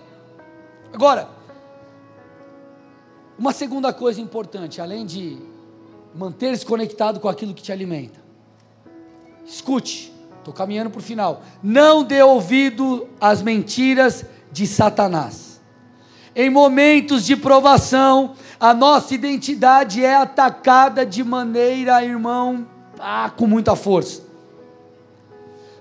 Agora, 0.94 1.30
uma 3.42 3.52
segunda 3.52 3.92
coisa 3.92 4.22
importante, 4.22 4.80
além 4.80 5.04
de 5.04 5.36
manter-se 6.14 6.64
conectado 6.64 7.20
com 7.20 7.28
aquilo 7.28 7.56
que 7.56 7.64
te 7.64 7.72
alimenta, 7.72 8.20
escute, 9.44 10.14
estou 10.38 10.54
caminhando 10.54 10.92
para 10.92 11.00
o 11.00 11.02
final. 11.02 11.42
Não 11.64 12.04
dê 12.04 12.22
ouvido 12.22 13.10
às 13.20 13.42
mentiras 13.42 14.24
de 14.52 14.68
Satanás. 14.68 15.60
Em 16.36 16.52
momentos 16.52 17.26
de 17.26 17.36
provação, 17.36 18.36
a 18.60 18.76
nossa 18.76 19.16
identidade 19.16 20.06
é 20.06 20.16
atacada 20.16 21.04
de 21.04 21.24
maneira, 21.24 22.06
irmão, 22.06 22.68
ah, 23.00 23.32
com 23.36 23.48
muita 23.48 23.76
força. 23.76 24.22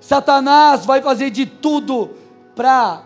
Satanás 0.00 0.86
vai 0.86 1.02
fazer 1.02 1.28
de 1.28 1.44
tudo 1.44 2.08
para 2.56 3.02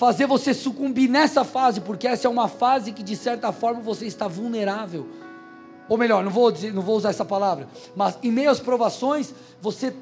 fazer 0.00 0.26
você 0.26 0.54
sucumbir 0.54 1.10
nessa 1.10 1.44
fase, 1.44 1.82
porque 1.82 2.08
essa 2.08 2.26
é 2.26 2.30
uma 2.30 2.48
fase 2.48 2.90
que 2.90 3.02
de 3.02 3.14
certa 3.14 3.52
forma 3.52 3.82
você 3.82 4.06
está 4.06 4.26
vulnerável. 4.26 5.06
Ou 5.90 5.98
melhor, 5.98 6.24
não 6.24 6.30
vou, 6.30 6.50
dizer, 6.50 6.72
não 6.72 6.80
vou 6.80 6.96
usar 6.96 7.10
essa 7.10 7.24
palavra, 7.24 7.68
mas 7.94 8.16
em 8.22 8.32
meio 8.32 8.48
às 8.48 8.58
provações, 8.58 9.34
você 9.60 9.94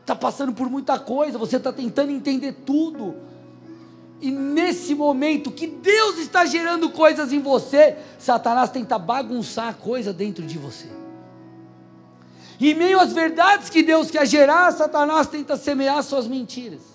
está 0.00 0.16
passando 0.16 0.52
por 0.52 0.68
muita 0.68 0.98
coisa, 0.98 1.38
você 1.38 1.58
está 1.58 1.72
tentando 1.72 2.10
entender 2.10 2.52
tudo. 2.66 3.14
E 4.20 4.28
nesse 4.28 4.92
momento 4.92 5.52
que 5.52 5.68
Deus 5.68 6.18
está 6.18 6.44
gerando 6.44 6.90
coisas 6.90 7.32
em 7.32 7.38
você, 7.38 7.96
Satanás 8.18 8.70
tenta 8.70 8.98
bagunçar 8.98 9.68
a 9.68 9.72
coisa 9.72 10.12
dentro 10.12 10.44
de 10.44 10.58
você. 10.58 10.88
E 12.58 12.72
em 12.72 12.74
meio 12.74 12.98
às 12.98 13.12
verdades 13.12 13.70
que 13.70 13.84
Deus 13.84 14.10
quer 14.10 14.26
gerar, 14.26 14.72
Satanás 14.72 15.28
tenta 15.28 15.56
semear 15.56 16.02
suas 16.02 16.26
mentiras. 16.26 16.91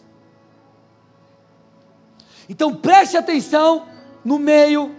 Então 2.49 2.73
preste 2.73 3.17
atenção 3.17 3.85
no 4.23 4.39
meio 4.39 4.95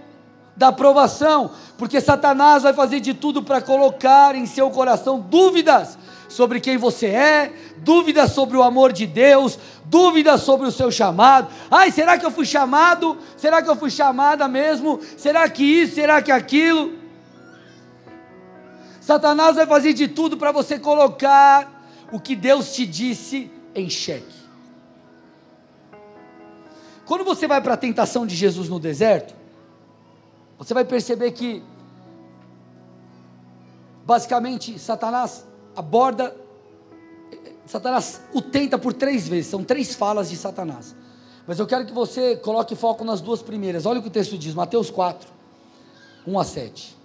da 0.57 0.73
provação, 0.73 1.53
porque 1.77 2.01
Satanás 2.01 2.65
vai 2.65 2.73
fazer 2.73 2.99
de 2.99 3.15
tudo 3.15 3.43
para 3.43 3.61
colocar 3.61 4.35
em 4.35 4.45
seu 4.45 4.71
coração 4.71 5.21
dúvidas 5.21 5.97
sobre 6.29 6.61
quem 6.61 6.77
você 6.77 7.07
é, 7.07 7.53
dúvidas 7.79 8.33
sobre 8.33 8.57
o 8.57 8.63
amor 8.63 8.93
de 8.93 9.07
Deus, 9.07 9.59
dúvidas 9.85 10.43
sobre 10.43 10.67
o 10.67 10.73
seu 10.73 10.91
chamado. 10.91 11.49
Ai, 11.71 11.91
será 11.91 12.19
que 12.19 12.27
eu 12.27 12.31
fui 12.31 12.45
chamado? 12.45 13.17
Será 13.37 13.63
que 13.63 13.71
eu 13.71 13.77
fui 13.77 13.91
chamada 13.91 14.49
mesmo? 14.49 15.01
Será 15.17 15.49
que 15.49 15.63
isso? 15.63 15.95
Será 15.95 16.21
que 16.21 16.33
aquilo? 16.33 16.93
Satanás 19.01 19.57
vai 19.57 19.67
fazer 19.67 19.95
de 19.95 20.09
tudo 20.09 20.37
para 20.37 20.53
você 20.53 20.79
colocar 20.79 21.87
o 22.13 22.21
que 22.21 22.37
Deus 22.37 22.75
te 22.75 22.85
disse 22.85 23.51
em 23.75 23.89
xeque. 23.89 24.38
Quando 27.09 27.25
você 27.25 27.49
vai 27.49 27.63
para 27.63 27.73
a 27.73 27.77
tentação 27.79 28.27
de 28.27 28.37
Jesus 28.37 28.69
no 28.69 28.79
deserto, 28.79 29.35
você 30.59 30.75
vai 30.75 30.85
perceber 30.85 31.33
que 31.33 31.63
basicamente, 34.05 34.79
Satanás 34.79 35.47
aborda, 35.75 36.37
Satanás 37.65 38.21
o 38.35 38.43
tenta 38.43 38.77
por 38.79 38.93
três 38.93 39.27
vezes, 39.27 39.47
são 39.47 39.65
três 39.65 39.95
falas 39.95 40.29
de 40.29 40.37
Satanás. 40.37 40.95
Mas 41.47 41.59
eu 41.59 41.67
quero 41.67 41.87
que 41.87 41.95
você 41.95 42.37
coloque 42.37 42.77
foco 42.77 43.03
nas 43.05 43.23
duas 43.23 43.41
primeiras. 43.41 43.87
Olha 43.87 44.01
o 44.01 44.03
que 44.03 44.09
o 44.09 44.13
texto 44.13 44.37
diz, 44.37 44.53
Mateus 44.53 44.91
4, 44.91 45.31
1 46.27 46.39
a 46.39 46.45
7. 46.45 46.99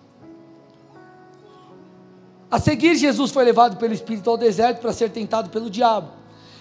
A 2.51 2.59
seguir, 2.59 2.97
Jesus 2.97 3.31
foi 3.31 3.45
levado 3.45 3.77
pelo 3.77 3.93
Espírito 3.93 4.29
ao 4.29 4.35
deserto 4.35 4.81
para 4.81 4.91
ser 4.91 5.11
tentado 5.11 5.49
pelo 5.49 5.69
diabo. 5.69 6.09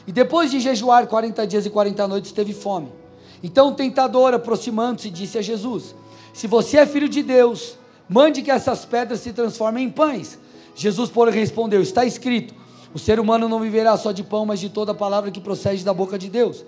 E 0.06 0.12
depois 0.12 0.48
de 0.48 0.60
jejuar 0.60 1.08
40 1.08 1.44
dias 1.44 1.66
e 1.66 1.70
40 1.70 2.06
noites, 2.06 2.30
teve 2.30 2.52
fome. 2.52 3.01
Então 3.42 3.68
o 3.68 3.74
tentador, 3.74 4.34
aproximando-se, 4.34 5.10
disse 5.10 5.38
a 5.38 5.42
Jesus: 5.42 5.94
Se 6.32 6.46
você 6.46 6.78
é 6.78 6.86
filho 6.86 7.08
de 7.08 7.22
Deus, 7.22 7.76
mande 8.08 8.42
que 8.42 8.50
essas 8.50 8.84
pedras 8.84 9.20
se 9.20 9.32
transformem 9.32 9.86
em 9.86 9.90
pães. 9.90 10.38
Jesus, 10.74 11.10
porém, 11.10 11.34
respondeu: 11.34 11.82
Está 11.82 12.04
escrito: 12.04 12.54
O 12.94 12.98
ser 12.98 13.18
humano 13.18 13.48
não 13.48 13.60
viverá 13.60 13.96
só 13.96 14.12
de 14.12 14.22
pão, 14.22 14.46
mas 14.46 14.60
de 14.60 14.68
toda 14.68 14.94
palavra 14.94 15.30
que 15.30 15.40
procede 15.40 15.84
da 15.84 15.92
boca 15.92 16.18
de 16.18 16.28
Deus. 16.28 16.64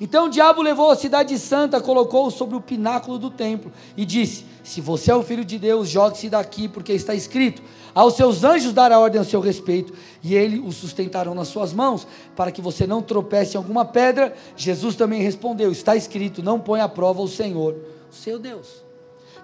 Então 0.00 0.26
o 0.26 0.30
diabo 0.30 0.62
levou 0.62 0.90
a 0.90 0.96
cidade 0.96 1.36
santa, 1.38 1.80
colocou-o 1.80 2.30
sobre 2.30 2.54
o 2.56 2.60
pináculo 2.60 3.18
do 3.18 3.30
templo 3.30 3.72
e 3.96 4.04
disse: 4.04 4.44
Se 4.62 4.80
você 4.80 5.10
é 5.10 5.14
o 5.14 5.24
filho 5.24 5.44
de 5.44 5.58
Deus, 5.58 5.88
jogue-se 5.88 6.30
daqui, 6.30 6.68
porque 6.68 6.92
está 6.92 7.14
escrito: 7.14 7.62
Aos 7.92 8.14
seus 8.14 8.44
anjos 8.44 8.72
dará 8.72 9.00
ordem 9.00 9.20
a 9.20 9.24
seu 9.24 9.40
respeito, 9.40 9.92
e 10.22 10.36
ele 10.36 10.60
o 10.60 10.70
sustentarão 10.70 11.34
nas 11.34 11.48
suas 11.48 11.72
mãos, 11.72 12.06
para 12.36 12.52
que 12.52 12.62
você 12.62 12.86
não 12.86 13.02
tropece 13.02 13.54
em 13.54 13.58
alguma 13.58 13.84
pedra. 13.84 14.36
Jesus 14.56 14.94
também 14.94 15.20
respondeu: 15.20 15.72
Está 15.72 15.96
escrito: 15.96 16.42
Não 16.44 16.60
põe 16.60 16.80
à 16.80 16.88
prova 16.88 17.20
o 17.20 17.28
Senhor, 17.28 17.74
o 18.08 18.14
seu 18.14 18.38
Deus. 18.38 18.84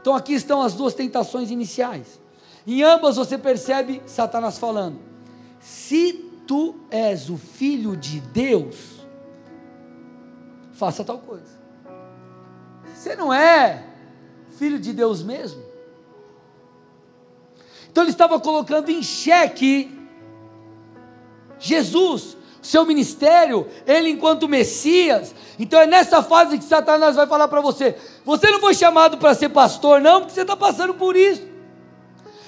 Então 0.00 0.14
aqui 0.14 0.34
estão 0.34 0.62
as 0.62 0.74
duas 0.74 0.94
tentações 0.94 1.50
iniciais. 1.50 2.20
Em 2.64 2.82
ambas 2.82 3.16
você 3.16 3.36
percebe 3.36 4.00
Satanás 4.06 4.56
falando: 4.56 4.98
Se 5.58 6.12
tu 6.46 6.76
és 6.90 7.28
o 7.28 7.36
filho 7.36 7.96
de 7.96 8.20
Deus, 8.20 8.93
faça 10.74 11.04
tal 11.04 11.18
coisa. 11.18 11.54
Você 12.94 13.16
não 13.16 13.32
é 13.32 13.84
filho 14.58 14.78
de 14.78 14.92
Deus 14.92 15.22
mesmo? 15.22 15.62
Então 17.90 18.02
ele 18.02 18.10
estava 18.10 18.40
colocando 18.40 18.90
em 18.90 19.02
xeque 19.02 19.90
Jesus, 21.58 22.36
seu 22.60 22.84
ministério, 22.84 23.68
ele 23.86 24.10
enquanto 24.10 24.48
Messias. 24.48 25.34
Então 25.58 25.80
é 25.80 25.86
nessa 25.86 26.22
fase 26.22 26.58
que 26.58 26.64
Satanás 26.64 27.14
vai 27.14 27.26
falar 27.26 27.46
para 27.48 27.60
você: 27.60 27.96
você 28.24 28.50
não 28.50 28.60
foi 28.60 28.74
chamado 28.74 29.16
para 29.18 29.34
ser 29.34 29.50
pastor, 29.50 30.00
não, 30.00 30.20
porque 30.20 30.34
você 30.34 30.42
está 30.42 30.56
passando 30.56 30.94
por 30.94 31.16
isso. 31.16 31.42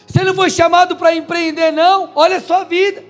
Você 0.06 0.24
não 0.24 0.34
foi 0.34 0.50
chamado 0.50 0.96
para 0.96 1.14
empreender, 1.14 1.70
não, 1.70 2.10
olha 2.14 2.38
a 2.38 2.40
sua 2.40 2.64
vida. 2.64 3.04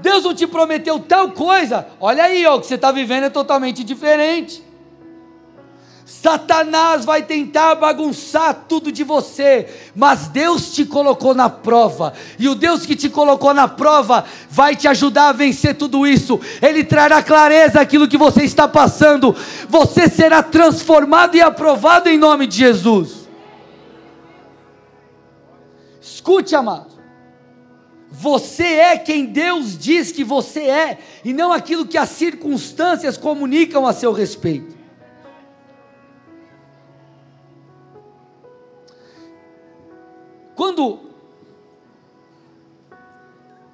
Deus 0.00 0.24
não 0.24 0.34
te 0.34 0.46
prometeu 0.46 0.98
tal 0.98 1.30
coisa, 1.30 1.86
olha 2.00 2.24
aí, 2.24 2.44
ó, 2.46 2.56
o 2.56 2.60
que 2.60 2.66
você 2.66 2.74
está 2.74 2.90
vivendo 2.90 3.24
é 3.24 3.30
totalmente 3.30 3.82
diferente. 3.84 4.62
Satanás 6.04 7.04
vai 7.04 7.22
tentar 7.22 7.74
bagunçar 7.74 8.64
tudo 8.68 8.90
de 8.90 9.04
você, 9.04 9.68
mas 9.94 10.28
Deus 10.28 10.72
te 10.72 10.84
colocou 10.84 11.34
na 11.34 11.50
prova, 11.50 12.14
e 12.38 12.48
o 12.48 12.54
Deus 12.54 12.86
que 12.86 12.96
te 12.96 13.10
colocou 13.10 13.52
na 13.52 13.68
prova 13.68 14.24
vai 14.50 14.74
te 14.74 14.88
ajudar 14.88 15.28
a 15.28 15.32
vencer 15.32 15.76
tudo 15.76 16.06
isso. 16.06 16.40
Ele 16.62 16.82
trará 16.82 17.22
clareza 17.22 17.80
aquilo 17.80 18.08
que 18.08 18.16
você 18.16 18.42
está 18.42 18.66
passando. 18.66 19.36
Você 19.68 20.08
será 20.08 20.42
transformado 20.42 21.36
e 21.36 21.42
aprovado 21.42 22.08
em 22.08 22.16
nome 22.16 22.46
de 22.46 22.56
Jesus. 22.56 23.28
Escute, 26.00 26.54
amado. 26.54 26.93
Você 28.16 28.62
é 28.64 28.96
quem 28.96 29.26
Deus 29.26 29.76
diz 29.76 30.12
que 30.12 30.22
você 30.22 30.60
é, 30.60 30.98
e 31.24 31.32
não 31.32 31.52
aquilo 31.52 31.84
que 31.84 31.98
as 31.98 32.10
circunstâncias 32.10 33.16
comunicam 33.16 33.84
a 33.84 33.92
seu 33.92 34.12
respeito. 34.12 34.76
Quando 40.54 41.00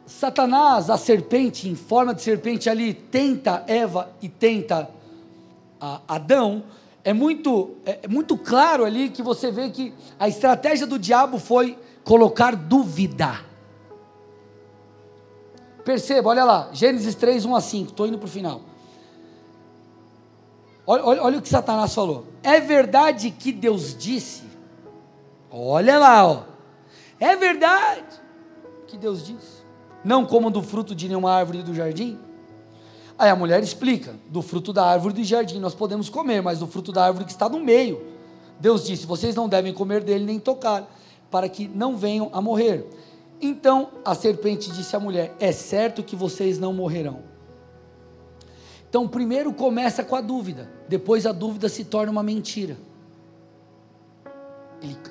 Satanás, 0.07 0.89
a 0.89 0.97
serpente, 0.97 1.69
em 1.69 1.75
forma 1.75 2.15
de 2.15 2.23
serpente 2.23 2.71
ali, 2.71 2.95
tenta 2.95 3.63
Eva 3.67 4.11
e 4.23 4.29
tenta 4.29 4.89
Adão, 6.09 6.65
é 7.05 7.13
muito, 7.13 7.77
é, 7.85 8.01
é 8.05 8.09
muito 8.09 8.39
claro 8.39 8.87
ali 8.87 9.11
que 9.11 9.23
você 9.23 9.51
vê 9.51 9.69
que 9.69 9.93
a 10.19 10.29
estratégia 10.29 10.87
do 10.87 10.99
diabo 10.99 11.39
foi 11.39 11.77
colocar 12.03 12.57
dúvida. 12.57 13.50
Perceba, 15.91 16.29
olha 16.29 16.45
lá, 16.45 16.69
Gênesis 16.73 17.17
3, 17.17 17.45
1 17.45 17.57
a 17.57 17.61
5, 17.61 17.91
estou 17.91 18.07
indo 18.07 18.17
para 18.17 18.27
o 18.27 18.31
final. 18.31 18.61
Olha, 20.87 21.05
olha, 21.05 21.23
olha, 21.25 21.39
o 21.39 21.43
que 21.43 21.49
Satanás 21.49 21.93
falou. 21.93 22.27
É 22.45 22.61
verdade 22.61 23.33
que 23.33 23.51
Deus 23.51 23.97
disse, 23.99 24.45
olha 25.51 25.99
lá, 25.99 26.25
ó. 26.25 26.43
É 27.19 27.35
verdade 27.35 28.05
que 28.87 28.97
Deus 28.97 29.27
disse. 29.27 29.65
Não 30.05 30.25
comam 30.25 30.49
do 30.49 30.63
fruto 30.63 30.95
de 30.95 31.09
nenhuma 31.09 31.33
árvore 31.33 31.61
do 31.61 31.75
jardim. 31.75 32.21
Aí 33.19 33.29
a 33.29 33.35
mulher 33.35 33.61
explica: 33.61 34.15
do 34.29 34.43
fruto 34.43 34.73
da 34.73 34.87
árvore 34.87 35.15
do 35.15 35.25
jardim 35.25 35.59
nós 35.59 35.75
podemos 35.75 36.09
comer, 36.09 36.41
mas 36.41 36.61
do 36.61 36.69
fruto 36.69 36.93
da 36.93 37.05
árvore 37.05 37.25
que 37.25 37.33
está 37.33 37.49
no 37.49 37.59
meio. 37.59 38.01
Deus 38.61 38.87
disse: 38.87 39.07
vocês 39.07 39.35
não 39.35 39.49
devem 39.49 39.75
comer 39.75 40.05
dele 40.05 40.25
nem 40.25 40.39
tocar, 40.39 40.89
para 41.33 41.49
que 41.49 41.67
não 41.67 41.97
venham 41.97 42.31
a 42.33 42.41
morrer. 42.41 42.87
Então 43.41 43.91
a 44.05 44.15
serpente 44.15 44.71
disse 44.71 44.95
à 44.95 45.01
mulher: 45.01 45.35
É 45.41 45.53
certo 45.53 46.03
que 46.03 46.15
vocês 46.15 46.59
não 46.59 46.73
morrerão. 46.73 47.31
Então, 48.91 49.07
primeiro 49.07 49.53
começa 49.53 50.03
com 50.03 50.17
a 50.17 50.21
dúvida, 50.21 50.69
depois 50.89 51.25
a 51.25 51.31
dúvida 51.31 51.69
se 51.69 51.85
torna 51.85 52.11
uma 52.11 52.25
mentira. 52.25 52.77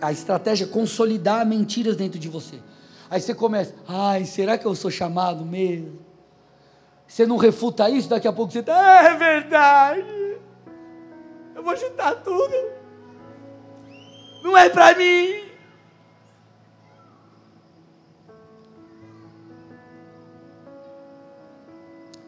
A 0.01 0.11
estratégia 0.11 0.65
é 0.65 0.67
consolidar 0.67 1.45
mentiras 1.45 1.95
dentro 1.95 2.19
de 2.19 2.27
você. 2.27 2.59
Aí 3.09 3.21
você 3.21 3.33
começa, 3.33 3.73
ai, 3.87 4.25
será 4.25 4.57
que 4.57 4.65
eu 4.65 4.75
sou 4.75 4.91
chamado 4.91 5.45
mesmo? 5.45 5.97
Você 7.07 7.25
não 7.25 7.37
refuta 7.37 7.89
isso, 7.89 8.09
daqui 8.09 8.27
a 8.27 8.33
pouco 8.33 8.51
você 8.51 8.59
está, 8.59 8.77
ah, 8.77 9.03
é 9.05 9.15
verdade. 9.15 10.37
Eu 11.55 11.63
vou 11.63 11.75
chutar 11.77 12.15
tudo. 12.15 12.53
Não 14.43 14.57
é 14.57 14.69
para 14.69 14.93
mim. 14.95 15.48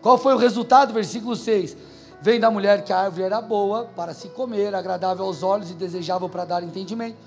Qual 0.01 0.17
foi 0.17 0.33
o 0.33 0.37
resultado? 0.37 0.93
Versículo 0.93 1.35
6. 1.35 1.77
Vem 2.21 2.39
da 2.39 2.51
mulher 2.51 2.83
que 2.83 2.91
a 2.93 2.99
árvore 2.99 3.23
era 3.23 3.41
boa 3.41 3.85
para 3.95 4.13
se 4.13 4.29
comer, 4.29 4.73
agradável 4.75 5.25
aos 5.25 5.43
olhos 5.43 5.71
e 5.71 5.73
desejável 5.73 6.29
para 6.29 6.45
dar 6.45 6.63
entendimento. 6.63 7.17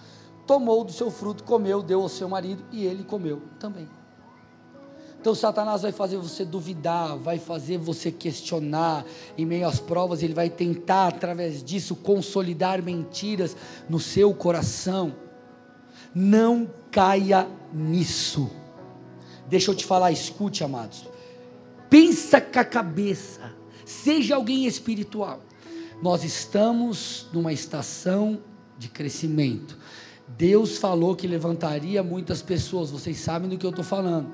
Tomou 0.46 0.84
do 0.84 0.92
seu 0.92 1.10
fruto, 1.10 1.42
comeu, 1.42 1.82
deu 1.82 2.02
ao 2.02 2.08
seu 2.08 2.28
marido 2.28 2.64
e 2.70 2.84
ele 2.84 3.02
comeu 3.02 3.42
também. 3.58 3.88
Então 5.20 5.34
Satanás 5.34 5.82
vai 5.82 5.90
fazer 5.90 6.18
você 6.18 6.44
duvidar, 6.44 7.16
vai 7.16 7.38
fazer 7.38 7.78
você 7.78 8.12
questionar 8.12 9.04
em 9.38 9.46
meio 9.46 9.66
às 9.66 9.80
provas, 9.80 10.22
ele 10.22 10.34
vai 10.34 10.50
tentar 10.50 11.08
através 11.08 11.64
disso 11.64 11.96
consolidar 11.96 12.82
mentiras 12.82 13.56
no 13.88 13.98
seu 13.98 14.34
coração. 14.34 15.14
Não 16.14 16.70
caia 16.90 17.48
nisso. 17.72 18.50
Deixa 19.48 19.70
eu 19.70 19.74
te 19.74 19.86
falar, 19.86 20.12
escute, 20.12 20.62
amados 20.62 21.13
pensa 21.88 22.40
com 22.40 22.58
a 22.58 22.64
cabeça, 22.64 23.52
seja 23.84 24.36
alguém 24.36 24.66
espiritual. 24.66 25.40
Nós 26.02 26.24
estamos 26.24 27.28
numa 27.32 27.52
estação 27.52 28.40
de 28.78 28.88
crescimento. 28.88 29.78
Deus 30.26 30.78
falou 30.78 31.14
que 31.14 31.26
levantaria 31.26 32.02
muitas 32.02 32.42
pessoas, 32.42 32.90
vocês 32.90 33.18
sabem 33.18 33.48
do 33.48 33.56
que 33.56 33.64
eu 33.64 33.70
estou 33.70 33.84
falando. 33.84 34.32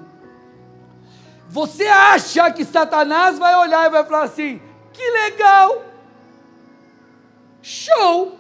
Você 1.49 1.85
acha 1.85 2.51
que 2.53 2.65
Satanás 2.65 3.39
vai 3.39 3.55
olhar 3.57 3.87
e 3.87 3.91
vai 3.91 4.05
falar 4.05 4.25
assim: 4.25 4.61
que 4.93 5.11
legal, 5.11 5.85
show. 7.61 8.37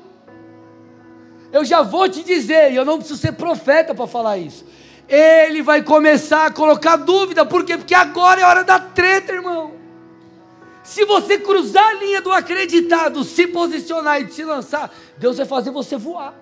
Eu 1.52 1.64
já 1.64 1.82
vou 1.82 2.08
te 2.08 2.22
dizer, 2.22 2.72
e 2.72 2.76
eu 2.76 2.84
não 2.84 2.98
preciso 2.98 3.20
ser 3.20 3.32
profeta 3.32 3.92
para 3.92 4.06
falar 4.06 4.38
isso 4.38 4.64
ele 5.10 5.60
vai 5.60 5.82
começar 5.82 6.46
a 6.46 6.50
colocar 6.52 6.94
dúvida, 6.94 7.44
por 7.44 7.64
quê? 7.64 7.76
Porque 7.76 7.94
agora 7.94 8.40
é 8.40 8.44
hora 8.44 8.62
da 8.62 8.78
treta, 8.78 9.32
irmão. 9.32 9.74
Se 10.84 11.04
você 11.04 11.36
cruzar 11.36 11.84
a 11.84 11.94
linha 11.94 12.22
do 12.22 12.32
acreditado, 12.32 13.24
se 13.24 13.48
posicionar 13.48 14.22
e 14.22 14.30
se 14.30 14.44
lançar, 14.44 14.88
Deus 15.18 15.36
vai 15.36 15.46
fazer 15.46 15.72
você 15.72 15.96
voar. 15.96 16.34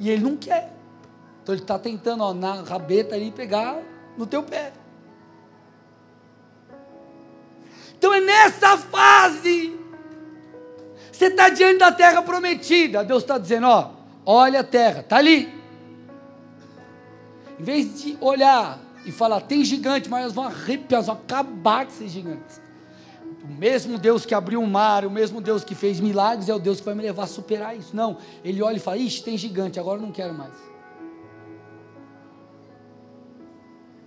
E 0.00 0.10
Ele 0.10 0.24
não 0.24 0.36
quer. 0.36 0.72
Então 1.42 1.54
Ele 1.54 1.62
está 1.62 1.78
tentando, 1.78 2.24
ó, 2.24 2.34
na 2.34 2.62
rabeta 2.62 3.14
ali, 3.14 3.30
pegar 3.30 3.78
no 4.18 4.26
teu 4.26 4.42
pé. 4.42 4.72
Então 7.96 8.12
é 8.12 8.20
nessa 8.20 8.76
fase. 8.76 9.78
Você 11.12 11.26
está 11.26 11.48
diante 11.48 11.78
da 11.78 11.92
terra 11.92 12.22
prometida. 12.22 13.04
Deus 13.04 13.22
está 13.22 13.38
dizendo, 13.38 13.68
ó, 13.68 13.92
olha 14.26 14.60
a 14.60 14.64
terra, 14.64 15.00
está 15.00 15.18
ali. 15.18 15.53
Em 17.58 17.62
vez 17.62 18.02
de 18.02 18.16
olhar 18.20 18.78
e 19.04 19.12
falar: 19.12 19.40
tem 19.40 19.64
gigante, 19.64 20.08
mas 20.08 20.22
elas 20.22 20.32
vão 20.32 20.44
arrepiar, 20.44 20.94
elas 20.94 21.06
vão 21.06 21.16
acabar 21.16 21.86
com 21.86 21.92
esses 21.92 22.10
gigantes. 22.10 22.60
O 23.42 23.52
mesmo 23.52 23.98
Deus 23.98 24.24
que 24.24 24.34
abriu 24.34 24.62
o 24.62 24.66
mar, 24.66 25.04
o 25.04 25.10
mesmo 25.10 25.40
Deus 25.40 25.62
que 25.62 25.74
fez 25.74 26.00
milagres, 26.00 26.48
é 26.48 26.54
o 26.54 26.58
Deus 26.58 26.80
que 26.80 26.86
vai 26.86 26.94
me 26.94 27.02
levar 27.02 27.24
a 27.24 27.26
superar 27.26 27.76
isso. 27.76 27.94
Não, 27.94 28.16
ele 28.42 28.62
olha 28.62 28.76
e 28.76 28.80
fala: 28.80 28.96
ixi, 28.96 29.22
tem 29.22 29.36
gigante, 29.36 29.78
agora 29.78 29.98
eu 29.98 30.02
não 30.02 30.12
quero 30.12 30.32
mais. 30.32 30.54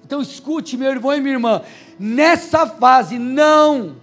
Então 0.04 0.22
escute, 0.22 0.78
meu 0.78 0.90
irmão 0.90 1.14
e 1.14 1.20
minha 1.20 1.36
irmã, 1.36 1.62
nessa 2.00 2.66
fase, 2.66 3.20
não 3.20 3.98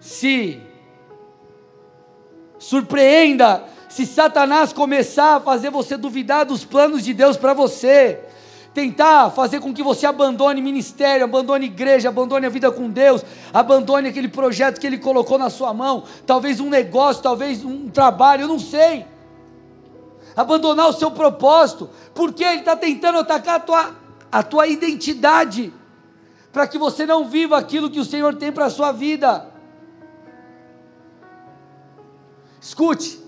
se 0.00 0.60
surpreenda 2.58 3.64
se 3.88 4.04
Satanás 4.04 4.72
começar 4.72 5.36
a 5.36 5.40
fazer 5.40 5.70
você 5.70 5.96
duvidar 5.96 6.44
dos 6.44 6.64
planos 6.64 7.04
de 7.04 7.14
Deus 7.14 7.36
para 7.36 7.54
você 7.54 8.25
tentar 8.76 9.30
fazer 9.30 9.58
com 9.58 9.72
que 9.72 9.82
você 9.82 10.04
abandone 10.04 10.60
ministério, 10.60 11.24
abandone 11.24 11.64
igreja, 11.64 12.10
abandone 12.10 12.44
a 12.44 12.50
vida 12.50 12.70
com 12.70 12.90
Deus, 12.90 13.24
abandone 13.50 14.08
aquele 14.08 14.28
projeto 14.28 14.78
que 14.78 14.86
Ele 14.86 14.98
colocou 14.98 15.38
na 15.38 15.48
sua 15.48 15.72
mão, 15.72 16.04
talvez 16.26 16.60
um 16.60 16.68
negócio, 16.68 17.22
talvez 17.22 17.64
um 17.64 17.88
trabalho, 17.88 18.42
eu 18.42 18.48
não 18.48 18.58
sei. 18.58 19.06
Abandonar 20.36 20.90
o 20.90 20.92
seu 20.92 21.10
propósito, 21.10 21.88
porque 22.14 22.44
Ele 22.44 22.58
está 22.58 22.76
tentando 22.76 23.18
atacar 23.18 23.56
a 23.56 23.60
tua, 23.60 23.96
a 24.30 24.42
tua 24.42 24.66
identidade, 24.66 25.72
para 26.52 26.66
que 26.66 26.76
você 26.76 27.06
não 27.06 27.26
viva 27.26 27.56
aquilo 27.56 27.88
que 27.88 27.98
o 27.98 28.04
Senhor 28.04 28.34
tem 28.34 28.52
para 28.52 28.66
a 28.66 28.70
sua 28.70 28.92
vida. 28.92 29.48
Escute, 32.60 33.18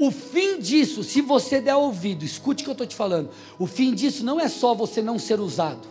o 0.00 0.10
fim 0.10 0.58
disso, 0.58 1.04
se 1.04 1.20
você 1.20 1.60
der 1.60 1.76
ouvido, 1.76 2.24
escute 2.24 2.62
o 2.62 2.64
que 2.64 2.70
eu 2.70 2.72
estou 2.72 2.86
te 2.86 2.96
falando. 2.96 3.28
O 3.58 3.66
fim 3.66 3.92
disso 3.92 4.24
não 4.24 4.40
é 4.40 4.48
só 4.48 4.74
você 4.74 5.02
não 5.02 5.18
ser 5.18 5.38
usado. 5.38 5.86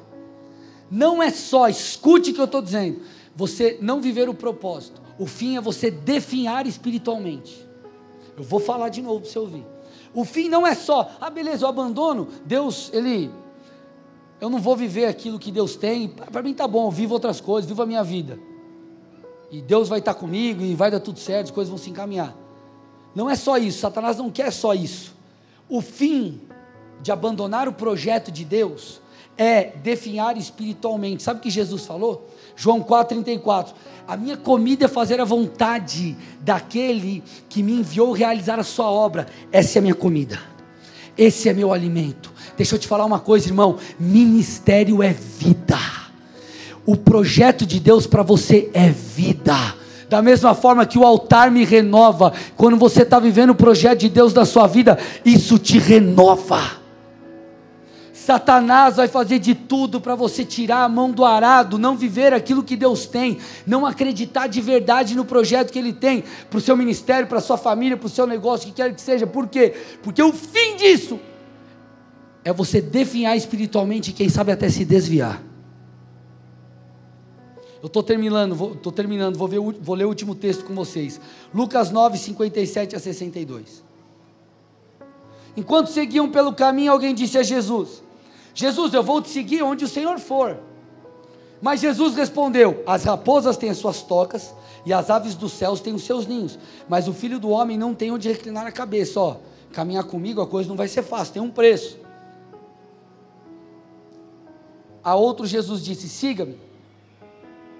Não 0.89 1.21
é 1.21 1.29
só, 1.29 1.69
escute 1.69 2.31
o 2.31 2.33
que 2.33 2.41
eu 2.41 2.45
estou 2.45 2.59
dizendo. 2.59 3.01
Você 3.35 3.77
não 3.79 4.01
viver 4.01 4.27
o 4.27 4.33
propósito. 4.33 4.99
O 5.19 5.27
fim 5.27 5.57
é 5.57 5.61
você 5.61 5.91
definhar 5.91 6.65
espiritualmente. 6.65 7.63
Eu 8.35 8.43
vou 8.43 8.59
falar 8.59 8.89
de 8.89 8.99
novo 8.99 9.21
para 9.21 9.29
você 9.29 9.37
ouvir. 9.37 9.63
O 10.11 10.25
fim 10.25 10.49
não 10.49 10.65
é 10.65 10.73
só, 10.73 11.11
ah, 11.21 11.29
beleza, 11.29 11.65
eu 11.65 11.69
abandono. 11.69 12.29
Deus, 12.43 12.89
ele. 12.91 13.29
Eu 14.41 14.49
não 14.49 14.57
vou 14.57 14.75
viver 14.75 15.05
aquilo 15.05 15.37
que 15.37 15.51
Deus 15.51 15.75
tem. 15.75 16.07
Para 16.07 16.41
mim 16.41 16.55
tá 16.55 16.67
bom, 16.67 16.87
eu 16.87 16.91
vivo 16.91 17.13
outras 17.13 17.39
coisas, 17.39 17.69
vivo 17.69 17.83
a 17.83 17.85
minha 17.85 18.03
vida. 18.03 18.39
E 19.51 19.61
Deus 19.61 19.87
vai 19.87 19.99
estar 19.99 20.15
comigo 20.15 20.63
e 20.63 20.73
vai 20.73 20.89
dar 20.89 20.99
tudo 20.99 21.19
certo, 21.19 21.49
as 21.49 21.51
coisas 21.51 21.69
vão 21.69 21.77
se 21.77 21.91
encaminhar. 21.91 22.48
Não 23.15 23.29
é 23.29 23.35
só 23.35 23.57
isso, 23.57 23.79
Satanás 23.79 24.17
não 24.17 24.29
quer 24.29 24.51
só 24.51 24.73
isso. 24.73 25.15
O 25.67 25.81
fim 25.81 26.41
de 27.01 27.11
abandonar 27.11 27.67
o 27.67 27.73
projeto 27.73 28.31
de 28.31 28.43
Deus 28.43 29.01
é 29.37 29.71
definhar 29.83 30.37
espiritualmente. 30.37 31.23
Sabe 31.23 31.39
o 31.39 31.41
que 31.41 31.49
Jesus 31.49 31.85
falou? 31.85 32.29
João 32.55 32.83
4,34. 32.83 33.73
A 34.05 34.17
minha 34.17 34.35
comida 34.35 34.85
é 34.85 34.87
fazer 34.87 35.21
a 35.21 35.25
vontade 35.25 36.17
daquele 36.41 37.23
que 37.47 37.63
me 37.63 37.73
enviou 37.73 38.11
realizar 38.11 38.59
a 38.59 38.63
sua 38.63 38.91
obra. 38.91 39.27
Essa 39.51 39.77
é 39.77 39.79
a 39.79 39.81
minha 39.81 39.95
comida. 39.95 40.39
Esse 41.17 41.47
é 41.47 41.53
meu 41.53 41.71
alimento. 41.71 42.33
Deixa 42.57 42.75
eu 42.75 42.79
te 42.79 42.87
falar 42.87 43.05
uma 43.05 43.19
coisa, 43.19 43.47
irmão. 43.47 43.77
Ministério 43.97 45.01
é 45.01 45.13
vida. 45.13 45.79
O 46.85 46.97
projeto 46.97 47.65
de 47.65 47.79
Deus 47.79 48.05
para 48.05 48.23
você 48.23 48.69
é 48.73 48.89
vida. 48.89 49.78
Da 50.09 50.23
mesma 50.23 50.55
forma 50.55 50.87
que 50.87 50.97
o 50.97 51.05
altar 51.05 51.51
me 51.51 51.63
renova, 51.63 52.33
quando 52.57 52.77
você 52.77 53.03
está 53.03 53.19
vivendo 53.19 53.51
o 53.51 53.55
projeto 53.55 53.99
de 53.99 54.09
Deus 54.09 54.33
na 54.33 54.43
sua 54.43 54.65
vida, 54.65 54.97
isso 55.23 55.59
te 55.59 55.77
renova. 55.77 56.79
Satanás 58.11 58.97
vai 58.97 59.07
fazer 59.07 59.39
de 59.39 59.55
tudo 59.55 60.01
para 60.01 60.15
você 60.15 60.43
tirar 60.43 60.83
a 60.83 60.89
mão 60.89 61.11
do 61.11 61.23
arado, 61.23 61.79
não 61.79 61.95
viver 61.95 62.33
aquilo 62.33 62.63
que 62.63 62.75
Deus 62.75 63.05
tem, 63.05 63.37
não 63.65 63.85
acreditar 63.85 64.47
de 64.47 64.61
verdade 64.61 65.15
no 65.15 65.25
projeto 65.25 65.71
que 65.71 65.79
Ele 65.79 65.93
tem 65.93 66.23
para 66.49 66.57
o 66.57 66.61
seu 66.61 66.75
ministério, 66.75 67.27
para 67.27 67.37
a 67.37 67.41
sua 67.41 67.57
família, 67.57 67.97
para 67.97 68.07
o 68.07 68.09
seu 68.09 68.27
negócio, 68.27 68.67
que 68.67 68.73
quer 68.73 68.93
que 68.93 69.01
seja. 69.01 69.25
Por 69.25 69.47
quê? 69.47 69.73
Porque 70.03 70.21
o 70.21 70.33
fim 70.33 70.75
disso 70.75 71.19
é 72.43 72.51
você 72.51 72.81
definhar 72.81 73.35
espiritualmente 73.37 74.11
e 74.11 74.13
quem 74.13 74.29
sabe 74.29 74.51
até 74.51 74.69
se 74.69 74.85
desviar. 74.85 75.48
Eu 77.81 77.87
estou 77.87 78.03
terminando, 78.03 78.53
vou, 78.55 78.75
terminando 78.75 79.37
vou, 79.37 79.47
ver, 79.47 79.59
vou 79.59 79.95
ler 79.95 80.05
o 80.05 80.09
último 80.09 80.35
texto 80.35 80.65
com 80.65 80.75
vocês. 80.75 81.19
Lucas 81.53 81.91
9, 81.91 82.17
57 82.17 82.95
a 82.95 82.99
62. 82.99 83.83
Enquanto 85.55 85.87
seguiam 85.87 86.29
pelo 86.29 86.53
caminho, 86.53 86.91
alguém 86.91 87.15
disse 87.15 87.37
a 87.37 87.43
Jesus: 87.43 88.03
Jesus, 88.53 88.93
eu 88.93 89.01
vou 89.01 89.21
te 89.21 89.29
seguir 89.29 89.63
onde 89.63 89.85
o 89.85 89.87
Senhor 89.87 90.19
for. 90.19 90.59
Mas 91.61 91.79
Jesus 91.79 92.15
respondeu: 92.15 92.83
As 92.85 93.05
raposas 93.05 93.55
têm 93.55 93.69
as 93.69 93.77
suas 93.77 94.01
tocas 94.01 94.53
e 94.85 94.91
as 94.91 95.09
aves 95.09 95.35
dos 95.35 95.53
céus 95.53 95.79
têm 95.79 95.93
os 95.93 96.03
seus 96.03 96.27
ninhos, 96.27 96.59
mas 96.87 97.07
o 97.07 97.13
filho 97.13 97.39
do 97.39 97.49
homem 97.49 97.77
não 97.77 97.95
tem 97.95 98.11
onde 98.11 98.29
reclinar 98.29 98.67
a 98.67 98.71
cabeça. 98.71 99.19
Ó, 99.19 99.37
caminhar 99.71 100.03
comigo 100.03 100.41
a 100.41 100.47
coisa 100.47 100.67
não 100.67 100.75
vai 100.75 100.87
ser 100.89 101.03
fácil, 101.03 101.33
tem 101.33 101.41
um 101.41 101.51
preço. 101.51 101.97
A 105.01 105.15
outro 105.15 105.45
Jesus 105.45 105.83
disse: 105.83 106.09
Siga-me. 106.09 106.68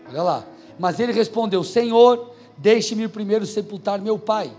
Olha 0.09 0.23
lá. 0.23 0.45
Mas 0.77 0.99
ele 0.99 1.11
respondeu: 1.11 1.63
Senhor, 1.63 2.31
deixe-me 2.57 3.07
primeiro 3.09 3.45
sepultar 3.45 3.99
meu 3.99 4.17
pai. 4.17 4.51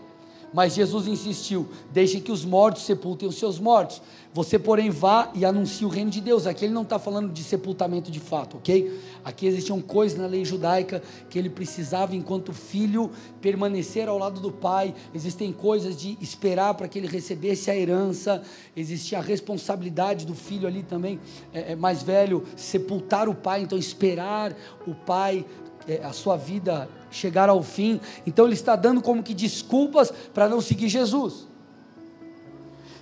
Mas 0.52 0.74
Jesus 0.74 1.06
insistiu: 1.06 1.68
Deixe 1.92 2.20
que 2.20 2.32
os 2.32 2.44
mortos 2.44 2.82
sepultem 2.82 3.28
os 3.28 3.38
seus 3.38 3.58
mortos. 3.58 4.02
Você, 4.32 4.60
porém, 4.60 4.90
vá 4.90 5.30
e 5.34 5.44
anuncie 5.44 5.84
o 5.84 5.88
reino 5.88 6.10
de 6.10 6.20
Deus. 6.20 6.46
Aqui 6.46 6.64
ele 6.64 6.74
não 6.74 6.82
está 6.82 7.00
falando 7.00 7.32
de 7.32 7.42
sepultamento 7.42 8.12
de 8.12 8.20
fato, 8.20 8.58
ok? 8.58 9.00
Aqui 9.24 9.46
existiam 9.46 9.80
coisas 9.80 10.16
na 10.16 10.26
lei 10.26 10.44
judaica 10.44 11.02
que 11.28 11.36
ele 11.36 11.50
precisava, 11.50 12.14
enquanto 12.14 12.52
filho, 12.52 13.10
permanecer 13.40 14.08
ao 14.08 14.18
lado 14.18 14.40
do 14.40 14.52
pai. 14.52 14.94
Existem 15.12 15.52
coisas 15.52 15.96
de 15.96 16.16
esperar 16.20 16.74
para 16.74 16.86
que 16.86 16.98
ele 16.98 17.08
recebesse 17.08 17.70
a 17.70 17.76
herança. 17.76 18.42
Existia 18.76 19.18
a 19.18 19.22
responsabilidade 19.22 20.24
do 20.24 20.34
filho 20.34 20.68
ali 20.68 20.84
também, 20.84 21.18
é, 21.52 21.72
é, 21.72 21.76
mais 21.76 22.02
velho, 22.02 22.44
sepultar 22.56 23.28
o 23.28 23.34
pai. 23.34 23.62
Então, 23.62 23.76
esperar 23.76 24.54
o 24.86 24.94
pai 24.94 25.44
é, 25.88 26.04
a 26.04 26.12
sua 26.12 26.36
vida 26.36 26.88
chegar 27.10 27.48
ao 27.48 27.62
fim. 27.62 28.00
Então 28.26 28.44
ele 28.44 28.54
está 28.54 28.76
dando 28.76 29.00
como 29.00 29.22
que 29.22 29.34
desculpas 29.34 30.12
para 30.32 30.48
não 30.48 30.60
seguir 30.60 30.88
Jesus. 30.88 31.48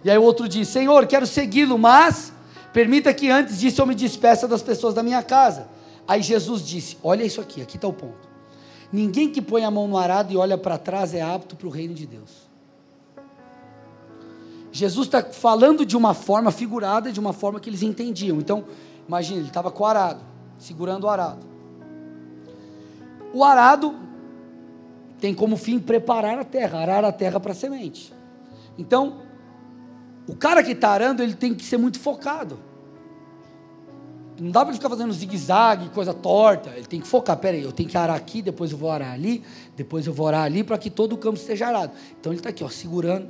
E 0.05 0.11
aí 0.11 0.19
o 0.19 0.23
outro 0.23 0.49
diz: 0.49 0.69
Senhor, 0.69 1.07
quero 1.07 1.27
segui-lo, 1.27 1.79
mas 1.79 2.33
permita 2.73 3.13
que 3.13 3.31
antes 3.31 3.59
disso 3.59 3.81
eu 3.81 3.87
me 3.87 3.95
despeça 3.95 4.47
das 4.47 4.63
pessoas 4.63 4.95
da 4.95 5.03
minha 5.03 5.23
casa. 5.23 5.69
Aí 6.07 6.23
Jesus 6.23 6.67
disse: 6.67 6.97
Olha 7.03 7.25
isso 7.25 7.41
aqui, 7.41 7.61
aqui 7.61 7.77
está 7.77 7.89
o 7.89 7.93
ponto. 7.93 8.29
Ninguém 8.93 9.31
que 9.31 9.43
põe 9.43 9.65
a 9.65 9.71
mão 9.71 9.87
no 9.87 9.99
arado 9.99 10.33
e 10.33 10.37
olha 10.37 10.57
para 10.57 10.79
trás 10.79 11.13
é 11.13 11.21
apto 11.21 11.57
para 11.57 11.67
o 11.67 11.71
reino 11.71 11.95
de 11.95 12.07
Deus. 12.07 12.49
Jesus 14.73 15.07
está 15.07 15.23
falando 15.23 15.85
de 15.85 15.97
uma 15.97 16.15
forma 16.15 16.51
figurada, 16.51 17.11
de 17.11 17.19
uma 17.19 17.33
forma 17.33 17.59
que 17.59 17.69
eles 17.69 17.83
entendiam. 17.83 18.39
Então, 18.39 18.65
imagine, 19.07 19.41
ele 19.41 19.49
estava 19.49 19.71
com 19.71 19.83
o 19.83 19.87
arado, 19.87 20.21
segurando 20.59 21.05
o 21.05 21.09
arado. 21.09 21.45
O 23.33 23.45
arado 23.45 23.95
tem 25.20 25.35
como 25.35 25.57
fim 25.57 25.79
preparar 25.79 26.39
a 26.39 26.45
terra, 26.45 26.79
arar 26.79 27.05
a 27.05 27.12
terra 27.12 27.39
para 27.41 27.53
a 27.53 27.55
semente. 27.55 28.12
Então, 28.79 29.22
o 30.26 30.37
cara 30.37 30.62
que 30.62 30.72
está 30.72 30.91
arando, 30.91 31.22
ele 31.22 31.35
tem 31.35 31.55
que 31.55 31.64
ser 31.64 31.79
muito 31.79 31.99
focado. 31.99 32.59
Não 34.41 34.53
dá 34.53 34.61
para 34.61 34.70
ele 34.70 34.76
ficar 34.76 34.89
fazendo 34.89 35.12
zigue-zague, 35.12 35.89
coisa 35.89 36.14
torta. 36.14 36.70
Ele 36.76 36.87
tem 36.87 37.01
que 37.01 37.09
focar. 37.09 37.37
Pera 37.37 37.57
aí, 37.57 37.62
eu 37.62 37.72
tenho 37.72 37.89
que 37.89 37.99
arar 37.99 38.14
aqui, 38.14 38.41
depois 38.41 38.70
eu 38.70 38.79
vou 38.79 38.91
arar 38.91 39.12
ali, 39.12 39.43
depois 39.76 40.07
eu 40.07 40.12
vou 40.12 40.29
arar 40.29 40.43
ali, 40.43 40.62
para 40.62 40.79
que 40.79 40.91
todo 40.91 41.14
o 41.14 41.18
campo 41.18 41.37
esteja 41.37 41.66
arado. 41.66 41.93
Então 42.18 42.33
ele 42.33 42.39
está 42.39 42.51
aqui, 42.51 42.62
ó, 42.62 42.68
segurando. 42.68 43.29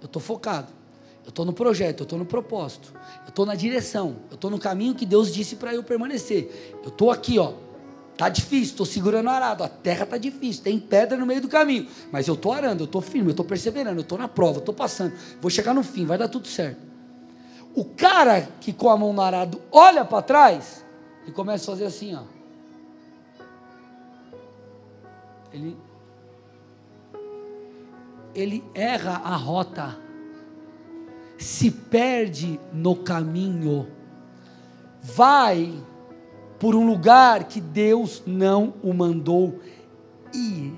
Eu 0.00 0.06
estou 0.06 0.22
focado. 0.22 0.68
Eu 1.24 1.28
estou 1.28 1.44
no 1.44 1.52
projeto, 1.52 2.00
eu 2.00 2.04
estou 2.04 2.18
no 2.18 2.24
propósito. 2.24 2.92
Eu 3.24 3.28
estou 3.28 3.44
na 3.44 3.54
direção. 3.54 4.16
Eu 4.30 4.36
estou 4.36 4.50
no 4.50 4.58
caminho 4.58 4.94
que 4.94 5.04
Deus 5.04 5.32
disse 5.32 5.56
para 5.56 5.74
eu 5.74 5.82
permanecer. 5.82 6.72
Eu 6.82 6.88
estou 6.88 7.10
aqui, 7.10 7.38
ó, 7.38 7.52
Tá 8.22 8.28
difícil, 8.28 8.70
estou 8.70 8.86
segurando 8.86 9.26
o 9.26 9.30
arado, 9.30 9.64
a 9.64 9.68
terra 9.68 10.06
tá 10.06 10.16
difícil, 10.16 10.62
tem 10.62 10.78
pedra 10.78 11.18
no 11.18 11.26
meio 11.26 11.40
do 11.40 11.48
caminho, 11.48 11.88
mas 12.12 12.28
eu 12.28 12.34
estou 12.34 12.52
arando, 12.52 12.82
eu 12.82 12.84
estou 12.84 13.00
firme, 13.00 13.26
eu 13.26 13.32
estou 13.32 13.44
perseverando, 13.44 13.98
eu 13.98 14.02
estou 14.02 14.16
na 14.16 14.28
prova, 14.28 14.58
eu 14.58 14.60
estou 14.60 14.72
passando, 14.72 15.12
vou 15.40 15.50
chegar 15.50 15.74
no 15.74 15.82
fim, 15.82 16.06
vai 16.06 16.16
dar 16.16 16.28
tudo 16.28 16.46
certo. 16.46 16.78
O 17.74 17.84
cara 17.84 18.48
que 18.60 18.72
com 18.72 18.88
a 18.88 18.96
mão 18.96 19.12
no 19.12 19.20
arado 19.20 19.60
olha 19.72 20.04
para 20.04 20.22
trás, 20.22 20.84
ele 21.24 21.32
começa 21.32 21.64
a 21.64 21.74
fazer 21.74 21.84
assim, 21.84 22.14
ó. 22.14 22.22
Ele 25.52 25.76
ele 28.36 28.62
erra 28.72 29.20
a 29.24 29.34
rota, 29.34 29.98
se 31.36 31.72
perde 31.72 32.60
no 32.72 32.94
caminho, 32.94 33.88
vai 35.02 35.74
por 36.62 36.76
um 36.76 36.86
lugar 36.86 37.48
que 37.48 37.60
Deus 37.60 38.22
não 38.24 38.74
o 38.84 38.94
mandou 38.94 39.58
ir. 40.32 40.72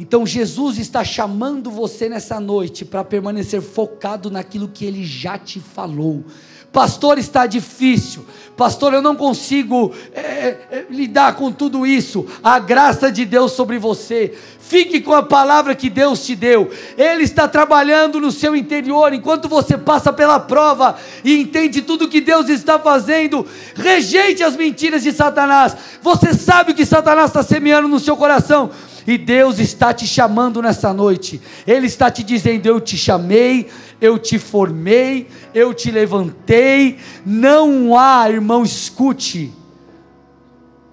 Então 0.00 0.26
Jesus 0.26 0.78
está 0.78 1.04
chamando 1.04 1.70
você 1.70 2.08
nessa 2.08 2.40
noite 2.40 2.84
para 2.84 3.04
permanecer 3.04 3.62
focado 3.62 4.32
naquilo 4.32 4.66
que 4.66 4.84
ele 4.84 5.04
já 5.04 5.38
te 5.38 5.60
falou. 5.60 6.24
Pastor, 6.72 7.18
está 7.18 7.46
difícil. 7.46 8.24
Pastor, 8.56 8.92
eu 8.92 9.00
não 9.00 9.14
consigo 9.14 9.94
é, 10.12 10.20
é, 10.22 10.86
lidar 10.90 11.36
com 11.36 11.52
tudo 11.52 11.86
isso. 11.86 12.26
A 12.42 12.58
graça 12.58 13.10
de 13.10 13.24
Deus 13.24 13.52
sobre 13.52 13.78
você. 13.78 14.36
Fique 14.58 15.00
com 15.00 15.14
a 15.14 15.22
palavra 15.22 15.74
que 15.74 15.88
Deus 15.88 16.26
te 16.26 16.34
deu. 16.34 16.70
Ele 16.96 17.22
está 17.22 17.46
trabalhando 17.46 18.20
no 18.20 18.32
seu 18.32 18.56
interior 18.56 19.14
enquanto 19.14 19.48
você 19.48 19.78
passa 19.78 20.12
pela 20.12 20.40
prova 20.40 20.96
e 21.24 21.40
entende 21.40 21.82
tudo 21.82 22.08
que 22.08 22.20
Deus 22.20 22.48
está 22.48 22.78
fazendo. 22.78 23.46
Rejeite 23.74 24.42
as 24.42 24.56
mentiras 24.56 25.04
de 25.04 25.12
Satanás. 25.12 25.76
Você 26.02 26.34
sabe 26.34 26.72
o 26.72 26.74
que 26.74 26.84
Satanás 26.84 27.30
está 27.30 27.44
semeando 27.44 27.88
no 27.88 28.00
seu 28.00 28.16
coração. 28.16 28.70
E 29.08 29.16
Deus 29.16 29.58
está 29.58 29.94
te 29.94 30.06
chamando 30.06 30.60
nessa 30.60 30.92
noite. 30.92 31.40
Ele 31.66 31.86
está 31.86 32.10
te 32.10 32.22
dizendo: 32.22 32.66
Eu 32.66 32.78
te 32.78 32.94
chamei, 32.94 33.66
eu 34.02 34.18
te 34.18 34.38
formei, 34.38 35.28
eu 35.54 35.72
te 35.72 35.90
levantei. 35.90 36.98
Não 37.24 37.98
há, 37.98 38.28
irmão, 38.28 38.62
escute. 38.62 39.50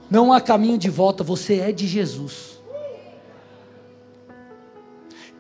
Não 0.10 0.32
há 0.32 0.40
caminho 0.40 0.78
de 0.78 0.90
volta. 0.90 1.26
Você 1.26 1.56
é 1.56 1.74
de 1.74 1.86
Jesus. 1.88 2.55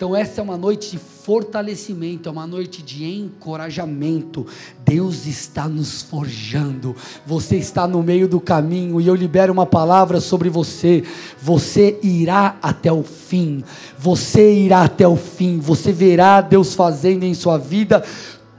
Então, 0.05 0.15
essa 0.15 0.39
é 0.39 0.43
uma 0.43 0.55
noite 0.55 0.91
de 0.91 0.99
fortalecimento, 0.99 2.29
é 2.29 2.31
uma 2.31 2.45
noite 2.45 2.83
de 2.83 3.05
encorajamento. 3.05 4.45
Deus 4.85 5.25
está 5.25 5.67
nos 5.67 6.03
forjando, 6.03 6.95
você 7.25 7.55
está 7.55 7.87
no 7.87 8.03
meio 8.03 8.27
do 8.27 8.39
caminho 8.39 9.01
e 9.01 9.07
eu 9.07 9.15
libero 9.15 9.51
uma 9.51 9.65
palavra 9.65 10.21
sobre 10.21 10.47
você. 10.47 11.03
Você 11.41 11.97
irá 12.03 12.55
até 12.61 12.93
o 12.93 13.01
fim, 13.01 13.63
você 13.97 14.53
irá 14.53 14.83
até 14.83 15.07
o 15.07 15.15
fim, 15.15 15.57
você 15.57 15.91
verá 15.91 16.39
Deus 16.39 16.75
fazendo 16.75 17.23
em 17.23 17.33
sua 17.33 17.57
vida 17.57 18.03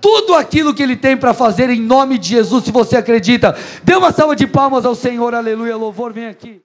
tudo 0.00 0.34
aquilo 0.34 0.72
que 0.72 0.82
Ele 0.82 0.96
tem 0.96 1.16
para 1.16 1.34
fazer 1.34 1.68
em 1.68 1.80
nome 1.80 2.16
de 2.16 2.28
Jesus, 2.28 2.64
se 2.64 2.70
você 2.70 2.96
acredita. 2.96 3.56
Dê 3.82 3.94
uma 3.94 4.12
salva 4.12 4.36
de 4.36 4.46
palmas 4.46 4.84
ao 4.84 4.94
Senhor, 4.94 5.34
aleluia, 5.34 5.76
louvor, 5.76 6.12
vem 6.12 6.26
aqui. 6.26 6.54